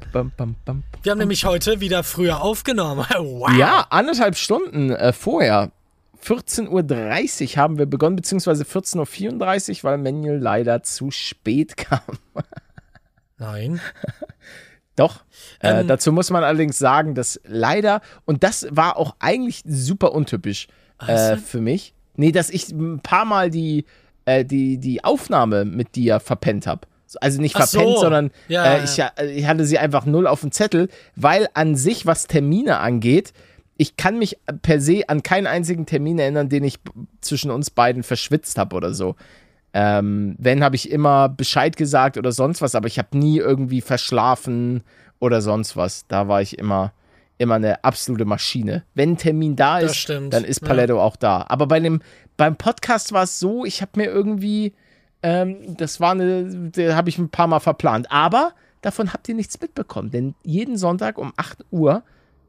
Wir 1.02 1.12
haben 1.12 1.18
nämlich 1.18 1.44
heute 1.44 1.80
wieder 1.80 2.02
früher 2.02 2.40
aufgenommen. 2.42 3.06
Wow. 3.18 3.52
Ja, 3.56 3.86
anderthalb 3.90 4.36
Stunden 4.36 4.90
äh, 4.90 5.12
vorher. 5.12 5.70
14.30 6.24 7.52
Uhr 7.52 7.56
haben 7.62 7.78
wir 7.78 7.86
begonnen, 7.86 8.16
beziehungsweise 8.16 8.64
14.34 8.64 9.70
Uhr, 9.78 9.84
weil 9.84 9.98
Manuel 9.98 10.38
leider 10.38 10.82
zu 10.82 11.10
spät 11.10 11.76
kam. 11.76 12.00
Nein. 13.38 13.80
Doch. 14.96 15.22
äh, 15.60 15.80
Ähm. 15.80 15.86
dazu 15.88 16.10
muss 16.12 16.30
man 16.30 16.42
allerdings 16.42 16.78
sagen, 16.78 17.14
dass 17.14 17.40
leider, 17.44 18.00
und 18.24 18.42
das 18.42 18.66
war 18.70 18.96
auch 18.96 19.14
eigentlich 19.20 19.62
super 19.64 20.12
untypisch 20.12 20.66
äh, 21.06 21.36
für 21.36 21.60
mich, 21.60 21.94
nee, 22.18 22.32
dass 22.32 22.50
ich 22.50 22.70
ein 22.70 23.00
paar 23.00 23.24
Mal 23.24 23.50
die, 23.50 23.86
äh, 24.26 24.44
die, 24.44 24.78
die 24.78 25.02
Aufnahme 25.04 25.64
mit 25.64 25.94
dir 25.96 26.20
verpennt 26.20 26.66
habe. 26.66 26.82
Also 27.22 27.40
nicht 27.40 27.56
Ach 27.56 27.66
so. 27.66 27.78
verpennt, 27.78 27.98
sondern 28.00 28.30
Ja, 28.48 28.64
äh, 28.64 28.84
ja, 28.96 29.12
ich, 29.16 29.38
ich 29.38 29.46
hatte 29.46 29.64
sie 29.64 29.78
einfach 29.78 30.04
null 30.04 30.26
auf 30.26 30.42
dem 30.42 30.52
Zettel, 30.52 30.88
weil 31.16 31.48
an 31.54 31.74
sich, 31.74 32.04
was 32.04 32.26
Termine 32.26 32.78
angeht, 32.78 33.32
ich 33.78 33.96
kann 33.96 34.18
mich 34.18 34.36
per 34.62 34.80
se 34.80 35.08
an 35.08 35.22
keinen 35.22 35.46
einzigen 35.46 35.86
Termin 35.86 36.18
erinnern, 36.18 36.48
den 36.48 36.64
ich 36.64 36.80
zwischen 37.20 37.50
uns 37.50 37.70
beiden 37.70 38.02
verschwitzt 38.02 38.58
habe 38.58 38.76
oder 38.76 38.92
so. 38.92 39.14
Ähm, 39.72 40.34
wenn, 40.38 40.64
habe 40.64 40.76
ich 40.76 40.90
immer 40.90 41.28
Bescheid 41.28 41.76
gesagt 41.76 42.18
oder 42.18 42.32
sonst 42.32 42.60
was, 42.60 42.74
aber 42.74 42.88
ich 42.88 42.98
habe 42.98 43.16
nie 43.16 43.38
irgendwie 43.38 43.80
verschlafen 43.80 44.82
oder 45.20 45.40
sonst 45.40 45.76
was. 45.76 46.06
Da 46.08 46.26
war 46.26 46.42
ich 46.42 46.58
immer, 46.58 46.92
immer 47.38 47.54
eine 47.54 47.82
absolute 47.84 48.24
Maschine. 48.24 48.84
Wenn 48.94 49.12
ein 49.12 49.16
Termin 49.16 49.56
da 49.56 49.80
Das 49.80 49.92
ist, 49.92 49.98
stimmt, 49.98 50.32
dann 50.32 50.44
ist 50.44 50.60
ja. 50.62 50.68
Paletto 50.68 51.00
auch 51.00 51.16
da. 51.16 51.46
Aber 51.48 51.66
bei 51.66 51.80
dem, 51.80 52.02
beim 52.36 52.56
Podcast 52.56 53.12
war 53.12 53.22
es 53.22 53.38
so, 53.38 53.64
ich 53.64 53.80
habe 53.80 53.92
mir 53.96 54.06
irgendwie, 54.06 54.74
ähm, 55.22 55.76
das 55.76 56.00
war 56.00 56.12
eine, 56.12 56.70
da 56.70 56.94
habe 56.94 57.08
ich 57.08 57.18
ein 57.18 57.30
paar 57.30 57.46
Mal 57.46 57.60
verplant. 57.60 58.10
Aber 58.10 58.52
davon 58.82 59.12
habt 59.12 59.28
ihr 59.28 59.34
nichts 59.34 59.60
mitbekommen, 59.60 60.10
denn 60.10 60.34
jeden 60.42 60.76
Sonntag 60.76 61.18
um 61.18 61.32
8 61.36 61.64
Uhr 61.70 62.02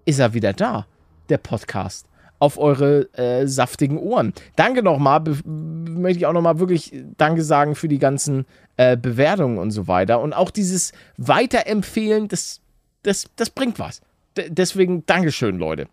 ist 0.06 0.20
er 0.20 0.34
wieder 0.34 0.54
da, 0.54 0.86
der 1.30 1.38
Podcast. 1.38 2.08
Auf 2.42 2.58
eure 2.58 3.14
äh, 3.18 3.46
saftigen 3.48 3.98
Ohren. 3.98 4.34
Danke 4.56 4.82
nochmal, 4.82 5.22
möchte 5.44 6.20
ich 6.20 6.26
auch 6.26 6.34
nochmal 6.34 6.60
wirklich 6.60 6.94
Danke 7.18 7.44
sagen 7.44 7.76
für 7.76 7.90
die 7.90 8.00
ganzen 8.00 8.46
äh, 8.78 8.96
Bewertungen 8.96 9.58
und 9.58 9.72
so 9.72 9.90
weiter. 9.90 10.22
Und 10.22 10.32
auch 10.32 10.50
dieses 10.50 10.94
Weiterempfehlen, 11.18 12.30
das, 12.30 12.62
das, 13.04 13.30
das 13.36 13.50
bringt 13.50 13.78
was. 13.78 14.02
Deswegen 14.38 15.06
Dankeschön, 15.06 15.58
Leute. 15.58 15.88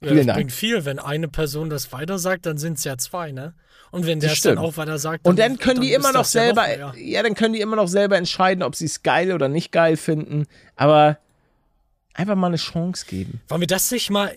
Ja, 0.00 0.08
Vielen 0.08 0.16
das 0.18 0.26
Dank. 0.26 0.36
bringt 0.38 0.52
viel. 0.52 0.84
Wenn 0.84 0.98
eine 0.98 1.28
Person 1.28 1.70
das 1.70 1.92
weiter 1.92 2.18
sagt, 2.18 2.46
dann 2.46 2.58
sind 2.58 2.78
es 2.78 2.84
ja 2.84 2.98
zwei, 2.98 3.32
ne? 3.32 3.54
Und 3.90 4.06
wenn 4.06 4.18
der 4.20 4.30
Das 4.30 4.38
es 4.38 4.42
dann 4.42 4.58
auch 4.58 4.76
weiter 4.76 4.98
sagt, 4.98 5.24
Und 5.26 5.38
dann 5.38 5.56
können 5.56 5.80
die 5.80 5.90
ist 5.90 5.96
immer 5.96 6.12
noch 6.12 6.20
das 6.22 6.32
ja 6.34 6.42
selber, 6.46 6.62
mehr. 6.66 6.94
ja, 6.96 7.22
dann 7.22 7.34
können 7.34 7.54
die 7.54 7.60
immer 7.60 7.76
noch 7.76 7.86
selber 7.88 8.16
entscheiden, 8.16 8.62
ob 8.64 8.74
sie 8.74 8.86
es 8.86 9.02
geil 9.02 9.32
oder 9.32 9.48
nicht 9.48 9.72
geil 9.72 9.96
finden. 9.96 10.46
Aber 10.76 11.18
Einfach 12.16 12.36
mal 12.36 12.46
eine 12.48 12.56
Chance 12.58 13.06
geben. 13.08 13.40
Wollen 13.48 13.60
wir 13.62 13.66
das 13.66 13.90
nicht 13.90 14.08
mal 14.08 14.32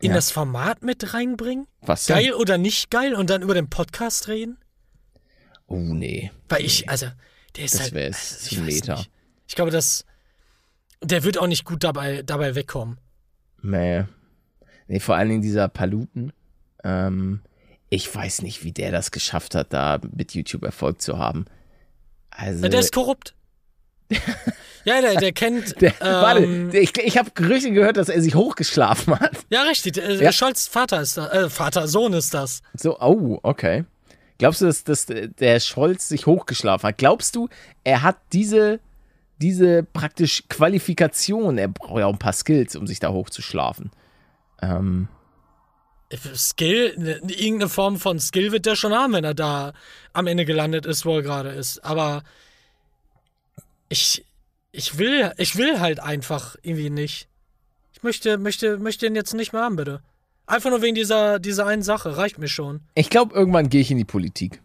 in 0.00 0.08
Ja. 0.10 0.14
das 0.16 0.32
Format 0.32 0.82
mit 0.82 1.14
reinbringen? 1.14 1.68
Was 1.80 2.06
denn? 2.06 2.16
Geil 2.16 2.32
oder 2.34 2.58
nicht 2.58 2.90
geil 2.90 3.14
und 3.14 3.30
dann 3.30 3.42
über 3.42 3.54
den 3.54 3.70
Podcast 3.70 4.26
reden? 4.26 4.58
Oh, 5.68 5.76
nee. 5.76 6.32
Weil 6.48 6.64
ich, 6.64 6.88
also, 6.88 7.06
der 7.56 7.64
ist 7.66 7.74
Das 7.74 7.80
halt. 7.82 7.92
wäre 7.94 8.06
also, 8.08 8.46
ich 8.50 8.60
nicht. 8.62 9.10
Ich 9.46 9.54
glaube, 9.54 9.70
das. 9.70 10.04
Der 11.02 11.24
wird 11.24 11.38
auch 11.38 11.46
nicht 11.46 11.64
gut 11.64 11.82
dabei, 11.84 12.22
dabei 12.22 12.54
wegkommen. 12.54 12.98
Nee. 13.62 14.04
Nee, 14.88 15.00
vor 15.00 15.14
allen 15.16 15.28
Dingen 15.28 15.42
dieser 15.42 15.68
Paluten. 15.68 16.32
Ähm, 16.84 17.40
ich 17.88 18.12
weiß 18.14 18.42
nicht, 18.42 18.64
wie 18.64 18.72
der 18.72 18.92
das 18.92 19.10
geschafft 19.10 19.54
hat, 19.54 19.72
da 19.72 19.98
mit 20.16 20.34
YouTube 20.34 20.64
Erfolg 20.64 21.00
zu 21.00 21.18
haben. 21.18 21.46
Also, 22.30 22.66
Der 22.68 22.80
ist 22.80 22.92
korrupt. 22.92 23.34
ja, 24.84 25.00
der, 25.00 25.16
der 25.16 25.32
kennt. 25.32 25.80
der, 25.80 25.92
ähm, 26.00 26.70
warte, 26.70 26.78
ich, 26.78 26.96
ich 26.98 27.18
habe 27.18 27.30
Gerüchte 27.34 27.72
gehört, 27.72 27.96
dass 27.96 28.08
er 28.08 28.20
sich 28.20 28.34
hochgeschlafen 28.34 29.18
hat. 29.18 29.38
Ja, 29.50 29.62
richtig. 29.62 29.98
Äh, 29.98 30.22
Ja. 30.22 30.32
Scholz 30.32 30.66
Vater 30.66 31.00
ist 31.00 31.16
das. 31.16 31.32
Äh, 31.32 31.50
Vater, 31.50 31.88
Sohn 31.88 32.12
ist 32.12 32.34
das. 32.34 32.62
So, 32.74 32.98
oh, 33.00 33.38
okay. 33.42 33.84
Glaubst 34.38 34.62
du, 34.62 34.66
dass, 34.66 34.84
dass 34.84 35.06
der 35.06 35.60
Scholz 35.60 36.08
sich 36.08 36.26
hochgeschlafen 36.26 36.88
hat? 36.88 36.98
Glaubst 36.98 37.36
du, 37.36 37.48
er 37.84 38.02
hat 38.02 38.16
diese, 38.32 38.80
diese 39.40 39.82
praktisch 39.82 40.44
Qualifikation, 40.48 41.58
er 41.58 41.68
braucht 41.68 41.98
ja 42.00 42.06
auch 42.06 42.12
ein 42.12 42.18
paar 42.18 42.32
Skills, 42.32 42.76
um 42.76 42.86
sich 42.86 43.00
da 43.00 43.10
hochzuschlafen. 43.10 43.90
Ähm, 44.62 45.08
Skill, 46.34 46.94
ne, 46.98 47.20
irgendeine 47.28 47.68
Form 47.68 47.98
von 47.98 48.18
Skill 48.18 48.52
wird 48.52 48.66
der 48.66 48.76
schon 48.76 48.92
haben, 48.92 49.12
wenn 49.12 49.24
er 49.24 49.34
da 49.34 49.72
am 50.12 50.26
Ende 50.26 50.44
gelandet 50.44 50.84
ist, 50.84 51.06
wo 51.06 51.16
er 51.16 51.22
gerade 51.22 51.50
ist. 51.50 51.84
Aber 51.84 52.22
ich, 53.88 54.24
ich 54.72 54.98
will, 54.98 55.32
ich 55.36 55.56
will 55.56 55.80
halt 55.80 56.00
einfach 56.00 56.56
irgendwie 56.62 56.90
nicht. 56.90 57.28
Ich 57.92 58.02
möchte, 58.02 58.38
möchte, 58.38 58.78
möchte 58.78 59.06
ihn 59.06 59.14
jetzt 59.14 59.34
nicht 59.34 59.52
mehr 59.52 59.62
haben, 59.62 59.76
bitte. 59.76 60.02
Einfach 60.46 60.70
nur 60.70 60.82
wegen 60.82 60.96
dieser, 60.96 61.38
dieser 61.38 61.66
einen 61.66 61.82
Sache, 61.82 62.16
reicht 62.16 62.38
mir 62.38 62.48
schon. 62.48 62.80
ich 62.94 63.08
glaube, 63.08 63.34
irgendwann 63.34 63.68
gehe 63.68 63.80
ich 63.80 63.90
in 63.90 63.98
die 63.98 64.04
Politik. 64.04 64.60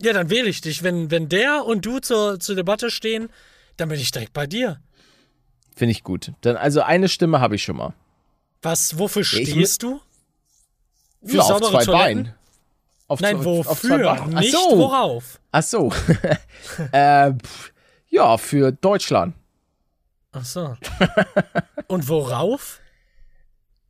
Ja, 0.00 0.12
dann 0.12 0.30
wähle 0.30 0.48
ich 0.48 0.60
dich. 0.60 0.82
Wenn, 0.82 1.10
wenn 1.10 1.28
der 1.28 1.64
und 1.64 1.84
du 1.84 1.98
zur, 1.98 2.38
zur 2.38 2.54
Debatte 2.54 2.90
stehen, 2.90 3.30
dann 3.76 3.88
bin 3.88 4.00
ich 4.00 4.10
direkt 4.10 4.32
bei 4.32 4.46
dir. 4.46 4.80
Finde 5.74 5.92
ich 5.92 6.02
gut. 6.02 6.32
Dann, 6.40 6.56
also 6.56 6.82
eine 6.82 7.08
Stimme 7.08 7.40
habe 7.40 7.54
ich 7.56 7.62
schon 7.62 7.76
mal. 7.76 7.94
Was, 8.62 8.98
wofür 8.98 9.22
ich 9.22 9.28
stehst 9.28 9.82
du? 9.82 10.00
Für 11.24 11.36
Ja, 11.36 11.42
auf 11.42 11.60
zwei 11.60 11.84
Toiletten? 11.84 11.92
Beinen. 11.92 12.34
Auf 13.08 13.20
Nein, 13.20 13.40
zwei- 13.42 13.50
auf 13.50 13.80
zwei 13.80 13.88
wofür? 13.90 13.98
Beinen. 14.16 14.36
Ach 14.36 14.40
Nicht 14.40 14.52
so. 14.52 14.78
worauf. 14.78 15.40
Ach 15.52 15.62
so. 15.62 15.92
äh, 16.92 17.32
ja, 18.08 18.38
für 18.38 18.72
Deutschland. 18.72 19.34
Ach 20.32 20.44
so. 20.44 20.76
Und 21.86 22.08
worauf? 22.08 22.80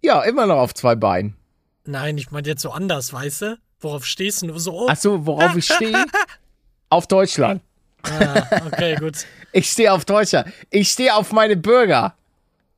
Ja, 0.02 0.22
immer 0.22 0.46
noch 0.46 0.56
auf 0.58 0.74
zwei 0.74 0.94
Beinen. 0.94 1.36
Nein, 1.84 2.18
ich 2.18 2.30
meine 2.30 2.46
jetzt 2.48 2.62
so 2.62 2.70
anders, 2.70 3.12
weißt 3.12 3.42
du? 3.42 3.58
Worauf 3.80 4.04
stehst 4.04 4.42
du? 4.42 4.58
So, 4.58 4.72
oh, 4.72 4.86
Ach 4.90 4.96
so, 4.96 5.24
worauf 5.26 5.56
ich 5.56 5.66
stehe? 5.66 6.04
auf 6.90 7.06
Deutschland. 7.06 7.62
Ah, 8.10 8.66
okay, 8.66 8.96
gut. 8.96 9.26
Ich 9.52 9.70
stehe 9.70 9.92
auf 9.92 10.04
Deutschland. 10.04 10.52
Ich 10.70 10.90
stehe 10.90 11.14
auf 11.14 11.32
meine 11.32 11.56
Bürger. 11.56 12.14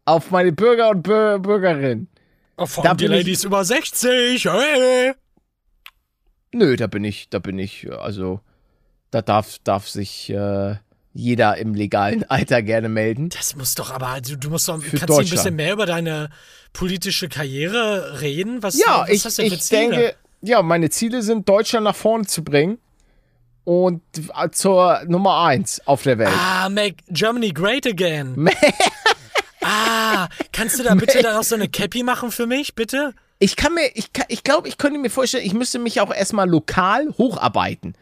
Auf 0.04 0.30
meine 0.30 0.52
Bürger 0.52 0.90
und 0.90 1.02
Bür 1.02 1.38
Bürgerinnen. 1.38 2.08
Oh, 2.56 2.66
vor 2.66 2.82
Da 2.84 2.90
allem 2.90 2.98
die 2.98 3.04
bin 3.04 3.12
ich- 3.12 3.18
Ladies 3.20 3.44
über 3.44 3.64
60. 3.64 4.44
Hey. 4.46 5.12
Nö, 6.52 6.76
da 6.76 6.86
bin 6.86 7.04
ich, 7.04 7.28
da 7.28 7.38
bin 7.38 7.58
ich, 7.58 7.88
also, 7.92 8.40
da 9.10 9.20
darf, 9.22 9.58
darf 9.64 9.86
sich 9.88 10.30
äh, 10.30 10.76
jeder 11.12 11.56
im 11.58 11.74
legalen 11.74 12.24
Alter 12.30 12.62
gerne 12.62 12.88
melden. 12.88 13.28
Das 13.28 13.54
muss 13.54 13.74
doch 13.74 13.90
aber, 13.90 14.20
du, 14.20 14.36
du 14.36 14.48
musst 14.50 14.68
doch, 14.68 14.80
Für 14.82 14.96
kannst 14.96 15.08
du 15.10 15.18
ein 15.20 15.28
bisschen 15.28 15.56
mehr 15.56 15.74
über 15.74 15.84
deine 15.86 16.30
politische 16.72 17.28
Karriere 17.28 18.20
reden? 18.22 18.62
Was, 18.62 18.78
Ja, 18.78 19.00
was 19.02 19.10
ich, 19.10 19.24
hast 19.24 19.38
du 19.38 19.42
denn 19.42 19.52
ich 19.52 19.60
Ziele? 19.62 19.80
denke, 19.90 20.14
ja, 20.40 20.62
meine 20.62 20.88
Ziele 20.90 21.22
sind, 21.22 21.48
Deutschland 21.48 21.84
nach 21.84 21.96
vorne 21.96 22.26
zu 22.26 22.42
bringen 22.42 22.78
und 23.68 24.00
zur 24.52 25.02
Nummer 25.08 25.42
eins 25.42 25.86
auf 25.86 26.02
der 26.02 26.16
Welt. 26.16 26.32
Ah, 26.34 26.70
make 26.70 27.04
Germany 27.10 27.50
great 27.50 27.86
again. 27.86 28.48
ah, 29.62 30.26
kannst 30.54 30.78
du 30.78 30.84
da 30.84 30.94
bitte 30.94 31.20
dann 31.20 31.36
auch 31.36 31.42
so 31.42 31.54
eine 31.54 31.68
Cappy 31.68 32.02
machen 32.02 32.30
für 32.30 32.46
mich, 32.46 32.74
bitte? 32.74 33.12
Ich 33.38 33.56
kann 33.56 33.74
mir, 33.74 33.90
ich, 33.92 34.14
kann- 34.14 34.24
ich 34.28 34.42
glaube, 34.42 34.68
ich 34.68 34.78
könnte 34.78 34.98
mir 34.98 35.10
vorstellen, 35.10 35.44
ich 35.44 35.52
müsste 35.52 35.78
mich 35.78 36.00
auch 36.00 36.14
erstmal 36.14 36.48
lokal 36.48 37.10
hocharbeiten. 37.18 37.94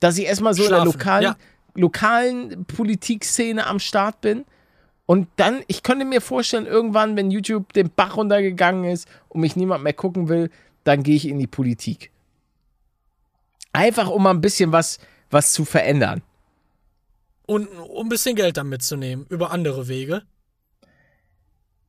Dass 0.00 0.18
ich 0.18 0.24
erstmal 0.24 0.54
so 0.54 0.62
in 0.62 0.70
Schlafen, 0.70 0.86
der 0.86 0.92
lokalen, 0.92 1.22
ja. 1.22 1.36
lokalen 1.76 2.64
Politikszene 2.64 3.64
am 3.64 3.78
Start 3.78 4.22
bin. 4.22 4.44
Und 5.06 5.28
dann, 5.36 5.62
ich 5.68 5.84
könnte 5.84 6.04
mir 6.04 6.20
vorstellen, 6.20 6.66
irgendwann, 6.66 7.14
wenn 7.14 7.30
YouTube 7.30 7.72
den 7.74 7.90
Bach 7.94 8.16
runtergegangen 8.16 8.90
ist 8.90 9.06
und 9.28 9.40
mich 9.40 9.54
niemand 9.54 9.84
mehr 9.84 9.92
gucken 9.92 10.28
will, 10.28 10.50
dann 10.82 11.04
gehe 11.04 11.14
ich 11.14 11.28
in 11.28 11.38
die 11.38 11.46
Politik. 11.46 12.10
Einfach 13.72 14.10
um 14.10 14.24
mal 14.24 14.30
ein 14.30 14.40
bisschen 14.40 14.72
was, 14.72 14.98
was 15.32 15.52
zu 15.52 15.64
verändern. 15.64 16.22
Und 17.46 17.66
um 17.68 18.06
ein 18.06 18.08
bisschen 18.08 18.36
Geld 18.36 18.56
dann 18.56 18.68
mitzunehmen, 18.68 19.26
über 19.28 19.50
andere 19.50 19.88
Wege. 19.88 20.22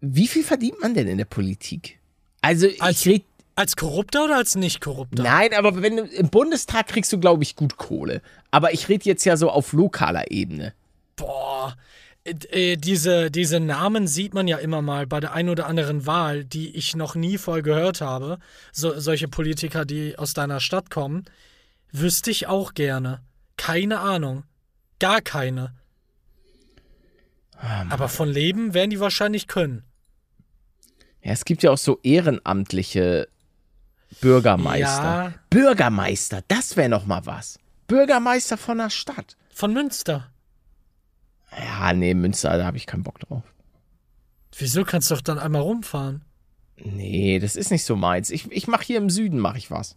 Wie 0.02 0.28
viel 0.28 0.44
verdient 0.44 0.82
man 0.82 0.94
denn 0.94 1.08
in 1.08 1.18
der 1.18 1.26
Politik? 1.26 2.00
Also, 2.42 2.68
Als- 2.80 3.06
ich 3.06 3.12
rede 3.12 3.26
Als 3.56 3.76
Korrupter 3.76 4.26
oder 4.26 4.38
als 4.38 4.56
Nicht-Korrupter? 4.56 5.22
Nein, 5.22 5.54
aber 5.54 5.80
wenn 5.84 5.98
du, 5.98 6.04
im 6.06 6.30
Bundestag 6.30 6.88
kriegst 6.88 7.14
du, 7.14 7.20
glaube 7.20 7.44
ich, 7.44 7.56
gut 7.56 7.78
Kohle. 7.78 8.24
Aber 8.50 8.74
ich 8.74 8.90
rede 8.90 9.06
jetzt 9.06 9.26
ja 9.26 9.38
so 9.38 9.52
auf 9.52 9.74
lokaler 9.74 10.32
Ebene. 10.32 10.74
Boah, 11.16 11.78
äh, 12.24 12.32
äh, 12.72 12.76
diese, 12.78 13.30
diese 13.30 13.60
Namen 13.60 14.08
sieht 14.08 14.34
man 14.34 14.48
ja 14.48 14.58
immer 14.58 14.82
mal 14.82 15.06
bei 15.06 15.20
der 15.20 15.34
einen 15.34 15.50
oder 15.50 15.68
anderen 15.68 16.08
Wahl, 16.08 16.46
die 16.46 16.76
ich 16.76 16.96
noch 16.96 17.14
nie 17.14 17.38
voll 17.38 17.62
gehört 17.62 18.02
habe. 18.02 18.40
So, 18.72 19.00
solche 19.00 19.28
Politiker, 19.28 19.86
die 19.86 20.18
aus 20.18 20.34
deiner 20.34 20.60
Stadt 20.60 20.90
kommen, 20.90 21.26
wüsste 21.92 22.32
ich 22.32 22.48
auch 22.48 22.74
gerne. 22.74 23.22
Keine 23.58 24.00
Ahnung. 24.00 24.44
Gar 25.00 25.22
keine. 25.22 25.74
Aber 27.90 28.10
von 28.10 28.30
Leben 28.30 28.74
werden 28.74 28.90
die 28.90 29.00
wahrscheinlich 29.00 29.48
können. 29.48 29.84
Ja, 31.22 31.32
es 31.32 31.46
gibt 31.46 31.64
ja 31.64 31.72
auch 31.72 31.78
so 31.78 32.00
ehrenamtliche 32.04 33.30
Bürgermeister. 34.20 35.04
Ja. 35.04 35.34
Bürgermeister, 35.50 36.44
das 36.48 36.76
wäre 36.76 36.90
noch 36.90 37.06
mal 37.06 37.26
was. 37.26 37.60
Bürgermeister 37.88 38.58
von 38.58 38.78
der 38.80 38.90
Stadt. 38.90 39.38
Von 39.50 39.74
Münster. 39.74 40.32
Ja, 41.58 41.94
nee, 41.94 42.14
Münster, 42.14 42.58
da 42.58 42.66
habe 42.66 42.78
ich 42.78 42.86
keinen 42.86 43.04
Bock 43.04 43.20
drauf. 43.20 43.44
Wieso 44.58 44.84
kannst 44.84 45.10
du 45.10 45.16
doch 45.16 45.22
dann 45.22 45.40
einmal 45.40 45.62
rumfahren? 45.62 46.24
Nee, 46.76 47.40
das 47.40 47.56
ist 47.56 47.72
nicht 47.72 47.86
so 47.86 47.96
meins. 47.96 48.30
Ich, 48.30 48.52
ich 48.52 48.68
mache 48.68 48.84
hier 48.84 48.98
im 48.98 49.10
Süden, 49.10 49.40
mache 49.40 49.58
ich 49.58 49.72
was. 49.72 49.96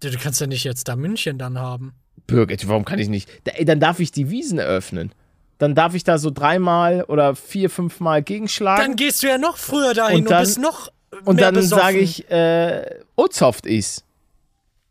Du, 0.00 0.10
du 0.10 0.18
kannst 0.18 0.40
ja 0.40 0.46
nicht 0.46 0.64
jetzt 0.64 0.88
da 0.88 0.96
München 0.96 1.38
dann 1.38 1.58
haben. 1.58 1.94
Bürger, 2.28 2.54
warum 2.66 2.84
kann 2.84 3.00
ich 3.00 3.08
nicht? 3.08 3.28
Da, 3.44 3.52
ey, 3.56 3.64
dann 3.64 3.80
darf 3.80 3.98
ich 3.98 4.12
die 4.12 4.30
Wiesen 4.30 4.60
eröffnen. 4.60 5.10
Dann 5.58 5.74
darf 5.74 5.94
ich 5.94 6.04
da 6.04 6.18
so 6.18 6.30
dreimal 6.30 7.02
oder 7.08 7.34
vier, 7.34 7.68
fünfmal 7.70 8.22
gegenschlagen. 8.22 8.84
Dann 8.86 8.94
gehst 8.96 9.24
du 9.24 9.26
ja 9.26 9.38
noch 9.38 9.56
früher 9.56 9.92
dahin 9.94 10.18
Und 10.18 10.22
und, 10.26 10.30
dann- 10.30 10.42
bist 10.44 10.58
noch 10.60 10.92
Und 11.24 11.40
dann 11.40 11.60
sage 11.62 11.98
ich, 11.98 12.30
äh, 12.30 13.00
Ozoft 13.16 13.66
ist. 13.66 14.04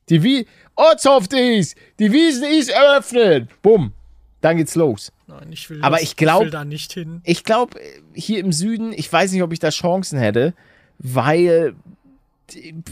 Die 0.09 0.23
Wie 0.23 0.45
Ozoft 0.75 1.31
ist. 1.33 1.75
Die 1.99 2.11
Wiesen 2.11 2.43
ist 2.43 2.69
eröffnet. 2.69 3.49
Bumm. 3.61 3.93
Dann 4.41 4.57
geht's 4.57 4.75
los. 4.75 5.11
Nein, 5.27 5.47
ich 5.51 5.69
will, 5.69 5.81
Aber 5.81 5.95
das- 5.97 6.03
ich 6.03 6.15
glaub- 6.15 6.43
will 6.43 6.49
da 6.49 6.65
nicht 6.65 6.91
hin. 6.93 7.21
Ich 7.23 7.43
glaube, 7.43 7.79
hier 8.13 8.39
im 8.39 8.51
Süden, 8.51 8.93
ich 8.93 9.11
weiß 9.11 9.31
nicht, 9.31 9.43
ob 9.43 9.53
ich 9.53 9.59
da 9.59 9.69
Chancen 9.69 10.19
hätte, 10.19 10.53
weil 10.99 11.75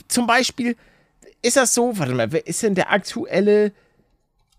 zum 0.07 0.27
Beispiel 0.27 0.75
ist 1.41 1.57
das 1.57 1.73
so, 1.73 1.97
warte 1.97 2.13
mal, 2.13 2.31
wer 2.31 2.45
ist 2.47 2.61
denn 2.63 2.75
der 2.75 2.91
aktuelle 2.91 3.71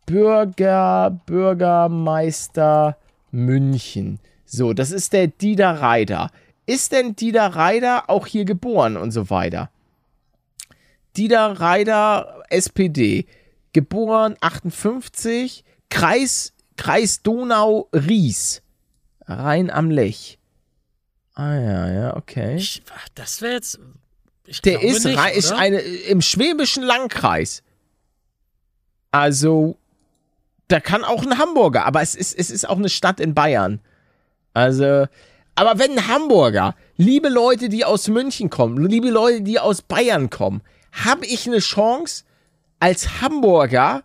Bürger, 0.06 1.20
Bürgermeister 1.26 2.96
München? 3.32 4.20
So, 4.44 4.72
das 4.72 4.92
ist 4.92 5.12
der 5.12 5.26
Dieter 5.26 5.82
Reider. 5.82 6.30
Ist 6.64 6.92
denn 6.92 7.16
Dieter 7.16 7.46
Reider 7.46 8.08
auch 8.08 8.26
hier 8.26 8.44
geboren 8.44 8.96
und 8.96 9.10
so 9.10 9.28
weiter? 9.30 9.70
Dieter 11.16 11.60
Reider, 11.60 12.42
SPD, 12.50 13.26
geboren 13.72 14.36
58, 14.40 15.64
Kreis, 15.90 16.52
Kreis 16.76 17.22
Donau-Ries, 17.22 18.62
Rhein 19.26 19.70
am 19.70 19.90
Lech. 19.90 20.38
Ah 21.34 21.54
ja, 21.54 21.92
ja, 21.92 22.16
okay. 22.16 22.56
Ich, 22.56 22.82
das 23.14 23.42
wäre 23.42 23.54
jetzt. 23.54 23.78
Der 24.64 24.82
ist, 24.82 25.04
nicht, 25.04 25.18
ist 25.34 25.52
eine, 25.52 25.80
im 25.80 26.22
schwäbischen 26.22 26.82
Landkreis. 26.82 27.62
Also, 29.10 29.76
da 30.68 30.80
kann 30.80 31.04
auch 31.04 31.22
ein 31.24 31.38
Hamburger, 31.38 31.84
aber 31.86 32.02
es 32.02 32.14
ist, 32.14 32.36
es 32.38 32.50
ist 32.50 32.68
auch 32.68 32.76
eine 32.76 32.88
Stadt 32.88 33.20
in 33.20 33.34
Bayern. 33.34 33.80
Also, 34.54 35.06
aber 35.54 35.78
wenn 35.78 35.92
ein 35.92 36.08
Hamburger, 36.08 36.74
liebe 36.96 37.28
Leute, 37.28 37.68
die 37.68 37.84
aus 37.84 38.08
München 38.08 38.50
kommen, 38.50 38.84
liebe 38.86 39.10
Leute, 39.10 39.42
die 39.42 39.58
aus 39.58 39.82
Bayern 39.82 40.30
kommen, 40.30 40.62
habe 40.92 41.26
ich 41.26 41.46
eine 41.46 41.58
Chance, 41.58 42.24
als 42.80 43.20
Hamburger 43.20 44.02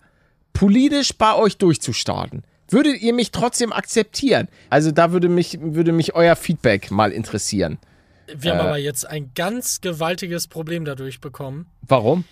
politisch 0.53 1.13
bei 1.17 1.35
euch 1.35 1.57
durchzustarten. 1.57 2.43
Würdet 2.69 3.01
ihr 3.01 3.13
mich 3.13 3.31
trotzdem 3.31 3.73
akzeptieren? 3.73 4.47
Also 4.69 4.91
da 4.91 5.11
würde 5.11 5.27
mich, 5.27 5.57
würde 5.61 5.91
mich 5.91 6.15
euer 6.15 6.35
Feedback 6.37 6.89
mal 6.91 7.11
interessieren. 7.11 7.79
Wir 8.33 8.51
haben 8.51 8.59
Äh. 8.59 8.69
aber 8.69 8.77
jetzt 8.77 9.05
ein 9.07 9.31
ganz 9.35 9.81
gewaltiges 9.81 10.47
Problem 10.47 10.85
dadurch 10.85 11.19
bekommen. 11.19 11.65
Warum? 11.81 12.23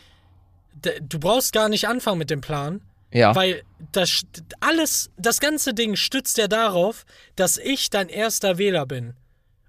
Du 1.01 1.19
brauchst 1.19 1.51
gar 1.51 1.67
nicht 1.67 1.89
anfangen 1.89 2.19
mit 2.19 2.29
dem 2.29 2.39
Plan, 2.39 2.79
Ja. 3.11 3.35
weil 3.35 3.63
das 3.91 4.21
alles, 4.59 5.09
das 5.17 5.39
ganze 5.39 5.73
Ding 5.73 5.95
stützt 5.95 6.37
ja 6.37 6.47
darauf, 6.47 7.05
dass 7.35 7.57
ich 7.57 7.89
dein 7.89 8.07
erster 8.09 8.57
Wähler 8.57 8.85
bin. 8.85 9.13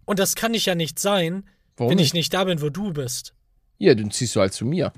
Und 0.05 0.19
das 0.19 0.35
kann 0.35 0.53
ich 0.55 0.67
ja 0.67 0.75
nicht 0.75 0.99
sein, 0.99 1.45
Warum 1.77 1.91
wenn 1.91 1.97
nicht? 1.97 2.09
ich 2.09 2.15
nicht 2.15 2.35
da 2.35 2.45
bin, 2.45 2.61
wo 2.61 2.69
du 2.69 2.93
bist. 2.93 3.33
Ja, 3.79 3.95
dann 3.95 4.11
ziehst 4.11 4.37
du 4.37 4.41
halt 4.41 4.53
zu 4.53 4.67
mir. 4.67 4.93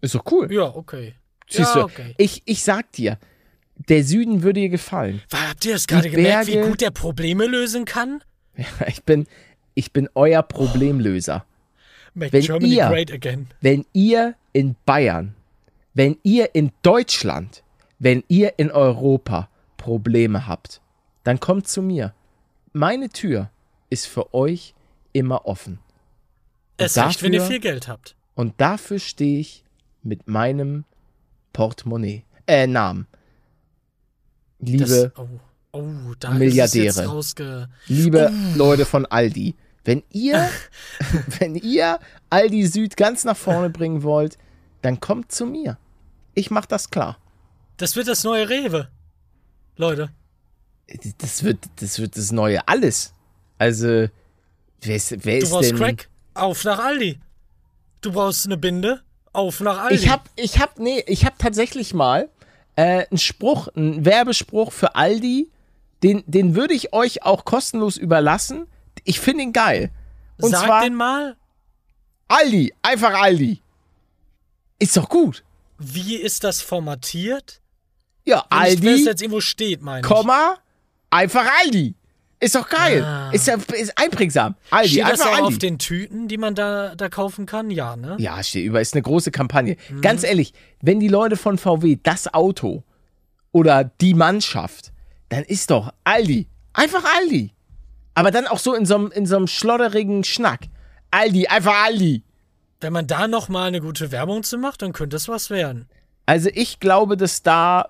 Ist 0.00 0.14
doch 0.14 0.24
cool. 0.30 0.52
Ja, 0.52 0.74
okay. 0.74 1.14
Ziehst 1.48 1.74
ja, 1.74 1.80
du. 1.82 1.84
okay. 1.86 2.14
Ich, 2.18 2.42
ich 2.46 2.62
sag 2.62 2.90
dir, 2.92 3.18
der 3.88 4.04
Süden 4.04 4.42
würde 4.42 4.60
dir 4.60 4.68
gefallen. 4.68 5.20
War, 5.30 5.50
habt 5.50 5.64
ihr 5.64 5.72
das 5.74 5.86
gerade 5.86 6.10
gemerkt, 6.10 6.46
wie 6.48 6.60
gut 6.60 6.80
der 6.80 6.90
Probleme 6.90 7.46
lösen 7.46 7.84
kann? 7.84 8.22
Ich 8.86 9.02
bin, 9.02 9.26
ich 9.74 9.92
bin 9.92 10.08
euer 10.14 10.42
Problemlöser. 10.42 11.44
Make 12.14 12.32
Wenn 12.32 12.42
Germany 12.42 12.74
ihr- 12.76 12.86
great 12.88 13.12
again. 13.12 13.48
Wenn 13.60 13.84
ihr 13.92 14.34
in 14.52 14.76
Bayern, 14.86 15.34
wenn 15.94 16.18
ihr 16.22 16.54
in 16.54 16.72
Deutschland, 16.82 17.62
wenn 17.98 18.24
ihr 18.28 18.58
in 18.58 18.70
Europa 18.70 19.48
Probleme 19.76 20.46
habt, 20.46 20.80
dann 21.22 21.40
kommt 21.40 21.68
zu 21.68 21.82
mir. 21.82 22.12
Meine 22.72 23.08
Tür 23.08 23.50
ist 23.90 24.06
für 24.06 24.34
euch 24.34 24.74
immer 25.12 25.46
offen. 25.46 25.78
Es 26.76 26.96
recht, 26.98 27.22
wenn 27.22 27.32
ihr 27.32 27.38
dafür- 27.40 27.52
viel 27.52 27.60
Geld 27.60 27.88
habt. 27.88 28.16
Und 28.34 28.60
dafür 28.60 28.98
stehe 28.98 29.38
ich 29.38 29.64
mit 30.02 30.26
meinem 30.28 30.84
Portemonnaie, 31.52 32.24
äh, 32.48 32.66
Namen. 32.66 33.06
Liebe, 34.58 34.84
Das, 34.84 35.18
oh, 35.18 35.28
oh, 35.72 35.82
Milliardäre. 36.32 37.22
liebe 37.86 38.32
Leute 38.56 38.84
von 38.86 39.06
Aldi, 39.06 39.54
wenn 39.84 40.02
ihr, 40.10 40.48
wenn 41.38 41.54
ihr 41.54 42.00
Aldi 42.30 42.66
Süd 42.66 42.96
ganz 42.96 43.24
nach 43.24 43.36
vorne 43.36 43.70
bringen 43.70 44.02
wollt, 44.02 44.38
dann 44.82 44.98
kommt 45.00 45.30
zu 45.30 45.46
mir. 45.46 45.78
Ich 46.34 46.50
mach 46.50 46.66
das 46.66 46.90
klar. 46.90 47.18
Das 47.76 47.96
wird 47.96 48.08
das 48.08 48.24
neue 48.24 48.48
Rewe. 48.48 48.88
Leute. 49.76 50.10
Das 51.18 51.42
wird, 51.42 51.58
das 51.76 51.98
wird 51.98 52.16
das 52.16 52.30
neue 52.30 52.66
alles. 52.68 53.12
Also, 53.58 53.86
wer 54.82 54.96
ist, 54.96 55.24
wer 55.24 55.38
Du 55.38 55.44
ist 55.44 55.50
brauchst 55.50 55.70
denn? 55.70 55.78
Crack? 55.78 56.08
Auf 56.34 56.64
nach 56.64 56.78
Aldi. 56.78 57.18
Du 58.00 58.12
brauchst 58.12 58.44
eine 58.46 58.56
Binde? 58.56 59.02
Auf 59.32 59.60
nach 59.60 59.78
Aldi. 59.84 59.94
Ich 59.94 60.08
hab, 60.10 60.28
ich 60.36 60.60
hab, 60.60 60.78
nee, 60.78 61.02
ich 61.06 61.24
hab 61.24 61.38
tatsächlich 61.38 61.94
mal 61.94 62.28
äh, 62.76 63.06
einen 63.06 63.18
Spruch, 63.18 63.68
einen 63.68 64.04
Werbespruch 64.04 64.72
für 64.72 64.94
Aldi, 64.94 65.50
den, 66.02 66.22
den 66.26 66.54
würde 66.54 66.74
ich 66.74 66.92
euch 66.92 67.22
auch 67.22 67.44
kostenlos 67.44 67.96
überlassen. 67.96 68.66
Ich 69.04 69.20
finde 69.20 69.44
ihn 69.44 69.52
geil. 69.52 69.90
Und 70.40 70.50
Sag 70.50 70.66
zwar 70.66 70.82
den 70.82 70.94
mal. 70.94 71.36
Aldi, 72.28 72.74
einfach 72.82 73.14
Aldi. 73.14 73.60
Ist 74.78 74.96
doch 74.96 75.08
gut. 75.08 75.44
Wie 75.78 76.16
ist 76.16 76.44
das 76.44 76.60
formatiert? 76.60 77.60
Ja, 78.24 78.44
Wenn 78.50 78.58
ich- 78.72 78.82
wenn 78.82 78.88
es 78.88 78.92
Aldi, 79.00 79.04
jetzt 79.06 79.22
irgendwo 79.22 79.40
steht, 79.40 79.82
meine 79.82 80.00
ich. 80.00 80.06
Komma, 80.06 80.56
einfach 81.10 81.46
Aldi. 81.62 81.94
Ist 82.40 82.54
doch 82.56 82.68
geil. 82.68 83.02
Ah. 83.02 83.30
Ist 83.32 83.46
ja 83.46 83.54
ist 83.74 83.96
einprägsam. 83.96 84.54
Aldi, 84.70 84.88
Steht 84.90 85.08
das 85.08 85.20
auch 85.22 85.26
Aldi. 85.32 85.42
auf 85.42 85.58
den 85.58 85.78
Tüten, 85.78 86.28
die 86.28 86.36
man 86.36 86.54
da, 86.54 86.94
da 86.94 87.08
kaufen 87.08 87.46
kann? 87.46 87.70
Ja, 87.70 87.96
ne? 87.96 88.16
Ja, 88.18 88.42
steht 88.42 88.66
über, 88.66 88.80
ist 88.80 88.92
eine 88.94 89.02
große 89.02 89.30
Kampagne. 89.30 89.76
Mhm. 89.88 90.00
Ganz 90.02 90.24
ehrlich, 90.24 90.52
wenn 90.82 91.00
die 91.00 91.08
Leute 91.08 91.36
von 91.36 91.56
VW 91.58 91.98
das 92.02 92.32
Auto 92.34 92.82
oder 93.52 93.84
die 93.84 94.14
Mannschaft, 94.14 94.92
dann 95.30 95.42
ist 95.44 95.70
doch 95.70 95.92
Aldi. 96.04 96.48
Einfach 96.74 97.04
Aldi. 97.18 97.52
Aber 98.14 98.30
dann 98.30 98.46
auch 98.46 98.58
so 98.58 98.74
in 98.74 98.84
so 98.84 98.94
einem, 98.96 99.10
in 99.12 99.26
so 99.26 99.36
einem 99.36 99.46
schlodderigen 99.46 100.22
Schnack. 100.24 100.66
Aldi, 101.10 101.46
einfach 101.46 101.84
Aldi. 101.84 102.24
Wenn 102.84 102.92
man 102.92 103.06
da 103.06 103.28
noch 103.28 103.48
mal 103.48 103.66
eine 103.66 103.80
gute 103.80 104.12
Werbung 104.12 104.42
zu 104.42 104.58
macht, 104.58 104.82
dann 104.82 104.92
könnte 104.92 105.16
es 105.16 105.26
was 105.26 105.48
werden. 105.48 105.88
Also 106.26 106.50
ich 106.52 106.80
glaube, 106.80 107.16
dass 107.16 107.42
da 107.42 107.88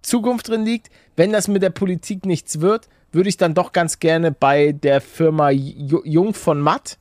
Zukunft 0.00 0.48
drin 0.48 0.64
liegt. 0.64 0.88
Wenn 1.16 1.32
das 1.32 1.48
mit 1.48 1.62
der 1.62 1.68
Politik 1.68 2.24
nichts 2.24 2.62
wird, 2.62 2.88
würde 3.12 3.28
ich 3.28 3.36
dann 3.36 3.52
doch 3.52 3.72
ganz 3.72 3.98
gerne 3.98 4.32
bei 4.32 4.72
der 4.72 5.02
Firma 5.02 5.48
Ju- 5.48 6.00
Jung 6.06 6.32
von 6.32 6.62
Matt 6.62 6.96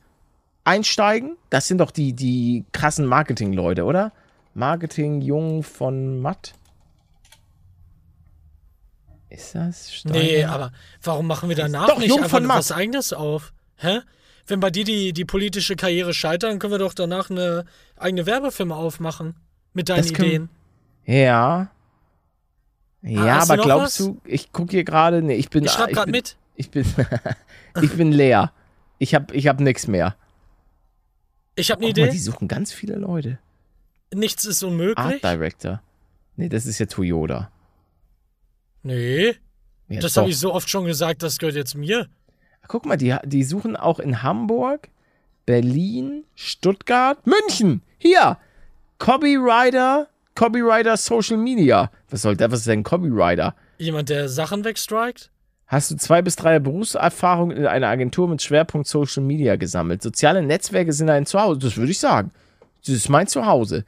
einsteigen. 0.66 1.38
Das 1.50 1.70
sind 1.70 1.78
doch 1.78 1.92
die, 1.92 2.12
die 2.12 2.66
krassen 2.74 3.06
Marketing-Leute, 3.06 3.86
oder? 3.86 4.12
Marketing 4.54 5.22
Jung 5.22 5.64
von 5.64 6.20
Matt. 6.20 6.54
Ist 9.30 9.56
das? 9.56 9.94
Steiner? 9.94 10.16
Nee, 10.20 10.44
aber 10.44 10.74
warum 11.02 11.28
machen 11.28 11.48
wir 11.48 11.56
danach 11.56 11.88
Doch, 11.88 11.98
nicht 12.00 12.10
Jung 12.10 12.18
einfach 12.24 12.32
von 12.40 12.46
Matt. 12.46 12.58
was 12.58 12.72
eigenes 12.74 13.14
auf? 13.14 13.54
Hä? 13.78 14.00
Wenn 14.48 14.60
bei 14.60 14.70
dir 14.72 14.84
die, 14.84 15.14
die 15.14 15.26
politische 15.26 15.76
Karriere 15.76 16.14
scheitert, 16.14 16.52
dann 16.52 16.60
können 16.60 16.74
wir 16.74 16.80
doch 16.80 16.94
danach 16.94 17.30
eine 17.30 17.66
eigene 17.98 18.26
Werbefirma 18.26 18.76
aufmachen. 18.76 19.36
Mit 19.74 19.90
deinen 19.90 20.04
Das 20.04 20.14
können- 20.14 20.28
Ideen. 20.30 20.50
Ja. 21.06 21.72
Ja, 23.04 23.38
du 23.38 23.42
aber 23.44 23.58
noch 23.58 23.64
glaubst 23.66 24.00
was? 24.00 24.06
du, 24.08 24.22
ich 24.26 24.52
gucke 24.52 24.72
hier 24.72 24.84
gerade, 24.84 25.22
nee, 25.22 25.36
ich 25.36 25.50
bin. 25.50 25.64
Ich 25.66 25.72
schreib 25.72 25.94
bin- 26.04 26.12
mit. 26.12 26.38
Ich 26.56 26.70
bin, 26.70 26.86
ich 27.82 27.94
bin 27.94 28.12
leer. 28.12 28.52
Ich 29.00 29.16
hab, 29.16 29.32
ich 29.34 29.48
hab 29.48 29.60
nix 29.60 29.88
mehr. 29.88 30.16
Ich 31.56 31.72
habe 31.72 31.82
eine 31.82 31.90
Guck 31.92 31.98
mal, 31.98 32.04
Idee. 32.06 32.12
die 32.12 32.20
suchen 32.20 32.48
ganz 32.48 32.72
viele 32.72 32.96
Leute. 32.96 33.40
Nichts 34.14 34.46
ist 34.46 34.64
Art 34.64 34.72
unmöglich. 34.72 35.22
Director. 35.22 35.82
Nee, 36.36 36.50
das 36.50 36.66
ist 36.66 36.78
ja 36.80 36.86
Toyota. 36.86 37.52
Nee, 38.84 39.36
Ja, 39.90 40.00
das 40.00 40.18
habe 40.18 40.30
ich 40.30 40.38
so 40.38 40.54
oft 40.54 40.70
schon 40.70 40.86
gesagt, 40.86 41.24
das 41.24 41.38
gehört 41.38 41.56
jetzt 41.56 41.76
mir. 41.76 42.08
Guck 42.68 42.86
mal, 42.86 42.98
die, 42.98 43.16
die 43.26 43.44
suchen 43.44 43.76
auch 43.76 44.00
in 44.00 44.24
Hamburg, 44.24 44.90
Berlin, 45.46 46.24
Stuttgart, 46.36 47.18
München. 47.26 47.82
Hier. 47.98 48.38
Copywriter, 49.00 50.08
Copywriter 50.36 50.96
Social 50.96 51.38
Media. 51.38 51.92
Was 52.10 52.22
soll 52.22 52.38
das? 52.38 52.52
Was 52.52 52.60
ist 52.60 52.68
denn 52.68 52.84
Copywriter? 52.84 53.56
Jemand, 53.78 54.10
der 54.10 54.30
Sachen 54.30 54.64
wegstrikt? 54.64 55.32
Hast 55.66 55.90
du 55.90 55.96
zwei 55.96 56.22
bis 56.22 56.36
drei 56.36 56.50
Jahre 56.52 56.62
Berufserfahrung 56.62 57.52
in 57.52 57.66
einer 57.66 57.88
Agentur 57.88 58.28
mit 58.28 58.42
Schwerpunkt 58.42 58.88
Social 58.88 59.24
Media 59.24 59.56
gesammelt? 59.56 60.02
Soziale 60.04 60.44
Netzwerke 60.44 60.94
sind 60.94 61.10
ein 61.10 61.26
Zuhause. 61.26 61.60
Das 61.60 61.78
würde 61.78 61.92
ich 61.92 62.00
sagen. 62.00 62.32
Das 62.86 62.90
ist 62.96 63.10
mein 63.10 63.28
Zuhause. 63.28 63.86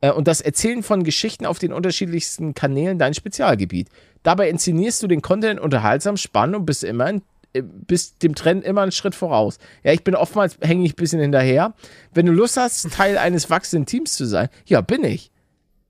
Äh, 0.00 0.10
Und 0.10 0.28
das 0.28 0.40
Erzählen 0.40 0.82
von 0.82 1.04
Geschichten 1.04 1.46
auf 1.46 1.58
den 1.58 1.72
unterschiedlichsten 1.72 2.54
Kanälen 2.54 2.98
dein 2.98 3.14
Spezialgebiet. 3.14 3.88
Dabei 4.22 4.48
inszenierst 4.48 5.02
du 5.02 5.06
den 5.06 5.22
Content 5.22 5.60
unterhaltsam, 5.60 6.16
spannend 6.16 6.56
und 6.56 6.66
bist 6.66 6.82
immer 6.84 7.04
ein, 7.04 7.16
äh, 7.18 7.20
bist 7.62 8.22
dem 8.22 8.34
Trend 8.34 8.64
immer 8.64 8.82
einen 8.82 8.92
Schritt 8.92 9.14
voraus. 9.14 9.58
Ja, 9.82 9.92
ich 9.92 10.04
bin 10.04 10.14
oftmals 10.14 10.58
hänge 10.60 10.84
ich 10.84 10.92
ein 10.92 10.96
bisschen 10.96 11.20
hinterher. 11.20 11.74
Wenn 12.12 12.26
du 12.26 12.32
Lust 12.32 12.56
hast, 12.56 12.92
Teil 12.92 13.18
eines 13.18 13.50
wachsenden 13.50 13.86
Teams 13.86 14.14
zu 14.14 14.26
sein, 14.26 14.48
ja, 14.66 14.80
bin 14.80 15.04
ich. 15.04 15.30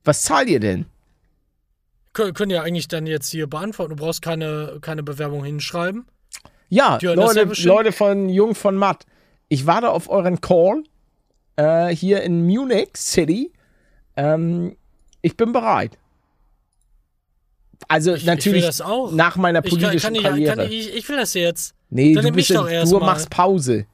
Was 0.05 0.23
zahlt 0.23 0.49
ihr 0.49 0.61
denn? 0.61 0.87
Kön 2.13 2.33
können 2.33 2.51
ja 2.51 2.63
eigentlich 2.63 2.89
dann 2.89 3.07
jetzt 3.07 3.31
hier 3.31 3.47
beantworten. 3.47 3.97
Du 3.97 4.03
brauchst 4.03 4.23
keine, 4.23 4.79
keine 4.81 5.03
Bewerbung 5.03 5.45
hinschreiben. 5.45 6.07
Ja, 6.69 6.99
Leute. 7.03 7.45
Leute 7.65 7.93
von 7.93 8.29
Jung 8.29 8.55
von 8.55 8.77
Matt. 8.77 9.05
Ich 9.49 9.67
warte 9.67 9.91
auf 9.91 10.09
euren 10.09 10.41
Call 10.41 10.83
äh, 11.57 11.89
hier 11.89 12.23
in 12.23 12.47
Munich 12.47 12.91
City. 12.97 13.53
Ähm, 14.17 14.77
ich 15.23 15.37
bin 15.37 15.53
bereit. 15.53 15.99
Also 17.89 18.15
Ich, 18.15 18.25
natürlich 18.25 18.67
ich 18.69 18.79
nach 19.13 19.37
meiner 19.37 19.65
ich, 19.65 19.71
kann, 19.71 19.79
politischen 19.81 20.01
kann 20.07 20.15
ich, 20.15 20.23
Karriere. 20.23 20.57
kann 20.57 20.71
ich, 20.71 21.09
will 21.09 21.17
das 21.17 21.35
jetzt. 21.35 21.75
nee, 21.91 22.15
dann 22.15 22.25
du, 22.25 22.33
bist 22.33 22.51
doch 22.51 22.69
erst 22.69 22.91
du 22.93 22.99
mal. 22.99 23.07
machst 23.07 23.31
Pause. 23.31 23.87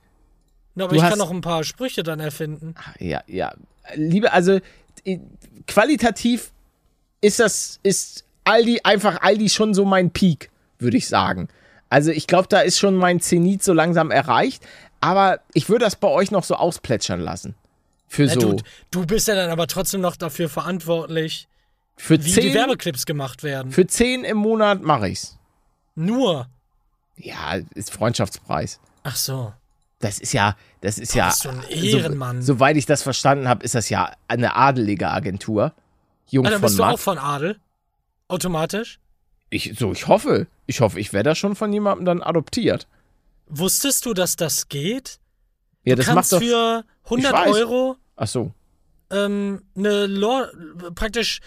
Na, 0.74 0.84
aber 0.84 0.92
Du 0.92 0.96
ich 0.96 1.02
hast- 1.02 1.10
kann 1.10 1.18
noch 1.18 1.30
ein 1.30 1.40
paar 1.42 1.64
Sprüche 1.64 2.02
dann 2.02 2.20
erfinden. 2.20 2.74
Ja, 2.98 3.22
ja. 3.26 3.52
Liebe, 3.94 4.32
also 4.32 4.60
äh, 5.04 5.18
qualitativ 5.66 6.52
ist 7.20 7.40
das, 7.40 7.78
ist 7.82 8.24
Aldi 8.44 8.80
einfach 8.84 9.20
Aldi 9.22 9.48
schon 9.50 9.74
so 9.74 9.84
mein 9.84 10.10
Peak, 10.10 10.50
würde 10.78 10.96
ich 10.96 11.08
sagen. 11.08 11.48
Also 11.90 12.10
ich 12.10 12.26
glaube, 12.26 12.48
da 12.48 12.60
ist 12.60 12.78
schon 12.78 12.94
mein 12.96 13.20
Zenit 13.20 13.62
so 13.62 13.72
langsam 13.72 14.10
erreicht. 14.10 14.62
Aber 15.00 15.40
ich 15.52 15.68
würde 15.68 15.84
das 15.84 15.96
bei 15.96 16.08
euch 16.08 16.30
noch 16.30 16.44
so 16.44 16.54
ausplätschern 16.54 17.20
lassen. 17.20 17.54
Für 18.08 18.24
Ja, 18.24 18.34
so. 18.34 18.40
du, 18.40 18.56
du 18.90 19.06
bist 19.06 19.26
ja 19.28 19.34
dann 19.34 19.50
aber 19.50 19.66
trotzdem 19.66 20.00
noch 20.00 20.16
dafür 20.16 20.48
verantwortlich, 20.48 21.48
Für 21.96 22.18
wie 22.18 22.24
die 22.24 22.32
zehn, 22.32 22.54
Werbeclips 22.54 23.06
gemacht 23.06 23.42
werden. 23.42 23.70
für 23.72 23.86
zehn 23.86 24.24
im 24.24 24.38
Monat 24.38 24.82
mache 24.82 25.08
ich's. 25.08 25.38
Nur. 25.94 26.48
Ja, 27.16 27.56
ist 27.74 27.92
Freundschaftspreis. 27.92 28.80
Ach 29.02 29.16
so. 29.16 29.52
Das 29.98 30.18
ist 30.18 30.32
ja, 30.32 30.56
das 30.80 30.98
ist 30.98 31.14
ja. 31.14 31.28
bist 31.28 31.44
du 31.44 31.50
ein 31.50 31.62
Ehrenmann. 31.68 32.42
So, 32.42 32.54
soweit 32.54 32.76
ich 32.76 32.86
das 32.86 33.02
verstanden 33.02 33.46
habe, 33.46 33.64
ist 33.64 33.74
das 33.76 33.88
ja 33.88 34.10
eine 34.26 34.56
adelige 34.56 35.08
Agentur. 35.10 35.72
Jung 36.28 36.44
dann 36.44 36.54
von 36.54 36.62
bist 36.62 36.78
du 36.78 36.82
Matt. 36.82 36.94
auch 36.94 36.98
von 36.98 37.18
Adel? 37.18 37.60
Automatisch? 38.26 38.98
Ich, 39.50 39.74
so, 39.78 39.92
ich 39.92 40.08
hoffe. 40.08 40.46
Ich 40.66 40.80
hoffe, 40.80 40.98
ich 40.98 41.12
werde 41.12 41.30
da 41.30 41.34
schon 41.34 41.54
von 41.54 41.72
jemandem 41.72 42.06
dann 42.06 42.22
adoptiert. 42.22 42.88
Wusstest 43.46 44.06
du, 44.06 44.14
dass 44.14 44.34
das 44.36 44.68
geht? 44.68 45.20
Ja, 45.84 45.94
das 45.94 46.06
Kannst 46.06 46.32
macht 46.32 46.42
doch. 46.42 46.46
für 46.46 46.84
100 47.04 47.32
weiß. 47.32 47.52
Euro 47.54 47.96
Ach 48.16 48.26
so. 48.26 48.52
ähm, 49.10 49.62
eine 49.76 50.06
Lore, 50.06 50.50
praktisch 50.94 51.40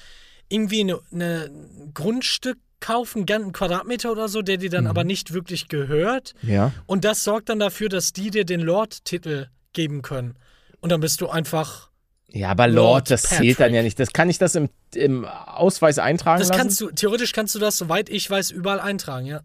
irgendwie 0.50 0.82
eine, 0.82 1.00
eine 1.12 1.46
ein 1.46 1.92
Grundstück 1.94 2.58
kaufen, 2.80 3.26
gern 3.26 3.44
einen 3.44 3.52
Quadratmeter 3.54 4.12
oder 4.12 4.28
so, 4.28 4.42
der 4.42 4.58
dir 4.58 4.70
Mhm. 4.70 4.74
dann 4.74 4.88
aber 4.88 5.04
nicht 5.04 5.34
wirklich 5.34 5.68
gehört. 5.70 6.34
Ja. 6.44 6.72
Und 6.86 7.04
das 7.06 7.24
sorgt 7.24 7.50
dann 7.50 7.60
dafür, 7.60 7.90
dass 7.90 8.14
die 8.14 8.30
dir 8.30 8.46
den 8.46 8.60
Lord-Titel 8.62 9.48
geben 9.74 10.02
können. 10.02 10.36
Und 10.82 10.92
dann 10.92 11.00
bist 11.02 11.22
du 11.22 11.28
einfach. 11.30 11.90
Ja, 12.28 12.50
aber 12.50 12.68
Lord, 12.68 12.76
Lord 12.76 13.12
das 13.12 13.24
zählt 13.24 13.60
dann 13.60 13.66
Patrick. 13.68 13.76
ja 13.76 13.84
nicht. 13.84 14.00
Das 14.00 14.12
kann 14.14 14.30
ich 14.30 14.38
das 14.38 14.56
im, 14.56 14.70
im 14.94 15.26
Ausweis 15.26 16.00
eintragen 16.00 16.40
Das 16.40 16.50
lassen? 16.50 16.60
kannst 16.60 16.82
du, 16.82 16.92
theoretisch 16.92 17.32
kannst 17.32 17.56
du 17.56 17.60
das, 17.60 17.78
soweit 17.78 18.10
ich 18.10 18.30
weiß, 18.30 18.52
überall 18.52 18.80
eintragen, 18.82 19.26
ja. 19.26 19.42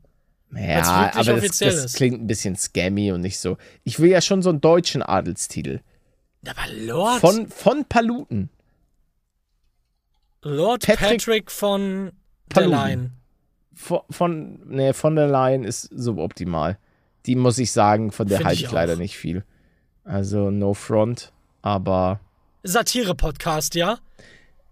ja, 0.54 1.12
aber 1.14 1.40
das, 1.40 1.58
das 1.58 1.92
klingt 1.94 2.20
ein 2.20 2.26
bisschen 2.26 2.56
scammy 2.56 3.12
und 3.12 3.20
nicht 3.20 3.38
so. 3.38 3.56
Ich 3.84 4.00
will 4.00 4.10
ja 4.10 4.20
schon 4.20 4.42
so 4.42 4.50
einen 4.50 4.60
deutschen 4.60 5.02
Adelstitel. 5.02 5.80
Aber 6.46 6.62
Lord, 6.74 7.20
Von, 7.20 7.48
von 7.48 7.84
Paluten. 7.84 8.50
Lord 10.42 10.86
Patrick 10.86 11.18
Patrick, 11.18 11.50
von 11.50 12.12
der. 12.54 12.66
Leyen. 12.66 13.12
Von, 13.74 14.00
von, 14.10 14.60
nee, 14.66 14.92
von 14.92 15.16
der 15.16 15.28
Leyen 15.28 15.64
ist 15.64 15.82
suboptimal. 15.82 16.78
Die 17.26 17.36
muss 17.36 17.58
ich 17.58 17.72
sagen, 17.72 18.12
von 18.12 18.26
der 18.26 18.38
Find 18.38 18.48
halte 18.48 18.60
ich 18.60 18.66
ich 18.66 18.72
leider 18.72 18.96
nicht 18.96 19.16
viel. 19.16 19.44
Also 20.04 20.50
no 20.50 20.74
front, 20.74 21.32
aber 21.62 22.20
Satire-Podcast, 22.62 23.74
ja? 23.74 23.98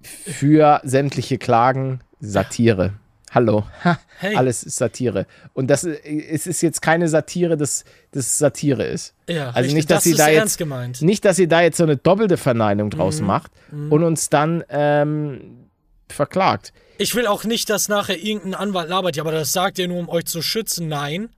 für 0.01 0.81
sämtliche 0.85 1.39
Klagen 1.39 2.01
Satire. 2.21 2.95
Hallo. 3.33 3.65
Ha, 3.85 3.99
Hey. 4.19 4.35
Alles 4.37 4.63
ist 4.65 4.77
Satire. 4.77 5.27
Und 5.53 5.69
das 5.69 5.85
äh, 5.85 5.97
es 6.31 6.47
ist 6.47 6.61
jetzt 6.63 6.81
keine 6.83 7.09
Satire, 7.09 7.57
dass 7.57 7.85
das 8.11 8.39
Satire 8.39 8.85
ist. 8.85 9.15
Ja, 9.29 9.49
Also 9.49 9.59
richtig. 9.59 9.75
nicht, 9.75 9.91
dass 9.91 9.97
das 9.99 10.05
sie 10.05 10.11
ist 10.13 10.19
da 10.19 10.29
jetzt- 10.29 10.39
ernst 10.39 10.59
gemeint. 10.59 11.03
Nicht, 11.03 11.25
dass 11.25 11.39
ihr 11.39 11.47
da 11.49 11.61
jetzt 11.61 11.77
so 11.77 11.85
eine 11.85 11.97
doppelte 11.97 12.37
Verneinung 12.37 12.91
draus 12.91 13.21
Mhm. 13.21 13.27
macht 13.27 13.53
und 13.71 14.03
uns 14.03 14.29
dann 14.31 14.65
ähm, 14.71 15.69
verklagt. 16.09 16.73
Ich 16.97 17.15
will 17.15 17.27
auch 17.27 17.45
nicht, 17.45 17.71
dass 17.71 17.89
nachher 17.89 18.19
irgendein 18.19 18.55
Anwalt 18.55 18.89
labert, 18.89 19.15
ja, 19.17 19.23
aber 19.23 19.31
das 19.33 19.53
sagt 19.53 19.79
ihr 19.79 19.87
nur, 19.89 19.99
um 19.99 20.09
euch 20.09 20.25
zu 20.25 20.43
schützen. 20.43 20.89
Nein. 20.89 21.29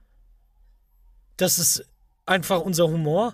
Das 1.37 1.59
ist 1.59 1.85
einfach 2.25 2.61
unser 2.61 2.87
Humor. 2.87 3.33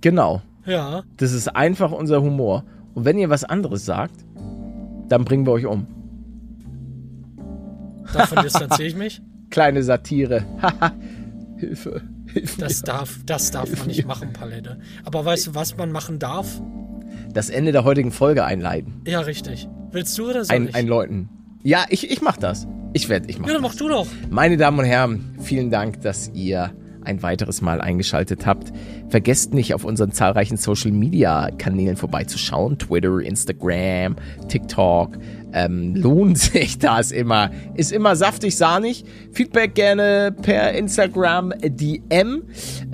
Genau. 0.00 0.42
Ja. 0.64 1.02
Das 1.16 1.32
ist 1.32 1.48
einfach 1.56 1.92
unser 1.92 2.20
Humor. 2.22 2.64
Und 2.94 3.04
wenn 3.04 3.18
ihr 3.18 3.30
was 3.30 3.42
anderes 3.44 3.84
sagt, 3.84 4.14
dann 5.08 5.24
bringen 5.24 5.46
wir 5.46 5.52
euch 5.52 5.66
um. 5.66 5.86
Davon 8.12 8.42
distanziere 8.42 8.88
ich 8.88 8.96
mich. 8.96 9.22
Kleine 9.50 9.82
Satire. 9.82 10.44
Hilfe. 11.56 12.02
Hilfe. 12.32 12.60
Das 12.60 12.82
darf, 12.82 13.18
das 13.24 13.50
darf 13.50 13.76
man 13.78 13.86
nicht 13.86 14.06
machen, 14.06 14.32
Palette. 14.32 14.78
Aber 15.04 15.24
weißt 15.24 15.48
du, 15.48 15.54
was 15.54 15.76
man 15.76 15.92
machen 15.92 16.18
darf? 16.18 16.60
Das 17.32 17.50
Ende 17.50 17.72
der 17.72 17.84
heutigen 17.84 18.12
Folge 18.12 18.44
einleiten. 18.44 19.02
Ja, 19.06 19.20
richtig. 19.20 19.68
Willst 19.90 20.18
du 20.18 20.28
oder 20.30 20.44
soll 20.44 20.56
Ein, 20.56 20.68
ich? 20.68 20.74
einläuten. 20.74 21.28
Ja, 21.62 21.84
ich, 21.88 22.10
ich 22.10 22.20
mach 22.20 22.36
das. 22.36 22.66
Ich 22.92 23.08
werde, 23.08 23.28
ich 23.28 23.38
mach 23.38 23.48
ja, 23.48 23.54
dann 23.54 23.62
das. 23.62 23.72
mach 23.72 23.78
du 23.78 23.88
doch. 23.88 24.06
Meine 24.30 24.56
Damen 24.56 24.78
und 24.78 24.84
Herren, 24.84 25.36
vielen 25.40 25.70
Dank, 25.70 26.00
dass 26.02 26.30
ihr 26.34 26.72
ein 27.06 27.22
weiteres 27.22 27.60
Mal 27.62 27.80
eingeschaltet 27.80 28.46
habt. 28.46 28.72
Vergesst 29.08 29.54
nicht, 29.54 29.74
auf 29.74 29.84
unseren 29.84 30.12
zahlreichen 30.12 30.56
Social 30.56 30.90
Media 30.90 31.50
Kanälen 31.56 31.96
vorbeizuschauen. 31.96 32.78
Twitter, 32.78 33.20
Instagram, 33.20 34.16
TikTok. 34.48 35.16
Ähm, 35.56 35.94
lohnt 35.94 36.36
sich 36.38 36.78
das 36.78 37.12
immer. 37.12 37.50
Ist 37.74 37.90
immer 37.90 38.14
saftig, 38.14 38.56
sahnig. 38.56 39.04
Feedback 39.32 39.74
gerne 39.74 40.34
per 40.42 40.72
Instagram 40.72 41.54
DM. 41.64 42.42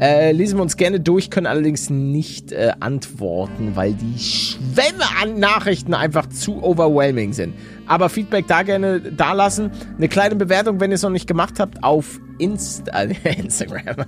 Äh, 0.00 0.30
lesen 0.30 0.58
wir 0.58 0.62
uns 0.62 0.76
gerne 0.76 1.00
durch, 1.00 1.28
können 1.28 1.48
allerdings 1.48 1.90
nicht 1.90 2.52
äh, 2.52 2.70
antworten, 2.78 3.72
weil 3.74 3.94
die 3.94 4.16
Schwemme 4.16 5.04
an 5.20 5.40
Nachrichten 5.40 5.92
einfach 5.92 6.28
zu 6.28 6.62
overwhelming 6.62 7.32
sind. 7.32 7.54
Aber 7.92 8.08
Feedback 8.08 8.46
da 8.46 8.62
gerne 8.62 9.00
da 9.00 9.34
lassen. 9.34 9.70
Eine 9.98 10.08
kleine 10.08 10.34
Bewertung, 10.34 10.80
wenn 10.80 10.90
ihr 10.90 10.94
es 10.94 11.02
noch 11.02 11.10
nicht 11.10 11.26
gemacht 11.26 11.60
habt, 11.60 11.84
auf 11.84 12.22
Insta 12.38 13.02
Instagram. 13.24 14.06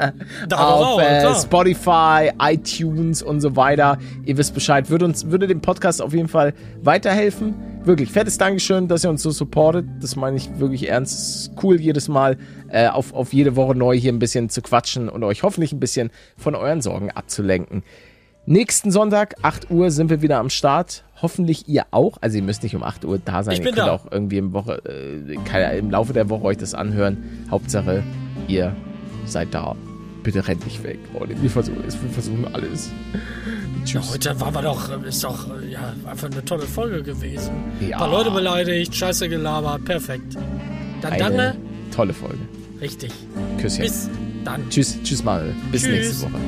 Auf 0.50 0.58
auch, 0.58 1.00
äh. 1.02 1.34
Spotify, 1.34 2.30
iTunes 2.40 3.22
und 3.22 3.42
so 3.42 3.56
weiter. 3.56 3.98
Ihr 4.24 4.38
wisst 4.38 4.54
Bescheid. 4.54 4.88
Würde 4.88 5.04
uns, 5.04 5.30
würde 5.30 5.46
dem 5.46 5.60
Podcast 5.60 6.00
auf 6.00 6.14
jeden 6.14 6.28
Fall 6.28 6.54
weiterhelfen. 6.80 7.54
Wirklich, 7.84 8.10
fettes 8.10 8.38
Dankeschön, 8.38 8.88
dass 8.88 9.04
ihr 9.04 9.10
uns 9.10 9.22
so 9.22 9.30
supportet. 9.30 9.84
Das 10.00 10.16
meine 10.16 10.38
ich 10.38 10.58
wirklich 10.58 10.88
ernst. 10.88 11.12
Es 11.12 11.36
ist 11.36 11.62
cool, 11.62 11.78
jedes 11.78 12.08
Mal 12.08 12.38
äh, 12.70 12.88
auf, 12.88 13.12
auf 13.12 13.34
jede 13.34 13.54
Woche 13.54 13.74
neu 13.74 13.98
hier 13.98 14.14
ein 14.14 14.18
bisschen 14.18 14.48
zu 14.48 14.62
quatschen 14.62 15.10
und 15.10 15.22
euch 15.24 15.42
hoffentlich 15.42 15.74
ein 15.74 15.80
bisschen 15.80 16.10
von 16.38 16.54
euren 16.54 16.80
Sorgen 16.80 17.10
abzulenken. 17.10 17.82
Nächsten 18.46 18.90
Sonntag, 18.90 19.36
8 19.40 19.70
Uhr, 19.70 19.90
sind 19.90 20.10
wir 20.10 20.20
wieder 20.20 20.38
am 20.38 20.50
Start. 20.50 21.02
Hoffentlich 21.22 21.66
ihr 21.66 21.86
auch. 21.92 22.18
Also 22.20 22.36
ihr 22.36 22.42
müsst 22.42 22.62
nicht 22.62 22.76
um 22.76 22.82
8 22.82 23.04
Uhr 23.06 23.18
da 23.24 23.42
sein. 23.42 23.54
Ich 23.54 23.60
ihr 23.60 23.64
bin 23.64 23.74
könnt 23.74 23.88
da. 23.88 23.92
auch 23.92 24.10
irgendwie 24.10 24.36
im, 24.36 24.52
Woche, 24.52 24.82
äh, 24.84 25.36
keine, 25.46 25.74
im 25.78 25.90
Laufe 25.90 26.12
der 26.12 26.28
Woche 26.28 26.44
euch 26.44 26.58
das 26.58 26.74
anhören. 26.74 27.46
Hauptsache, 27.50 28.02
ihr 28.46 28.76
seid 29.24 29.54
da. 29.54 29.74
Bitte 30.22 30.46
rennt 30.46 30.64
nicht 30.64 30.82
weg. 30.82 30.98
Freunde. 31.16 31.40
Wir 31.40 31.48
versuchen, 31.50 31.82
es. 31.86 32.00
wir 32.02 32.10
versuchen 32.10 32.46
alles. 32.54 32.90
Ja, 33.14 33.84
Tschüss. 33.84 34.12
heute 34.12 34.40
war 34.40 34.54
wir 34.54 34.62
doch, 34.62 35.02
ist 35.04 35.24
doch 35.24 35.46
ja, 35.68 35.94
einfach 36.06 36.30
eine 36.30 36.44
tolle 36.44 36.62
Folge 36.62 37.02
gewesen. 37.02 37.52
Ja. 37.80 37.96
Ein 37.96 37.98
paar 38.00 38.10
Leute 38.10 38.30
beleidigt, 38.30 38.94
scheiße 38.94 39.28
gelabert, 39.28 39.84
perfekt. 39.84 40.36
Dann 41.00 41.12
Eine 41.12 41.22
danke. 41.22 41.54
tolle 41.94 42.12
Folge. 42.12 42.38
Richtig. 42.80 43.12
Küsschen. 43.58 43.84
Bis 43.84 44.10
dann. 44.44 44.68
Tschüss, 44.68 44.98
tschüss 45.02 45.24
mal. 45.24 45.54
Bis 45.72 45.82
Tschüss. 45.82 45.92
nächste 45.92 46.22
Woche. 46.22 46.40